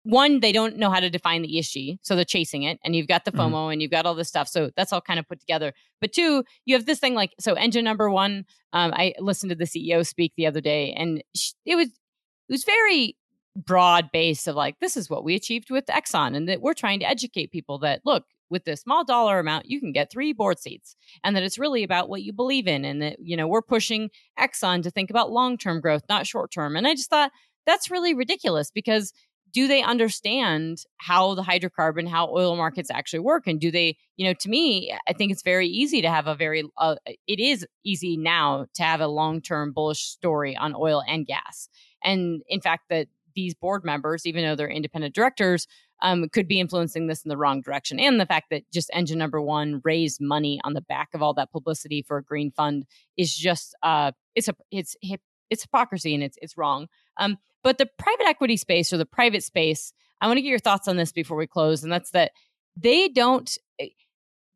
one, 0.04 0.40
they 0.40 0.52
don't 0.52 0.76
know 0.76 0.90
how 0.90 1.00
to 1.00 1.10
define 1.10 1.42
the 1.42 1.48
ESG, 1.56 1.98
so 2.02 2.14
they're 2.14 2.24
chasing 2.24 2.62
it, 2.62 2.78
and 2.84 2.94
you've 2.94 3.08
got 3.08 3.24
the 3.24 3.32
FOMO 3.32 3.68
Mhm. 3.68 3.72
and 3.72 3.82
you've 3.82 3.90
got 3.90 4.04
all 4.06 4.14
this 4.14 4.28
stuff. 4.28 4.48
So 4.48 4.70
that's 4.76 4.92
all 4.92 5.00
kind 5.00 5.18
of 5.18 5.26
put 5.26 5.40
together. 5.40 5.72
But 6.00 6.12
two, 6.12 6.44
you 6.66 6.74
have 6.74 6.84
this 6.86 6.98
thing 7.00 7.14
like 7.14 7.32
so. 7.40 7.54
Engine 7.54 7.84
number 7.84 8.10
one. 8.10 8.44
Um, 8.72 8.92
I 8.94 9.14
listened 9.18 9.50
to 9.50 9.56
the 9.56 9.64
CEO 9.66 10.02
speak 10.06 10.32
the 10.36 10.46
other 10.46 10.60
day, 10.60 10.92
and 10.92 11.22
it 11.64 11.74
was 11.76 11.88
it 11.88 12.52
was 12.52 12.64
very 12.64 13.16
broad 13.56 14.10
base 14.12 14.46
of 14.46 14.56
like 14.56 14.78
this 14.80 14.96
is 14.96 15.08
what 15.08 15.24
we 15.24 15.34
achieved 15.34 15.70
with 15.70 15.86
Exxon, 15.86 16.36
and 16.36 16.48
that 16.48 16.60
we're 16.60 16.74
trying 16.74 17.00
to 17.00 17.08
educate 17.08 17.50
people 17.50 17.78
that 17.78 18.02
look 18.04 18.24
with 18.50 18.64
the 18.64 18.76
small 18.76 19.04
dollar 19.04 19.38
amount 19.38 19.66
you 19.70 19.80
can 19.80 19.90
get 19.90 20.10
three 20.12 20.34
board 20.34 20.58
seats, 20.58 20.96
and 21.24 21.34
that 21.34 21.42
it's 21.42 21.58
really 21.58 21.82
about 21.82 22.10
what 22.10 22.22
you 22.22 22.32
believe 22.32 22.66
in, 22.68 22.84
and 22.84 23.00
that 23.00 23.16
you 23.20 23.36
know 23.38 23.48
we're 23.48 23.62
pushing 23.62 24.10
Exxon 24.38 24.82
to 24.82 24.90
think 24.90 25.08
about 25.08 25.32
long 25.32 25.56
term 25.56 25.80
growth, 25.80 26.02
not 26.10 26.26
short 26.26 26.50
term. 26.52 26.76
And 26.76 26.86
I 26.86 26.94
just 26.94 27.08
thought 27.08 27.32
that's 27.66 27.90
really 27.90 28.12
ridiculous 28.12 28.70
because 28.70 29.14
do 29.54 29.68
they 29.68 29.82
understand 29.82 30.82
how 30.96 31.34
the 31.34 31.42
hydrocarbon 31.42 32.08
how 32.08 32.28
oil 32.28 32.56
markets 32.56 32.90
actually 32.90 33.20
work? 33.20 33.46
And 33.46 33.60
do 33.60 33.70
they 33.70 33.96
you 34.16 34.26
know 34.26 34.34
to 34.34 34.48
me 34.48 34.92
i 35.08 35.12
think 35.12 35.32
it's 35.32 35.42
very 35.42 35.66
easy 35.66 36.02
to 36.02 36.10
have 36.10 36.26
a 36.26 36.34
very 36.34 36.64
uh, 36.76 36.96
it 37.26 37.40
is 37.40 37.66
easy 37.84 38.16
now 38.16 38.66
to 38.74 38.82
have 38.82 39.00
a 39.00 39.06
long-term 39.06 39.72
bullish 39.72 40.02
story 40.02 40.56
on 40.56 40.74
oil 40.76 41.02
and 41.08 41.26
gas. 41.26 41.68
And 42.02 42.42
in 42.48 42.60
fact 42.60 42.84
that 42.90 43.08
these 43.34 43.54
board 43.54 43.84
members 43.84 44.26
even 44.26 44.44
though 44.44 44.54
they're 44.54 44.68
independent 44.68 45.14
directors 45.14 45.66
um, 46.02 46.28
could 46.28 46.46
be 46.46 46.60
influencing 46.60 47.06
this 47.06 47.24
in 47.24 47.28
the 47.28 47.36
wrong 47.36 47.62
direction. 47.62 47.98
And 47.98 48.20
the 48.20 48.26
fact 48.26 48.50
that 48.50 48.70
just 48.70 48.90
engine 48.92 49.18
number 49.18 49.40
one 49.40 49.80
raised 49.84 50.20
money 50.20 50.60
on 50.64 50.74
the 50.74 50.82
back 50.82 51.08
of 51.14 51.22
all 51.22 51.34
that 51.34 51.50
publicity 51.50 52.02
for 52.02 52.18
a 52.18 52.22
green 52.22 52.50
fund 52.50 52.84
is 53.16 53.34
just 53.34 53.74
uh, 53.82 54.12
it's 54.34 54.48
a 54.48 54.54
it's 54.70 54.96
hip, 55.00 55.20
it's 55.50 55.62
hypocrisy 55.62 56.14
and 56.14 56.22
it's 56.22 56.36
it's 56.42 56.56
wrong. 56.58 56.88
Um, 57.16 57.38
but 57.64 57.78
the 57.78 57.86
private 57.98 58.26
equity 58.26 58.56
space 58.56 58.92
or 58.92 58.96
the 58.98 59.06
private 59.06 59.42
space, 59.42 59.92
I 60.20 60.28
want 60.28 60.36
to 60.36 60.42
get 60.42 60.48
your 60.50 60.60
thoughts 60.60 60.86
on 60.86 60.96
this 60.96 61.10
before 61.10 61.36
we 61.36 61.48
close. 61.48 61.82
And 61.82 61.92
that's 61.92 62.10
that 62.12 62.30
they 62.76 63.08
don't, 63.08 63.50
eh, 63.80 63.88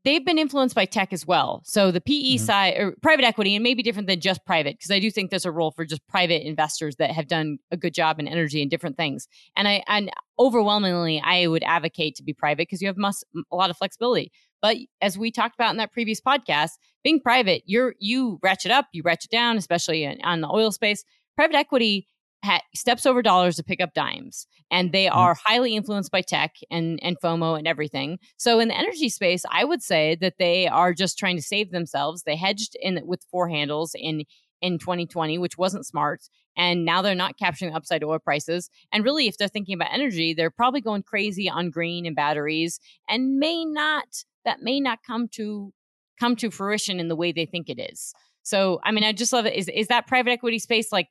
they've 0.04 0.24
been 0.24 0.38
influenced 0.38 0.74
by 0.74 0.84
tech 0.84 1.12
as 1.12 1.26
well. 1.26 1.62
So 1.64 1.90
the 1.90 2.00
PE 2.00 2.36
Mhm. 2.36 2.40
side 2.40 2.74
or 2.78 2.94
private 3.02 3.24
equity, 3.24 3.54
and 3.56 3.62
maybe 3.62 3.82
different 3.82 4.08
than 4.08 4.20
just 4.20 4.44
private, 4.46 4.76
because 4.78 4.90
I 4.90 5.00
do 5.00 5.10
think 5.10 5.30
there's 5.30 5.44
a 5.44 5.50
role 5.50 5.70
for 5.72 5.84
just 5.84 6.06
private 6.06 6.46
investors 6.46 6.96
that 6.96 7.10
have 7.10 7.26
done 7.26 7.58
a 7.70 7.76
good 7.76 7.94
job 7.94 8.20
in 8.20 8.28
energy 8.28 8.62
and 8.62 8.70
different 8.70 8.96
things. 8.96 9.26
And 9.56 9.66
I, 9.66 9.82
and 9.88 10.10
overwhelmingly, 10.38 11.20
I 11.22 11.46
would 11.48 11.64
advocate 11.64 12.14
to 12.16 12.22
be 12.22 12.32
private 12.32 12.68
because 12.68 12.80
you 12.80 12.88
have 12.88 12.96
must, 12.96 13.24
a 13.50 13.56
lot 13.56 13.70
of 13.70 13.76
flexibility. 13.76 14.30
But 14.62 14.76
as 15.00 15.18
we 15.18 15.30
talked 15.30 15.54
about 15.54 15.70
in 15.70 15.76
that 15.78 15.92
previous 15.92 16.20
podcast, 16.20 16.72
being 17.04 17.20
private, 17.20 17.62
you're 17.66 17.94
you 17.98 18.38
ratchet 18.42 18.70
up, 18.70 18.86
you 18.92 19.02
ratchet 19.02 19.30
down, 19.30 19.56
especially 19.56 20.04
in, 20.04 20.20
on 20.22 20.40
the 20.40 20.48
oil 20.48 20.72
space. 20.72 21.04
Private 21.36 21.56
equity 21.56 22.08
ha- 22.44 22.62
steps 22.74 23.06
over 23.06 23.22
dollars 23.22 23.56
to 23.56 23.64
pick 23.64 23.80
up 23.80 23.94
dimes, 23.94 24.46
and 24.70 24.92
they 24.92 25.06
mm-hmm. 25.06 25.18
are 25.18 25.36
highly 25.44 25.76
influenced 25.76 26.10
by 26.10 26.22
tech 26.22 26.56
and 26.70 26.98
and 27.02 27.18
FOMO 27.20 27.58
and 27.58 27.66
everything. 27.66 28.18
So 28.36 28.60
in 28.60 28.68
the 28.68 28.78
energy 28.78 29.08
space, 29.08 29.44
I 29.50 29.64
would 29.64 29.82
say 29.82 30.16
that 30.20 30.34
they 30.38 30.66
are 30.68 30.92
just 30.92 31.18
trying 31.18 31.36
to 31.36 31.42
save 31.42 31.70
themselves. 31.70 32.22
They 32.22 32.36
hedged 32.36 32.76
in 32.80 33.00
with 33.04 33.24
four 33.30 33.48
handles 33.48 33.94
in 33.94 34.24
in 34.60 34.78
2020, 34.78 35.38
which 35.38 35.56
wasn't 35.58 35.86
smart. 35.86 36.28
And 36.56 36.84
now 36.84 37.02
they're 37.02 37.14
not 37.14 37.38
capturing 37.38 37.74
upside 37.74 38.02
oil 38.02 38.18
prices. 38.18 38.70
And 38.92 39.04
really, 39.04 39.28
if 39.28 39.36
they're 39.38 39.48
thinking 39.48 39.74
about 39.74 39.92
energy, 39.92 40.34
they're 40.34 40.50
probably 40.50 40.80
going 40.80 41.04
crazy 41.04 41.48
on 41.48 41.70
green 41.70 42.06
and 42.06 42.16
batteries, 42.16 42.80
and 43.08 43.38
may 43.38 43.64
not 43.64 44.24
that 44.44 44.62
may 44.62 44.80
not 44.80 45.00
come 45.06 45.28
to 45.28 45.72
come 46.18 46.34
to 46.36 46.50
fruition 46.50 46.98
in 46.98 47.08
the 47.08 47.16
way 47.16 47.32
they 47.32 47.46
think 47.46 47.68
it 47.68 47.78
is. 47.78 48.12
So, 48.42 48.80
I 48.82 48.92
mean, 48.92 49.04
I 49.04 49.12
just 49.12 49.32
love 49.32 49.46
it. 49.46 49.54
Is 49.54 49.68
is 49.68 49.88
that 49.88 50.06
private 50.06 50.30
equity 50.30 50.58
space 50.58 50.90
like? 50.92 51.08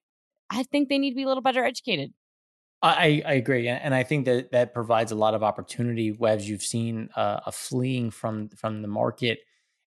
I 0.49 0.63
think 0.63 0.89
they 0.89 0.97
need 0.97 1.11
to 1.11 1.15
be 1.15 1.23
a 1.23 1.27
little 1.27 1.43
better 1.43 1.63
educated. 1.63 2.13
I, 2.81 3.23
I 3.25 3.33
agree, 3.33 3.67
and 3.67 3.95
I 3.95 4.03
think 4.03 4.25
that 4.25 4.51
that 4.51 4.73
provides 4.73 5.11
a 5.11 5.15
lot 5.15 5.33
of 5.33 5.41
opportunity. 5.41 6.15
As 6.25 6.47
you've 6.47 6.61
seen 6.61 7.09
uh, 7.15 7.39
a 7.45 7.51
fleeing 7.51 8.11
from 8.11 8.49
from 8.49 8.83
the 8.83 8.87
market, 8.87 9.39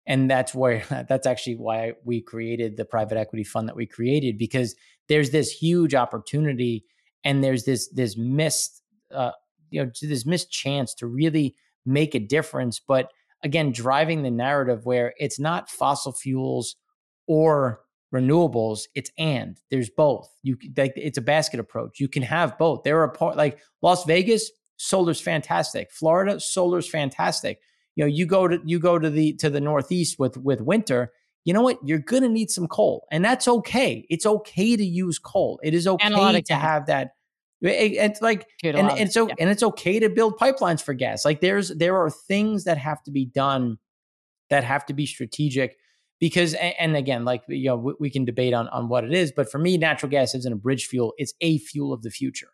and 0.07 0.29
that's 0.29 0.55
where 0.55 0.83
that's 1.09 1.27
actually 1.27 1.57
why 1.57 1.93
we 2.05 2.21
created 2.21 2.77
the 2.77 2.85
private 2.85 3.17
equity 3.17 3.45
fund 3.45 3.69
that 3.69 3.77
we 3.77 3.87
created 3.87 4.39
because 4.39 4.75
there's 5.09 5.31
this 5.31 5.53
huge 5.53 5.95
opportunity, 5.95 6.85
and 7.23 7.45
there's 7.45 7.65
this 7.65 7.89
this 7.91 8.17
missed 8.17 8.83
uh, 9.15 9.33
you 9.71 9.85
know 9.85 9.91
this 10.03 10.27
missed 10.27 10.51
chance 10.51 10.93
to 10.95 11.07
really 11.07 11.55
make 11.87 12.17
a 12.17 12.21
difference. 12.21 12.81
But 12.81 13.13
again, 13.45 13.71
driving 13.71 14.25
the 14.25 14.33
narrative 14.33 14.85
where 14.85 15.15
it's 15.17 15.39
not 15.39 15.71
fossil 15.71 16.13
fuels 16.13 16.75
or 17.29 17.83
renewables 18.13 18.83
it's 18.95 19.11
and 19.19 19.61
there's 19.71 19.91
both. 19.91 20.29
You 20.43 20.57
like 20.77 20.93
it's 20.97 21.19
a 21.19 21.23
basket 21.23 21.61
approach. 21.61 22.01
You 22.01 22.09
can 22.09 22.23
have 22.23 22.59
both. 22.59 22.83
There 22.83 23.01
are 23.03 23.09
part 23.09 23.37
like 23.37 23.59
las 23.83 24.05
vegas 24.05 24.51
solar's 24.77 25.21
fantastic. 25.21 25.91
Florida 25.93 26.41
solar's 26.41 26.89
fantastic. 26.89 27.61
You 27.97 28.05
know 28.05 28.09
you 28.09 28.27
go 28.27 28.49
to 28.49 28.61
you 28.65 28.79
go 28.79 28.99
to 28.99 29.11
the 29.11 29.35
to 29.35 29.51
the 29.51 29.61
northeast 29.61 30.19
with 30.19 30.37
with 30.37 30.61
winter 30.61 31.13
you 31.45 31.55
know 31.55 31.63
what? 31.63 31.79
You're 31.83 31.99
gonna 31.99 32.29
need 32.29 32.51
some 32.51 32.69
coal 32.69 33.07
and 33.11 33.25
that's 33.25 33.49
okay. 33.49 34.07
It's 34.11 34.27
okay 34.27 34.77
to 34.77 34.85
use 34.85 35.19
coal. 35.19 35.59
It 35.63 35.75
is 35.75 35.87
okay 35.87 36.43
to 36.43 36.55
have 36.55 36.87
that. 36.87 37.13
It, 37.63 37.93
it's 37.93 38.23
like 38.23 38.47
Dude, 38.63 38.75
and, 38.75 38.91
and 38.91 39.13
so 39.13 39.29
yeah. 39.29 39.35
and 39.39 39.51
it's 39.51 39.63
okay 39.63 40.01
to 40.01 40.09
build 40.09 40.39
pipelines 40.39 40.83
for 40.83 40.95
gas. 40.95 41.25
Like 41.25 41.41
there's 41.41 41.69
there 41.71 41.97
are 41.97 42.11
things 42.11 42.65
that 42.65 42.79
have 42.79 43.03
to 43.05 43.11
be 43.11 43.25
done 43.25 43.79
that 44.51 44.65
have 44.65 44.85
to 44.87 44.95
be 44.95 45.07
strategic 45.07 45.77
because 46.21 46.55
and 46.55 46.97
again 46.97 47.25
like 47.25 47.43
you 47.49 47.65
know 47.65 47.95
we, 47.99 48.11
can 48.11 48.25
debate 48.25 48.55
on 48.55 48.69
on 48.69 48.89
what 48.89 49.05
it 49.05 49.13
is 49.13 49.33
but 49.33 49.51
for 49.51 49.59
me 49.59 49.77
natural 49.77 50.11
gas 50.11 50.35
isn't 50.35 50.53
a 50.53 50.57
bridge 50.57 50.87
fuel 50.87 51.15
it's 51.19 51.35
a 51.41 51.59
fuel 51.59 51.93
of 51.93 52.03
the 52.03 52.11
future. 52.11 52.51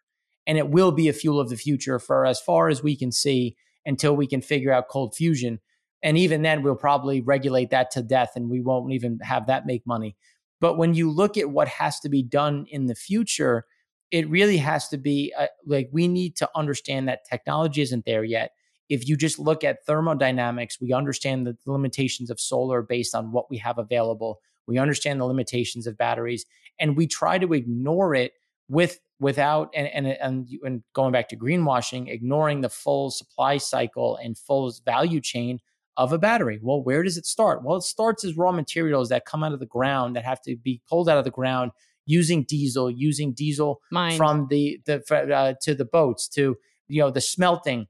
And 0.48 0.56
it 0.56 0.68
will 0.68 0.92
be 0.92 1.08
a 1.08 1.12
fuel 1.12 1.40
of 1.40 1.48
the 1.48 1.56
future 1.56 1.98
for 1.98 2.24
as 2.24 2.40
far 2.40 2.68
as 2.68 2.80
we 2.80 2.96
can 2.96 3.10
see 3.10 3.56
until 3.84 4.14
we 4.14 4.28
can 4.28 4.40
figure 4.40 4.72
out 4.72 4.86
cold 4.88 5.16
fusion. 5.16 5.58
And 6.04 6.16
even 6.16 6.42
then 6.42 6.62
we'll 6.62 6.76
probably 6.76 7.20
regulate 7.20 7.70
that 7.70 7.90
to 7.92 8.02
death 8.02 8.34
and 8.36 8.48
we 8.48 8.60
won't 8.60 8.92
even 8.92 9.18
have 9.22 9.48
that 9.48 9.66
make 9.66 9.84
money. 9.84 10.16
But 10.60 10.78
when 10.78 10.94
you 10.94 11.10
look 11.10 11.36
at 11.36 11.50
what 11.50 11.66
has 11.66 11.98
to 12.00 12.08
be 12.08 12.22
done 12.22 12.66
in 12.70 12.86
the 12.86 12.94
future 12.94 13.64
it 14.12 14.28
really 14.30 14.58
has 14.58 14.88
to 14.88 14.98
be 14.98 15.34
uh, 15.36 15.46
like 15.66 15.88
we 15.92 16.06
need 16.06 16.36
to 16.36 16.48
understand 16.54 17.08
that 17.08 17.24
technology 17.28 17.82
isn't 17.82 18.04
there 18.04 18.24
yet 18.24 18.52
if 18.89 19.09
you 19.09 19.16
just 19.16 19.39
look 19.39 19.64
at 19.64 19.84
thermodynamics, 19.84 20.80
we 20.80 20.93
understand 20.93 21.47
the 21.47 21.57
limitations 21.66 22.30
of 22.30 22.41
solar 22.41 22.82
based 22.82 23.14
on 23.14 23.32
what 23.32 23.51
we 23.51 23.59
have 23.59 23.78
available. 23.78 24.41
We 24.66 24.78
understand 24.78 25.20
the 25.20 25.24
limitations 25.24 25.87
of 25.87 25.97
batteries, 25.97 26.45
and 26.78 26.97
we 26.97 27.07
try 27.07 27.39
to 27.39 27.53
ignore 27.53 28.14
it 28.14 28.32
with 28.68 29.01
without 29.18 29.70
and 29.74 29.87
and 29.89 30.07
and, 30.07 30.49
and 30.62 30.82
going 30.93 31.12
back 31.12 31.28
to 31.30 31.37
greenwashing, 31.37 32.09
ignoring 32.09 32.61
the 32.61 32.68
full 32.68 33.11
supply 33.11 33.59
cycle 33.59 34.16
and 34.16 34.37
full 34.37 34.72
value 34.84 35.20
chain 35.20 35.61
of 35.97 36.12
a 36.12 36.18
battery. 36.18 36.59
Well, 36.62 36.82
where 36.82 37.03
does 37.03 37.16
it 37.16 37.26
start? 37.26 37.64
Well, 37.64 37.76
it 37.76 37.82
starts 37.82 38.24
as 38.24 38.37
raw 38.37 38.53
materials 38.53 39.09
that 39.09 39.24
come 39.24 39.43
out 39.43 39.53
of 39.53 39.61
the 39.61 39.66
ground 39.66 40.16
that 40.16 40.24
have 40.24 40.43
to 40.43 40.57
be 40.57 40.82
pulled 40.89 41.09
out 41.09 41.18
of 41.18 41.24
the 41.24 41.30
ground 41.30 41.72
using 42.05 42.45
diesel, 42.45 42.91
using 42.91 43.32
diesel 43.32 43.80
Mine. 43.91 44.16
from 44.16 44.47
the 44.49 44.80
the 44.87 45.03
uh, 45.34 45.55
to 45.62 45.74
the 45.74 45.84
boats 45.84 46.28
to 46.28 46.57
you 46.89 47.01
know 47.01 47.11
the 47.11 47.20
smelting 47.20 47.87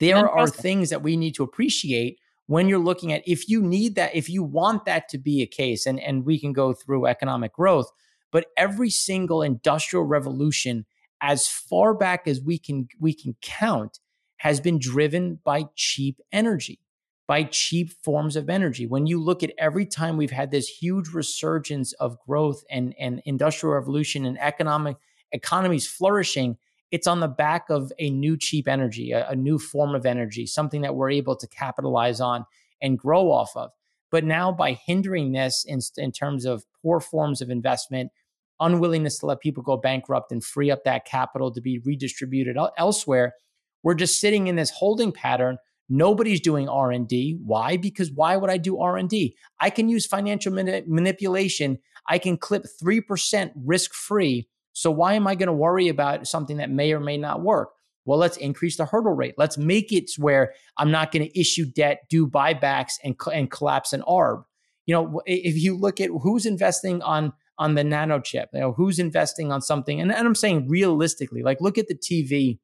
there 0.00 0.28
are 0.28 0.48
things 0.48 0.90
that 0.90 1.02
we 1.02 1.16
need 1.16 1.34
to 1.34 1.42
appreciate 1.42 2.18
when 2.46 2.68
you're 2.68 2.78
looking 2.78 3.12
at 3.12 3.22
if 3.26 3.48
you 3.48 3.62
need 3.62 3.94
that 3.94 4.14
if 4.14 4.28
you 4.28 4.42
want 4.42 4.84
that 4.84 5.08
to 5.08 5.18
be 5.18 5.42
a 5.42 5.46
case 5.46 5.86
and 5.86 6.00
and 6.00 6.24
we 6.24 6.38
can 6.38 6.52
go 6.52 6.72
through 6.72 7.06
economic 7.06 7.52
growth 7.52 7.90
but 8.30 8.46
every 8.56 8.90
single 8.90 9.42
industrial 9.42 10.04
revolution 10.04 10.86
as 11.20 11.48
far 11.48 11.94
back 11.94 12.26
as 12.26 12.40
we 12.40 12.58
can 12.58 12.88
we 13.00 13.12
can 13.12 13.36
count 13.42 13.98
has 14.38 14.60
been 14.60 14.78
driven 14.78 15.38
by 15.44 15.64
cheap 15.74 16.20
energy 16.32 16.80
by 17.28 17.44
cheap 17.44 17.92
forms 18.02 18.34
of 18.36 18.48
energy. 18.48 18.86
When 18.86 19.06
you 19.06 19.22
look 19.22 19.42
at 19.42 19.52
every 19.58 19.84
time 19.84 20.16
we've 20.16 20.30
had 20.30 20.50
this 20.50 20.66
huge 20.66 21.10
resurgence 21.10 21.92
of 21.92 22.18
growth 22.26 22.64
and 22.70 22.94
and 22.98 23.22
industrial 23.24 23.74
revolution 23.74 24.24
and 24.24 24.40
economic 24.40 24.96
economies 25.30 25.86
flourishing 25.86 26.56
it's 26.90 27.06
on 27.06 27.20
the 27.20 27.28
back 27.28 27.68
of 27.70 27.92
a 27.98 28.10
new 28.10 28.36
cheap 28.36 28.68
energy, 28.68 29.12
a, 29.12 29.28
a, 29.28 29.36
new 29.36 29.58
form 29.58 29.94
of 29.94 30.06
energy, 30.06 30.46
something 30.46 30.80
that 30.82 30.94
we're 30.94 31.10
able 31.10 31.36
to 31.36 31.46
capitalize 31.48 32.20
on 32.20 32.46
and 32.80 32.98
grow 32.98 33.30
off 33.30 33.50
of. 33.56 33.70
But 34.10 34.24
now, 34.24 34.52
by 34.52 34.72
hindering 34.72 35.32
this 35.32 35.64
in, 35.66 35.80
in 35.98 36.12
terms 36.12 36.46
of 36.46 36.64
poor 36.82 36.98
forms 37.00 37.42
of 37.42 37.50
investment, 37.50 38.10
unwillingness 38.58 39.18
to 39.18 39.26
let 39.26 39.40
people 39.40 39.62
go 39.62 39.76
bankrupt 39.76 40.32
and 40.32 40.42
free 40.42 40.70
up 40.70 40.84
that 40.84 41.04
capital 41.04 41.52
to 41.52 41.60
be 41.60 41.80
redistributed 41.84 42.56
elsewhere, 42.78 43.34
we're 43.82 43.94
just 43.94 44.18
sitting 44.18 44.46
in 44.46 44.56
this 44.56 44.70
holding 44.70 45.12
pattern. 45.12 45.58
Nobody's 45.90 46.40
doing 46.40 46.68
R&D. 46.68 47.38
Why? 47.44 47.76
Because 47.76 48.10
why 48.10 48.36
would 48.36 48.50
I 48.50 48.56
do 48.56 48.78
R&D? 48.78 49.36
I 49.60 49.70
can 49.70 49.88
use 49.88 50.06
financial 50.06 50.52
mani- 50.52 50.84
manipulation. 50.86 51.78
I 52.08 52.18
can 52.18 52.36
clip 52.36 52.64
3% 52.82 53.52
risk-free 53.54 54.48
so 54.78 54.92
why 54.92 55.14
am 55.14 55.26
I 55.26 55.34
going 55.34 55.48
to 55.48 55.52
worry 55.52 55.88
about 55.88 56.28
something 56.28 56.58
that 56.58 56.70
may 56.70 56.92
or 56.92 57.00
may 57.00 57.18
not 57.18 57.42
work? 57.42 57.70
Well, 58.04 58.16
let's 58.16 58.36
increase 58.36 58.76
the 58.76 58.86
hurdle 58.86 59.12
rate. 59.12 59.34
Let's 59.36 59.58
make 59.58 59.92
it 59.92 60.12
where 60.18 60.54
I'm 60.76 60.92
not 60.92 61.10
going 61.10 61.28
to 61.28 61.38
issue 61.38 61.66
debt, 61.66 62.02
do 62.08 62.28
buybacks, 62.28 62.92
and 63.02 63.16
and 63.34 63.50
collapse 63.50 63.92
an 63.92 64.02
ARB. 64.02 64.44
You 64.86 64.94
know, 64.94 65.20
if 65.26 65.60
you 65.60 65.76
look 65.76 66.00
at 66.00 66.10
who's 66.22 66.46
investing 66.46 67.02
on 67.02 67.32
on 67.58 67.74
the 67.74 67.82
nano 67.82 68.20
chip, 68.20 68.50
you 68.52 68.60
know, 68.60 68.72
who's 68.72 69.00
investing 69.00 69.50
on 69.50 69.60
something, 69.60 70.00
and, 70.00 70.12
and 70.12 70.28
I'm 70.28 70.36
saying 70.36 70.68
realistically, 70.68 71.42
like 71.42 71.60
look 71.60 71.76
at 71.76 71.88
the 71.88 71.96
TV 71.96 72.60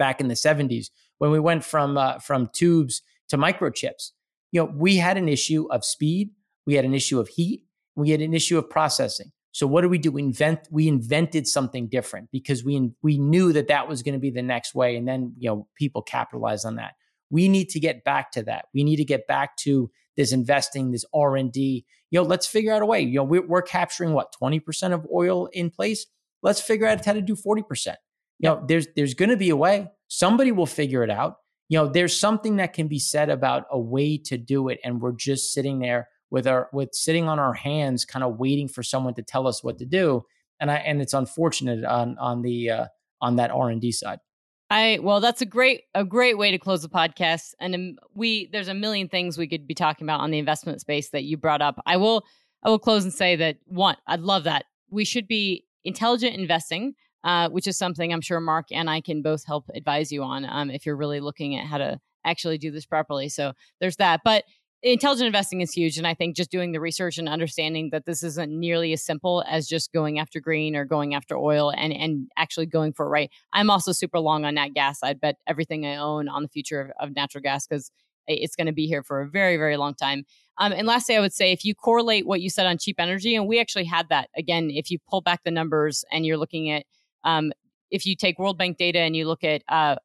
back 0.00 0.20
in 0.20 0.26
the 0.26 0.34
70s 0.34 0.90
when 1.18 1.30
we 1.30 1.38
went 1.38 1.64
from 1.64 1.96
uh, 1.96 2.18
from 2.18 2.50
tubes 2.52 3.02
to 3.28 3.38
microchips. 3.38 4.10
You 4.50 4.62
know, 4.62 4.72
we 4.74 4.96
had 4.96 5.16
an 5.16 5.28
issue 5.28 5.68
of 5.70 5.84
speed, 5.84 6.30
we 6.66 6.74
had 6.74 6.84
an 6.84 6.92
issue 6.92 7.20
of 7.20 7.28
heat, 7.28 7.62
we 7.94 8.10
had 8.10 8.20
an 8.20 8.34
issue 8.34 8.58
of 8.58 8.68
processing. 8.68 9.30
So 9.56 9.66
what 9.66 9.80
do 9.80 9.88
we 9.88 9.96
do? 9.96 10.12
We 10.12 10.22
invent 10.22 10.68
we 10.70 10.86
invented 10.86 11.48
something 11.48 11.88
different 11.88 12.30
because 12.30 12.62
we 12.62 12.90
we 13.02 13.16
knew 13.16 13.54
that 13.54 13.68
that 13.68 13.88
was 13.88 14.02
going 14.02 14.12
to 14.12 14.18
be 14.18 14.28
the 14.28 14.42
next 14.42 14.74
way, 14.74 14.96
and 14.96 15.08
then 15.08 15.32
you 15.38 15.48
know 15.48 15.66
people 15.76 16.02
capitalized 16.02 16.66
on 16.66 16.76
that. 16.76 16.92
We 17.30 17.48
need 17.48 17.70
to 17.70 17.80
get 17.80 18.04
back 18.04 18.32
to 18.32 18.42
that. 18.42 18.66
We 18.74 18.84
need 18.84 18.96
to 18.96 19.04
get 19.04 19.26
back 19.26 19.56
to 19.60 19.90
this 20.14 20.30
investing, 20.30 20.90
this 20.90 21.06
R 21.14 21.36
and 21.38 21.50
D. 21.50 21.86
You 22.10 22.20
know, 22.20 22.26
let's 22.26 22.46
figure 22.46 22.70
out 22.70 22.82
a 22.82 22.84
way. 22.84 23.00
You 23.00 23.14
know, 23.14 23.24
we're, 23.24 23.46
we're 23.46 23.62
capturing 23.62 24.12
what 24.12 24.30
twenty 24.30 24.60
percent 24.60 24.92
of 24.92 25.06
oil 25.10 25.46
in 25.54 25.70
place. 25.70 26.04
Let's 26.42 26.60
figure 26.60 26.86
out 26.86 27.02
how 27.02 27.14
to 27.14 27.22
do 27.22 27.34
forty 27.34 27.62
percent. 27.62 27.96
You 28.38 28.50
know, 28.50 28.62
there's 28.68 28.88
there's 28.94 29.14
going 29.14 29.30
to 29.30 29.38
be 29.38 29.48
a 29.48 29.56
way. 29.56 29.88
Somebody 30.08 30.52
will 30.52 30.66
figure 30.66 31.02
it 31.02 31.08
out. 31.08 31.36
You 31.70 31.78
know, 31.78 31.88
there's 31.88 32.14
something 32.14 32.56
that 32.56 32.74
can 32.74 32.88
be 32.88 32.98
said 32.98 33.30
about 33.30 33.64
a 33.70 33.78
way 33.78 34.18
to 34.26 34.36
do 34.36 34.68
it, 34.68 34.80
and 34.84 35.00
we're 35.00 35.12
just 35.12 35.54
sitting 35.54 35.78
there 35.78 36.08
with 36.30 36.46
our 36.46 36.68
with 36.72 36.94
sitting 36.94 37.28
on 37.28 37.38
our 37.38 37.54
hands, 37.54 38.04
kind 38.04 38.24
of 38.24 38.38
waiting 38.38 38.68
for 38.68 38.82
someone 38.82 39.14
to 39.14 39.22
tell 39.22 39.46
us 39.46 39.62
what 39.62 39.78
to 39.78 39.84
do. 39.84 40.24
And 40.60 40.70
I 40.70 40.76
and 40.76 41.00
it's 41.00 41.14
unfortunate 41.14 41.84
on 41.84 42.18
on 42.18 42.42
the 42.42 42.70
uh, 42.70 42.86
on 43.20 43.36
that 43.36 43.50
R 43.50 43.70
and 43.70 43.80
D 43.80 43.92
side. 43.92 44.20
I 44.68 44.98
well, 45.02 45.20
that's 45.20 45.42
a 45.42 45.46
great 45.46 45.82
a 45.94 46.04
great 46.04 46.38
way 46.38 46.50
to 46.50 46.58
close 46.58 46.82
the 46.82 46.88
podcast. 46.88 47.54
And 47.60 47.74
um, 47.74 47.96
we 48.14 48.48
there's 48.52 48.68
a 48.68 48.74
million 48.74 49.08
things 49.08 49.38
we 49.38 49.48
could 49.48 49.66
be 49.66 49.74
talking 49.74 50.04
about 50.06 50.20
on 50.20 50.30
the 50.30 50.38
investment 50.38 50.80
space 50.80 51.10
that 51.10 51.24
you 51.24 51.36
brought 51.36 51.62
up. 51.62 51.80
I 51.86 51.96
will 51.96 52.24
I 52.62 52.70
will 52.70 52.78
close 52.78 53.04
and 53.04 53.12
say 53.12 53.36
that 53.36 53.58
one, 53.66 53.96
I'd 54.06 54.20
love 54.20 54.44
that 54.44 54.64
we 54.90 55.04
should 55.04 55.28
be 55.28 55.64
intelligent 55.84 56.36
investing. 56.36 56.94
Uh, 57.24 57.48
which 57.48 57.66
is 57.66 57.76
something 57.76 58.12
I'm 58.12 58.20
sure 58.20 58.38
Mark 58.38 58.66
and 58.70 58.88
I 58.88 59.00
can 59.00 59.20
both 59.20 59.44
help 59.44 59.68
advise 59.74 60.12
you 60.12 60.22
on 60.22 60.44
um, 60.48 60.70
if 60.70 60.86
you're 60.86 60.94
really 60.94 61.18
looking 61.18 61.56
at 61.56 61.66
how 61.66 61.78
to 61.78 61.98
actually 62.24 62.56
do 62.56 62.70
this 62.70 62.86
properly. 62.86 63.28
So 63.28 63.52
there's 63.80 63.96
that. 63.96 64.20
But 64.24 64.44
intelligent 64.82 65.26
investing 65.26 65.60
is 65.60 65.72
huge 65.72 65.96
and 65.96 66.06
i 66.06 66.14
think 66.14 66.36
just 66.36 66.50
doing 66.50 66.72
the 66.72 66.80
research 66.80 67.18
and 67.18 67.28
understanding 67.28 67.88
that 67.90 68.04
this 68.04 68.22
isn't 68.22 68.52
nearly 68.52 68.92
as 68.92 69.02
simple 69.02 69.42
as 69.48 69.66
just 69.66 69.92
going 69.92 70.18
after 70.18 70.38
green 70.38 70.76
or 70.76 70.84
going 70.84 71.14
after 71.14 71.36
oil 71.36 71.72
and 71.76 71.92
and 71.92 72.28
actually 72.36 72.66
going 72.66 72.92
for 72.92 73.06
it 73.06 73.08
right. 73.08 73.30
I'm 73.52 73.70
also 73.70 73.92
super 73.92 74.18
long 74.18 74.44
on 74.44 74.54
nat 74.54 74.70
gas. 74.74 74.98
I'd 75.02 75.20
bet 75.20 75.36
everything 75.46 75.86
i 75.86 75.96
own 75.96 76.28
on 76.28 76.42
the 76.42 76.48
future 76.48 76.92
of, 77.00 77.08
of 77.08 77.16
natural 77.16 77.42
gas 77.42 77.66
because 77.66 77.90
it's 78.28 78.56
going 78.56 78.66
to 78.66 78.72
be 78.72 78.86
here 78.86 79.02
for 79.02 79.22
a 79.22 79.28
very 79.28 79.56
very 79.56 79.76
long 79.76 79.94
time. 79.94 80.24
Um, 80.58 80.72
and 80.72 80.86
lastly 80.86 81.16
i 81.16 81.20
would 81.20 81.34
say 81.34 81.52
if 81.52 81.64
you 81.64 81.74
correlate 81.74 82.26
what 82.26 82.40
you 82.40 82.50
said 82.50 82.66
on 82.66 82.78
cheap 82.78 82.96
energy 82.98 83.34
and 83.34 83.46
we 83.46 83.60
actually 83.60 83.84
had 83.84 84.08
that 84.10 84.30
again 84.36 84.70
if 84.70 84.90
you 84.90 84.98
pull 85.08 85.20
back 85.20 85.42
the 85.44 85.50
numbers 85.50 86.04
and 86.10 86.24
you're 86.24 86.38
looking 86.38 86.70
at 86.70 86.84
um, 87.24 87.52
if 87.90 88.06
you 88.06 88.16
take 88.16 88.38
world 88.38 88.58
bank 88.58 88.78
data 88.78 89.00
and 89.00 89.16
you 89.16 89.26
look 89.26 89.44
at 89.44 89.62
uh, 89.68 89.96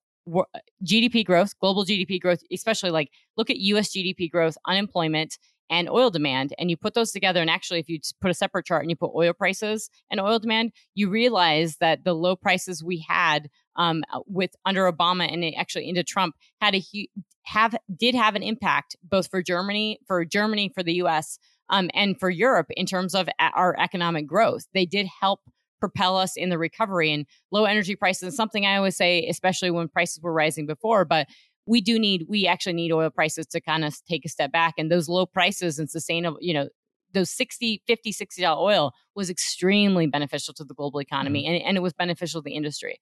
GDP 0.84 1.26
growth, 1.26 1.58
global 1.60 1.86
GDP 1.86 2.20
growth, 2.20 2.42
especially 2.52 2.92
like 2.92 3.10
look 3.38 3.50
at 3.50 3.58
US 3.58 3.90
GDP 3.90 4.30
growth, 4.30 4.58
unemployment, 4.66 5.38
and 5.72 5.90
oil 5.90 6.10
demand, 6.10 6.54
and 6.60 6.70
you 6.70 6.76
put 6.76 6.94
those 6.94 7.12
together. 7.12 7.40
And 7.40 7.50
actually, 7.50 7.80
if 7.80 7.88
you 7.88 8.00
put 8.20 8.30
a 8.30 8.36
separate 8.36 8.66
chart 8.66 8.84
and 8.84 8.92
you 8.92 8.96
put 8.98 9.12
oil 9.16 9.34
prices 9.34 9.90
and 10.12 10.20
oil 10.20 10.38
demand, 10.38 10.74
you 10.96 11.10
realize 11.10 11.78
that 11.78 12.04
the 12.04 12.14
low 12.14 12.36
prices 12.36 12.84
we 12.84 13.04
had 13.08 13.50
um, 13.78 14.04
uh, 14.14 14.20
with 14.28 14.52
under 14.66 14.92
Obama 14.92 15.32
and 15.32 15.46
actually 15.56 15.88
into 15.88 16.04
Trump 16.04 16.36
had 16.60 16.76
a 16.76 16.84
have 17.44 17.76
did 17.98 18.16
have 18.16 18.36
an 18.36 18.44
impact 18.44 18.98
both 19.02 19.30
for 19.30 19.42
Germany, 19.42 19.98
for 20.06 20.26
Germany, 20.26 20.70
for 20.76 20.84
the 20.84 20.96
U.S. 20.96 21.40
Um, 21.70 21.90
and 21.94 22.20
for 22.20 22.30
Europe 22.30 22.68
in 22.72 22.86
terms 22.86 23.16
of 23.16 23.30
our 23.40 23.80
economic 23.80 24.28
growth. 24.28 24.66
They 24.74 24.86
did 24.86 25.08
help 25.22 25.40
propel 25.82 26.16
us 26.16 26.38
in 26.38 26.48
the 26.48 26.58
recovery 26.58 27.12
and 27.12 27.26
low 27.52 27.66
energy 27.66 27.98
prices 27.98 28.30
is 28.30 28.38
something 28.38 28.66
I 28.66 28.78
always 28.78 28.96
say, 28.96 29.28
especially 29.28 29.72
when 29.72 29.90
prices 29.90 30.22
were 30.22 30.32
rising 30.32 30.66
before. 30.66 31.04
But 31.04 31.28
we 31.66 31.82
do 31.82 32.00
need, 32.00 32.26
we 32.30 32.48
actually 32.48 32.74
need 32.74 32.94
oil 32.94 33.10
prices 33.10 33.48
to 33.48 33.60
kind 33.60 33.84
of 33.84 33.94
take 34.06 34.24
a 34.24 34.30
step 34.30 34.52
back. 34.52 34.76
And 34.78 34.90
those 34.90 35.10
low 35.10 35.26
prices 35.26 35.78
and 35.80 35.90
sustainable, 35.90 36.38
you 36.40 36.54
know, 36.54 36.70
those 37.14 37.30
60, 37.32 37.84
50, 37.88 38.12
60 38.12 38.42
dollar 38.42 38.62
oil 38.62 38.94
was 39.16 39.30
extremely 39.30 40.08
beneficial 40.08 40.54
to 40.54 40.64
the 40.64 40.74
global 40.74 41.02
economy 41.02 41.44
mm-hmm. 41.44 41.56
and, 41.56 41.64
and 41.64 41.78
it 41.78 41.82
was 41.82 41.94
beneficial 41.94 42.42
to 42.42 42.46
the 42.46 42.56
industry. 42.56 43.02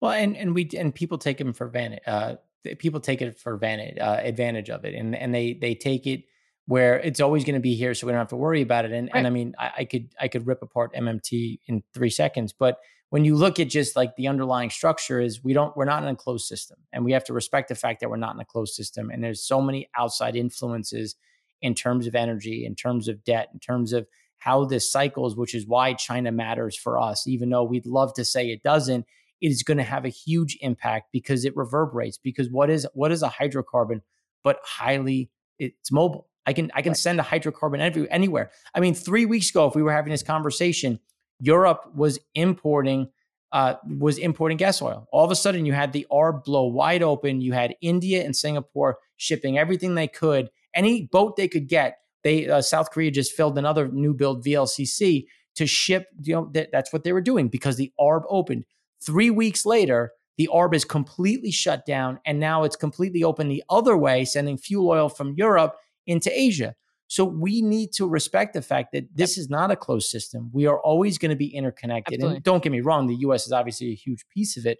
Well, 0.00 0.12
and, 0.12 0.36
and 0.36 0.54
we, 0.54 0.68
and 0.78 0.94
people 0.94 1.18
take 1.18 1.38
them 1.38 1.52
for 1.52 1.68
vanity, 1.68 2.02
uh, 2.06 2.36
people 2.78 3.00
take 3.00 3.20
it 3.20 3.38
for 3.38 3.56
vanity, 3.56 4.00
uh, 4.00 4.16
advantage 4.16 4.70
of 4.70 4.84
it. 4.84 4.94
And, 4.94 5.14
and 5.14 5.34
they, 5.34 5.54
they 5.54 5.74
take 5.74 6.06
it, 6.06 6.24
where 6.70 7.00
it's 7.00 7.18
always 7.18 7.42
going 7.42 7.56
to 7.56 7.60
be 7.60 7.74
here, 7.74 7.94
so 7.94 8.06
we 8.06 8.12
don't 8.12 8.20
have 8.20 8.28
to 8.28 8.36
worry 8.36 8.62
about 8.62 8.84
it. 8.84 8.92
And 8.92 9.08
right. 9.12 9.18
and 9.18 9.26
I 9.26 9.30
mean, 9.30 9.54
I, 9.58 9.70
I, 9.78 9.84
could 9.84 10.08
I 10.20 10.28
could 10.28 10.46
rip 10.46 10.62
apart 10.62 10.94
MMT 10.94 11.58
in 11.66 11.82
three 11.92 12.10
seconds, 12.10 12.52
but 12.56 12.78
when 13.08 13.24
you 13.24 13.34
look 13.34 13.58
at 13.58 13.68
just 13.68 13.96
like 13.96 14.14
the 14.14 14.28
underlying 14.28 14.70
structure, 14.70 15.20
is 15.20 15.42
we 15.42 15.52
don't 15.52 15.76
we're 15.76 15.84
not 15.84 16.04
in 16.04 16.08
a 16.08 16.14
closed 16.14 16.46
system, 16.46 16.78
and 16.92 17.04
we 17.04 17.10
have 17.10 17.24
to 17.24 17.32
respect 17.32 17.70
the 17.70 17.74
fact 17.74 17.98
that 17.98 18.08
we're 18.08 18.18
not 18.18 18.36
in 18.36 18.40
a 18.40 18.44
closed 18.44 18.74
system, 18.74 19.10
and 19.10 19.24
there's 19.24 19.42
so 19.42 19.60
many 19.60 19.90
outside 19.98 20.36
influences 20.36 21.16
in 21.60 21.74
terms 21.74 22.06
of 22.06 22.14
energy, 22.14 22.64
in 22.64 22.76
terms 22.76 23.08
of 23.08 23.24
debt, 23.24 23.48
in 23.52 23.58
terms 23.58 23.92
of 23.92 24.06
how 24.38 24.64
this 24.64 24.92
cycles, 24.92 25.34
which 25.34 25.56
is 25.56 25.66
why 25.66 25.92
China 25.92 26.30
matters 26.30 26.76
for 26.76 27.00
us, 27.00 27.26
even 27.26 27.50
though 27.50 27.64
we'd 27.64 27.84
love 27.84 28.14
to 28.14 28.24
say 28.24 28.46
it 28.46 28.62
doesn't. 28.62 29.04
It 29.40 29.50
is 29.50 29.64
going 29.64 29.78
to 29.78 29.82
have 29.82 30.04
a 30.04 30.08
huge 30.08 30.56
impact 30.60 31.08
because 31.12 31.44
it 31.44 31.56
reverberates. 31.56 32.16
Because 32.16 32.48
what 32.48 32.70
is 32.70 32.86
what 32.94 33.10
is 33.10 33.24
a 33.24 33.28
hydrocarbon 33.28 34.02
but 34.44 34.58
highly 34.64 35.30
it's 35.58 35.92
mobile 35.92 36.29
I 36.46 36.52
can 36.52 36.70
I 36.74 36.82
can 36.82 36.90
right. 36.90 36.96
send 36.96 37.20
a 37.20 37.22
hydrocarbon 37.22 37.80
every, 37.80 38.10
anywhere. 38.10 38.50
I 38.74 38.80
mean, 38.80 38.94
three 38.94 39.26
weeks 39.26 39.50
ago, 39.50 39.66
if 39.66 39.74
we 39.74 39.82
were 39.82 39.92
having 39.92 40.10
this 40.10 40.22
conversation, 40.22 40.98
Europe 41.40 41.90
was 41.94 42.18
importing 42.34 43.08
uh, 43.52 43.74
was 43.98 44.18
importing 44.18 44.56
gas 44.56 44.80
oil. 44.80 45.08
All 45.12 45.24
of 45.24 45.30
a 45.30 45.36
sudden, 45.36 45.66
you 45.66 45.72
had 45.72 45.92
the 45.92 46.06
arb 46.10 46.44
blow 46.44 46.66
wide 46.66 47.02
open. 47.02 47.40
You 47.40 47.52
had 47.52 47.74
India 47.80 48.24
and 48.24 48.34
Singapore 48.34 48.98
shipping 49.16 49.58
everything 49.58 49.94
they 49.94 50.08
could, 50.08 50.50
any 50.74 51.08
boat 51.10 51.36
they 51.36 51.48
could 51.48 51.68
get. 51.68 51.98
They 52.22 52.48
uh, 52.48 52.62
South 52.62 52.90
Korea 52.90 53.10
just 53.10 53.32
filled 53.32 53.58
another 53.58 53.88
new 53.88 54.14
build 54.14 54.44
VLCC 54.44 55.26
to 55.56 55.66
ship. 55.66 56.06
You 56.22 56.34
know 56.34 56.50
that, 56.52 56.70
that's 56.70 56.92
what 56.92 57.04
they 57.04 57.12
were 57.12 57.20
doing 57.20 57.48
because 57.48 57.76
the 57.76 57.92
arb 58.00 58.22
opened. 58.28 58.64
Three 59.04 59.30
weeks 59.30 59.66
later, 59.66 60.12
the 60.36 60.48
arb 60.52 60.74
is 60.74 60.84
completely 60.84 61.50
shut 61.50 61.84
down, 61.86 62.20
and 62.24 62.38
now 62.38 62.64
it's 62.64 62.76
completely 62.76 63.24
open 63.24 63.48
the 63.48 63.64
other 63.68 63.96
way, 63.96 64.24
sending 64.24 64.58
fuel 64.58 64.88
oil 64.88 65.08
from 65.08 65.34
Europe 65.34 65.76
into 66.06 66.30
Asia. 66.38 66.74
So 67.06 67.24
we 67.24 67.60
need 67.60 67.92
to 67.94 68.08
respect 68.08 68.54
the 68.54 68.62
fact 68.62 68.92
that 68.92 69.04
this 69.14 69.36
is 69.36 69.50
not 69.50 69.72
a 69.72 69.76
closed 69.76 70.08
system. 70.08 70.48
We 70.52 70.66
are 70.66 70.78
always 70.78 71.18
going 71.18 71.30
to 71.30 71.36
be 71.36 71.52
interconnected. 71.52 72.14
Absolutely. 72.14 72.36
And 72.36 72.44
don't 72.44 72.62
get 72.62 72.70
me 72.70 72.82
wrong, 72.82 73.08
the 73.08 73.16
US 73.16 73.46
is 73.46 73.52
obviously 73.52 73.90
a 73.90 73.96
huge 73.96 74.24
piece 74.32 74.56
of 74.56 74.64
it, 74.64 74.78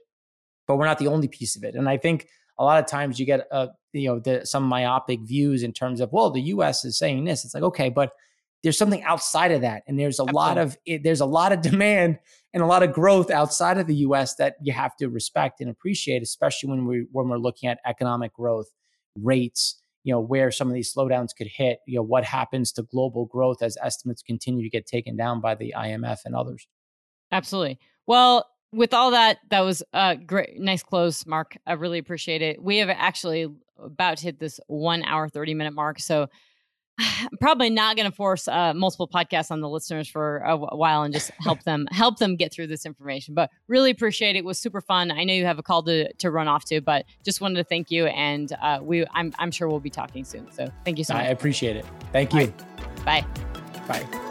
but 0.68 0.76
we're 0.76 0.86
not 0.86 0.98
the 0.98 1.08
only 1.08 1.26
piece 1.26 1.56
of 1.56 1.64
it. 1.64 1.74
And 1.74 1.88
I 1.88 1.96
think 1.96 2.28
a 2.56 2.64
lot 2.64 2.78
of 2.78 2.86
times 2.86 3.18
you 3.18 3.26
get 3.26 3.48
uh, 3.50 3.68
you 3.92 4.08
know 4.08 4.20
the, 4.20 4.46
some 4.46 4.62
myopic 4.62 5.20
views 5.22 5.64
in 5.64 5.72
terms 5.72 6.00
of 6.00 6.12
well 6.12 6.30
the 6.30 6.42
US 6.42 6.84
is 6.84 6.96
saying 6.96 7.24
this. 7.24 7.44
It's 7.44 7.54
like 7.54 7.64
okay, 7.64 7.88
but 7.88 8.12
there's 8.62 8.78
something 8.78 9.02
outside 9.02 9.50
of 9.52 9.62
that 9.62 9.82
and 9.88 9.98
there's 9.98 10.20
a 10.20 10.22
Absolutely. 10.22 10.34
lot 10.34 10.58
of 10.58 10.76
it, 10.86 11.02
there's 11.02 11.20
a 11.20 11.26
lot 11.26 11.50
of 11.50 11.62
demand 11.70 12.18
and 12.52 12.62
a 12.62 12.66
lot 12.66 12.82
of 12.82 12.92
growth 12.92 13.30
outside 13.30 13.78
of 13.78 13.86
the 13.86 13.96
US 13.96 14.36
that 14.36 14.54
you 14.60 14.72
have 14.72 14.94
to 14.96 15.08
respect 15.08 15.60
and 15.60 15.70
appreciate 15.70 16.22
especially 16.22 16.70
when 16.70 16.86
we 16.86 17.06
when 17.10 17.28
we're 17.28 17.38
looking 17.38 17.68
at 17.68 17.80
economic 17.86 18.32
growth 18.34 18.70
rates 19.16 19.80
you 20.02 20.12
know 20.12 20.20
where 20.20 20.50
some 20.50 20.68
of 20.68 20.74
these 20.74 20.92
slowdowns 20.94 21.28
could 21.36 21.46
hit 21.46 21.78
you 21.86 21.96
know 21.96 22.02
what 22.02 22.24
happens 22.24 22.72
to 22.72 22.82
global 22.82 23.26
growth 23.26 23.62
as 23.62 23.76
estimates 23.82 24.22
continue 24.22 24.62
to 24.62 24.70
get 24.70 24.86
taken 24.86 25.16
down 25.16 25.40
by 25.40 25.54
the 25.54 25.74
imf 25.76 26.18
and 26.24 26.34
others. 26.34 26.66
Absolutely. 27.32 27.78
Well 28.06 28.46
with 28.72 28.94
all 28.94 29.10
that 29.10 29.38
that 29.50 29.60
was 29.60 29.82
a 29.92 30.16
great 30.16 30.58
nice 30.58 30.82
close 30.82 31.26
mark. 31.26 31.56
I 31.66 31.72
really 31.72 31.98
appreciate 31.98 32.42
it. 32.42 32.62
We 32.62 32.78
have 32.78 32.88
actually 32.88 33.48
about 33.78 34.18
to 34.18 34.24
hit 34.24 34.38
this 34.38 34.60
one 34.66 35.02
hour 35.04 35.28
30 35.28 35.54
minute 35.54 35.72
mark 35.72 35.98
so 35.98 36.28
I'm 37.00 37.38
probably 37.38 37.70
not 37.70 37.96
going 37.96 38.10
to 38.10 38.14
force 38.14 38.46
uh, 38.48 38.74
multiple 38.74 39.08
podcasts 39.08 39.50
on 39.50 39.60
the 39.60 39.68
listeners 39.68 40.08
for 40.08 40.38
a 40.38 40.56
while 40.56 41.02
and 41.02 41.12
just 41.12 41.30
help 41.40 41.62
them 41.64 41.86
help 41.90 42.18
them 42.18 42.36
get 42.36 42.52
through 42.52 42.66
this 42.68 42.86
information. 42.86 43.34
But 43.34 43.50
really 43.68 43.90
appreciate 43.90 44.36
it. 44.36 44.40
it. 44.40 44.44
was 44.44 44.58
super 44.58 44.80
fun. 44.80 45.10
I 45.10 45.24
know 45.24 45.34
you 45.34 45.44
have 45.44 45.58
a 45.58 45.62
call 45.62 45.82
to 45.84 46.12
to 46.12 46.30
run 46.30 46.48
off 46.48 46.64
to, 46.66 46.80
but 46.80 47.04
just 47.24 47.40
wanted 47.40 47.56
to 47.56 47.64
thank 47.64 47.90
you, 47.90 48.06
and 48.06 48.52
uh, 48.62 48.80
we 48.82 49.06
I'm 49.12 49.32
I'm 49.38 49.50
sure 49.50 49.68
we'll 49.68 49.80
be 49.80 49.90
talking 49.90 50.24
soon. 50.24 50.50
So 50.52 50.70
thank 50.84 50.98
you 50.98 51.04
so 51.04 51.14
much. 51.14 51.24
I 51.24 51.28
appreciate 51.28 51.76
it. 51.76 51.84
Thank 52.12 52.32
you. 52.32 52.52
Right. 53.04 53.04
Bye. 53.04 53.26
Bye. 53.88 54.29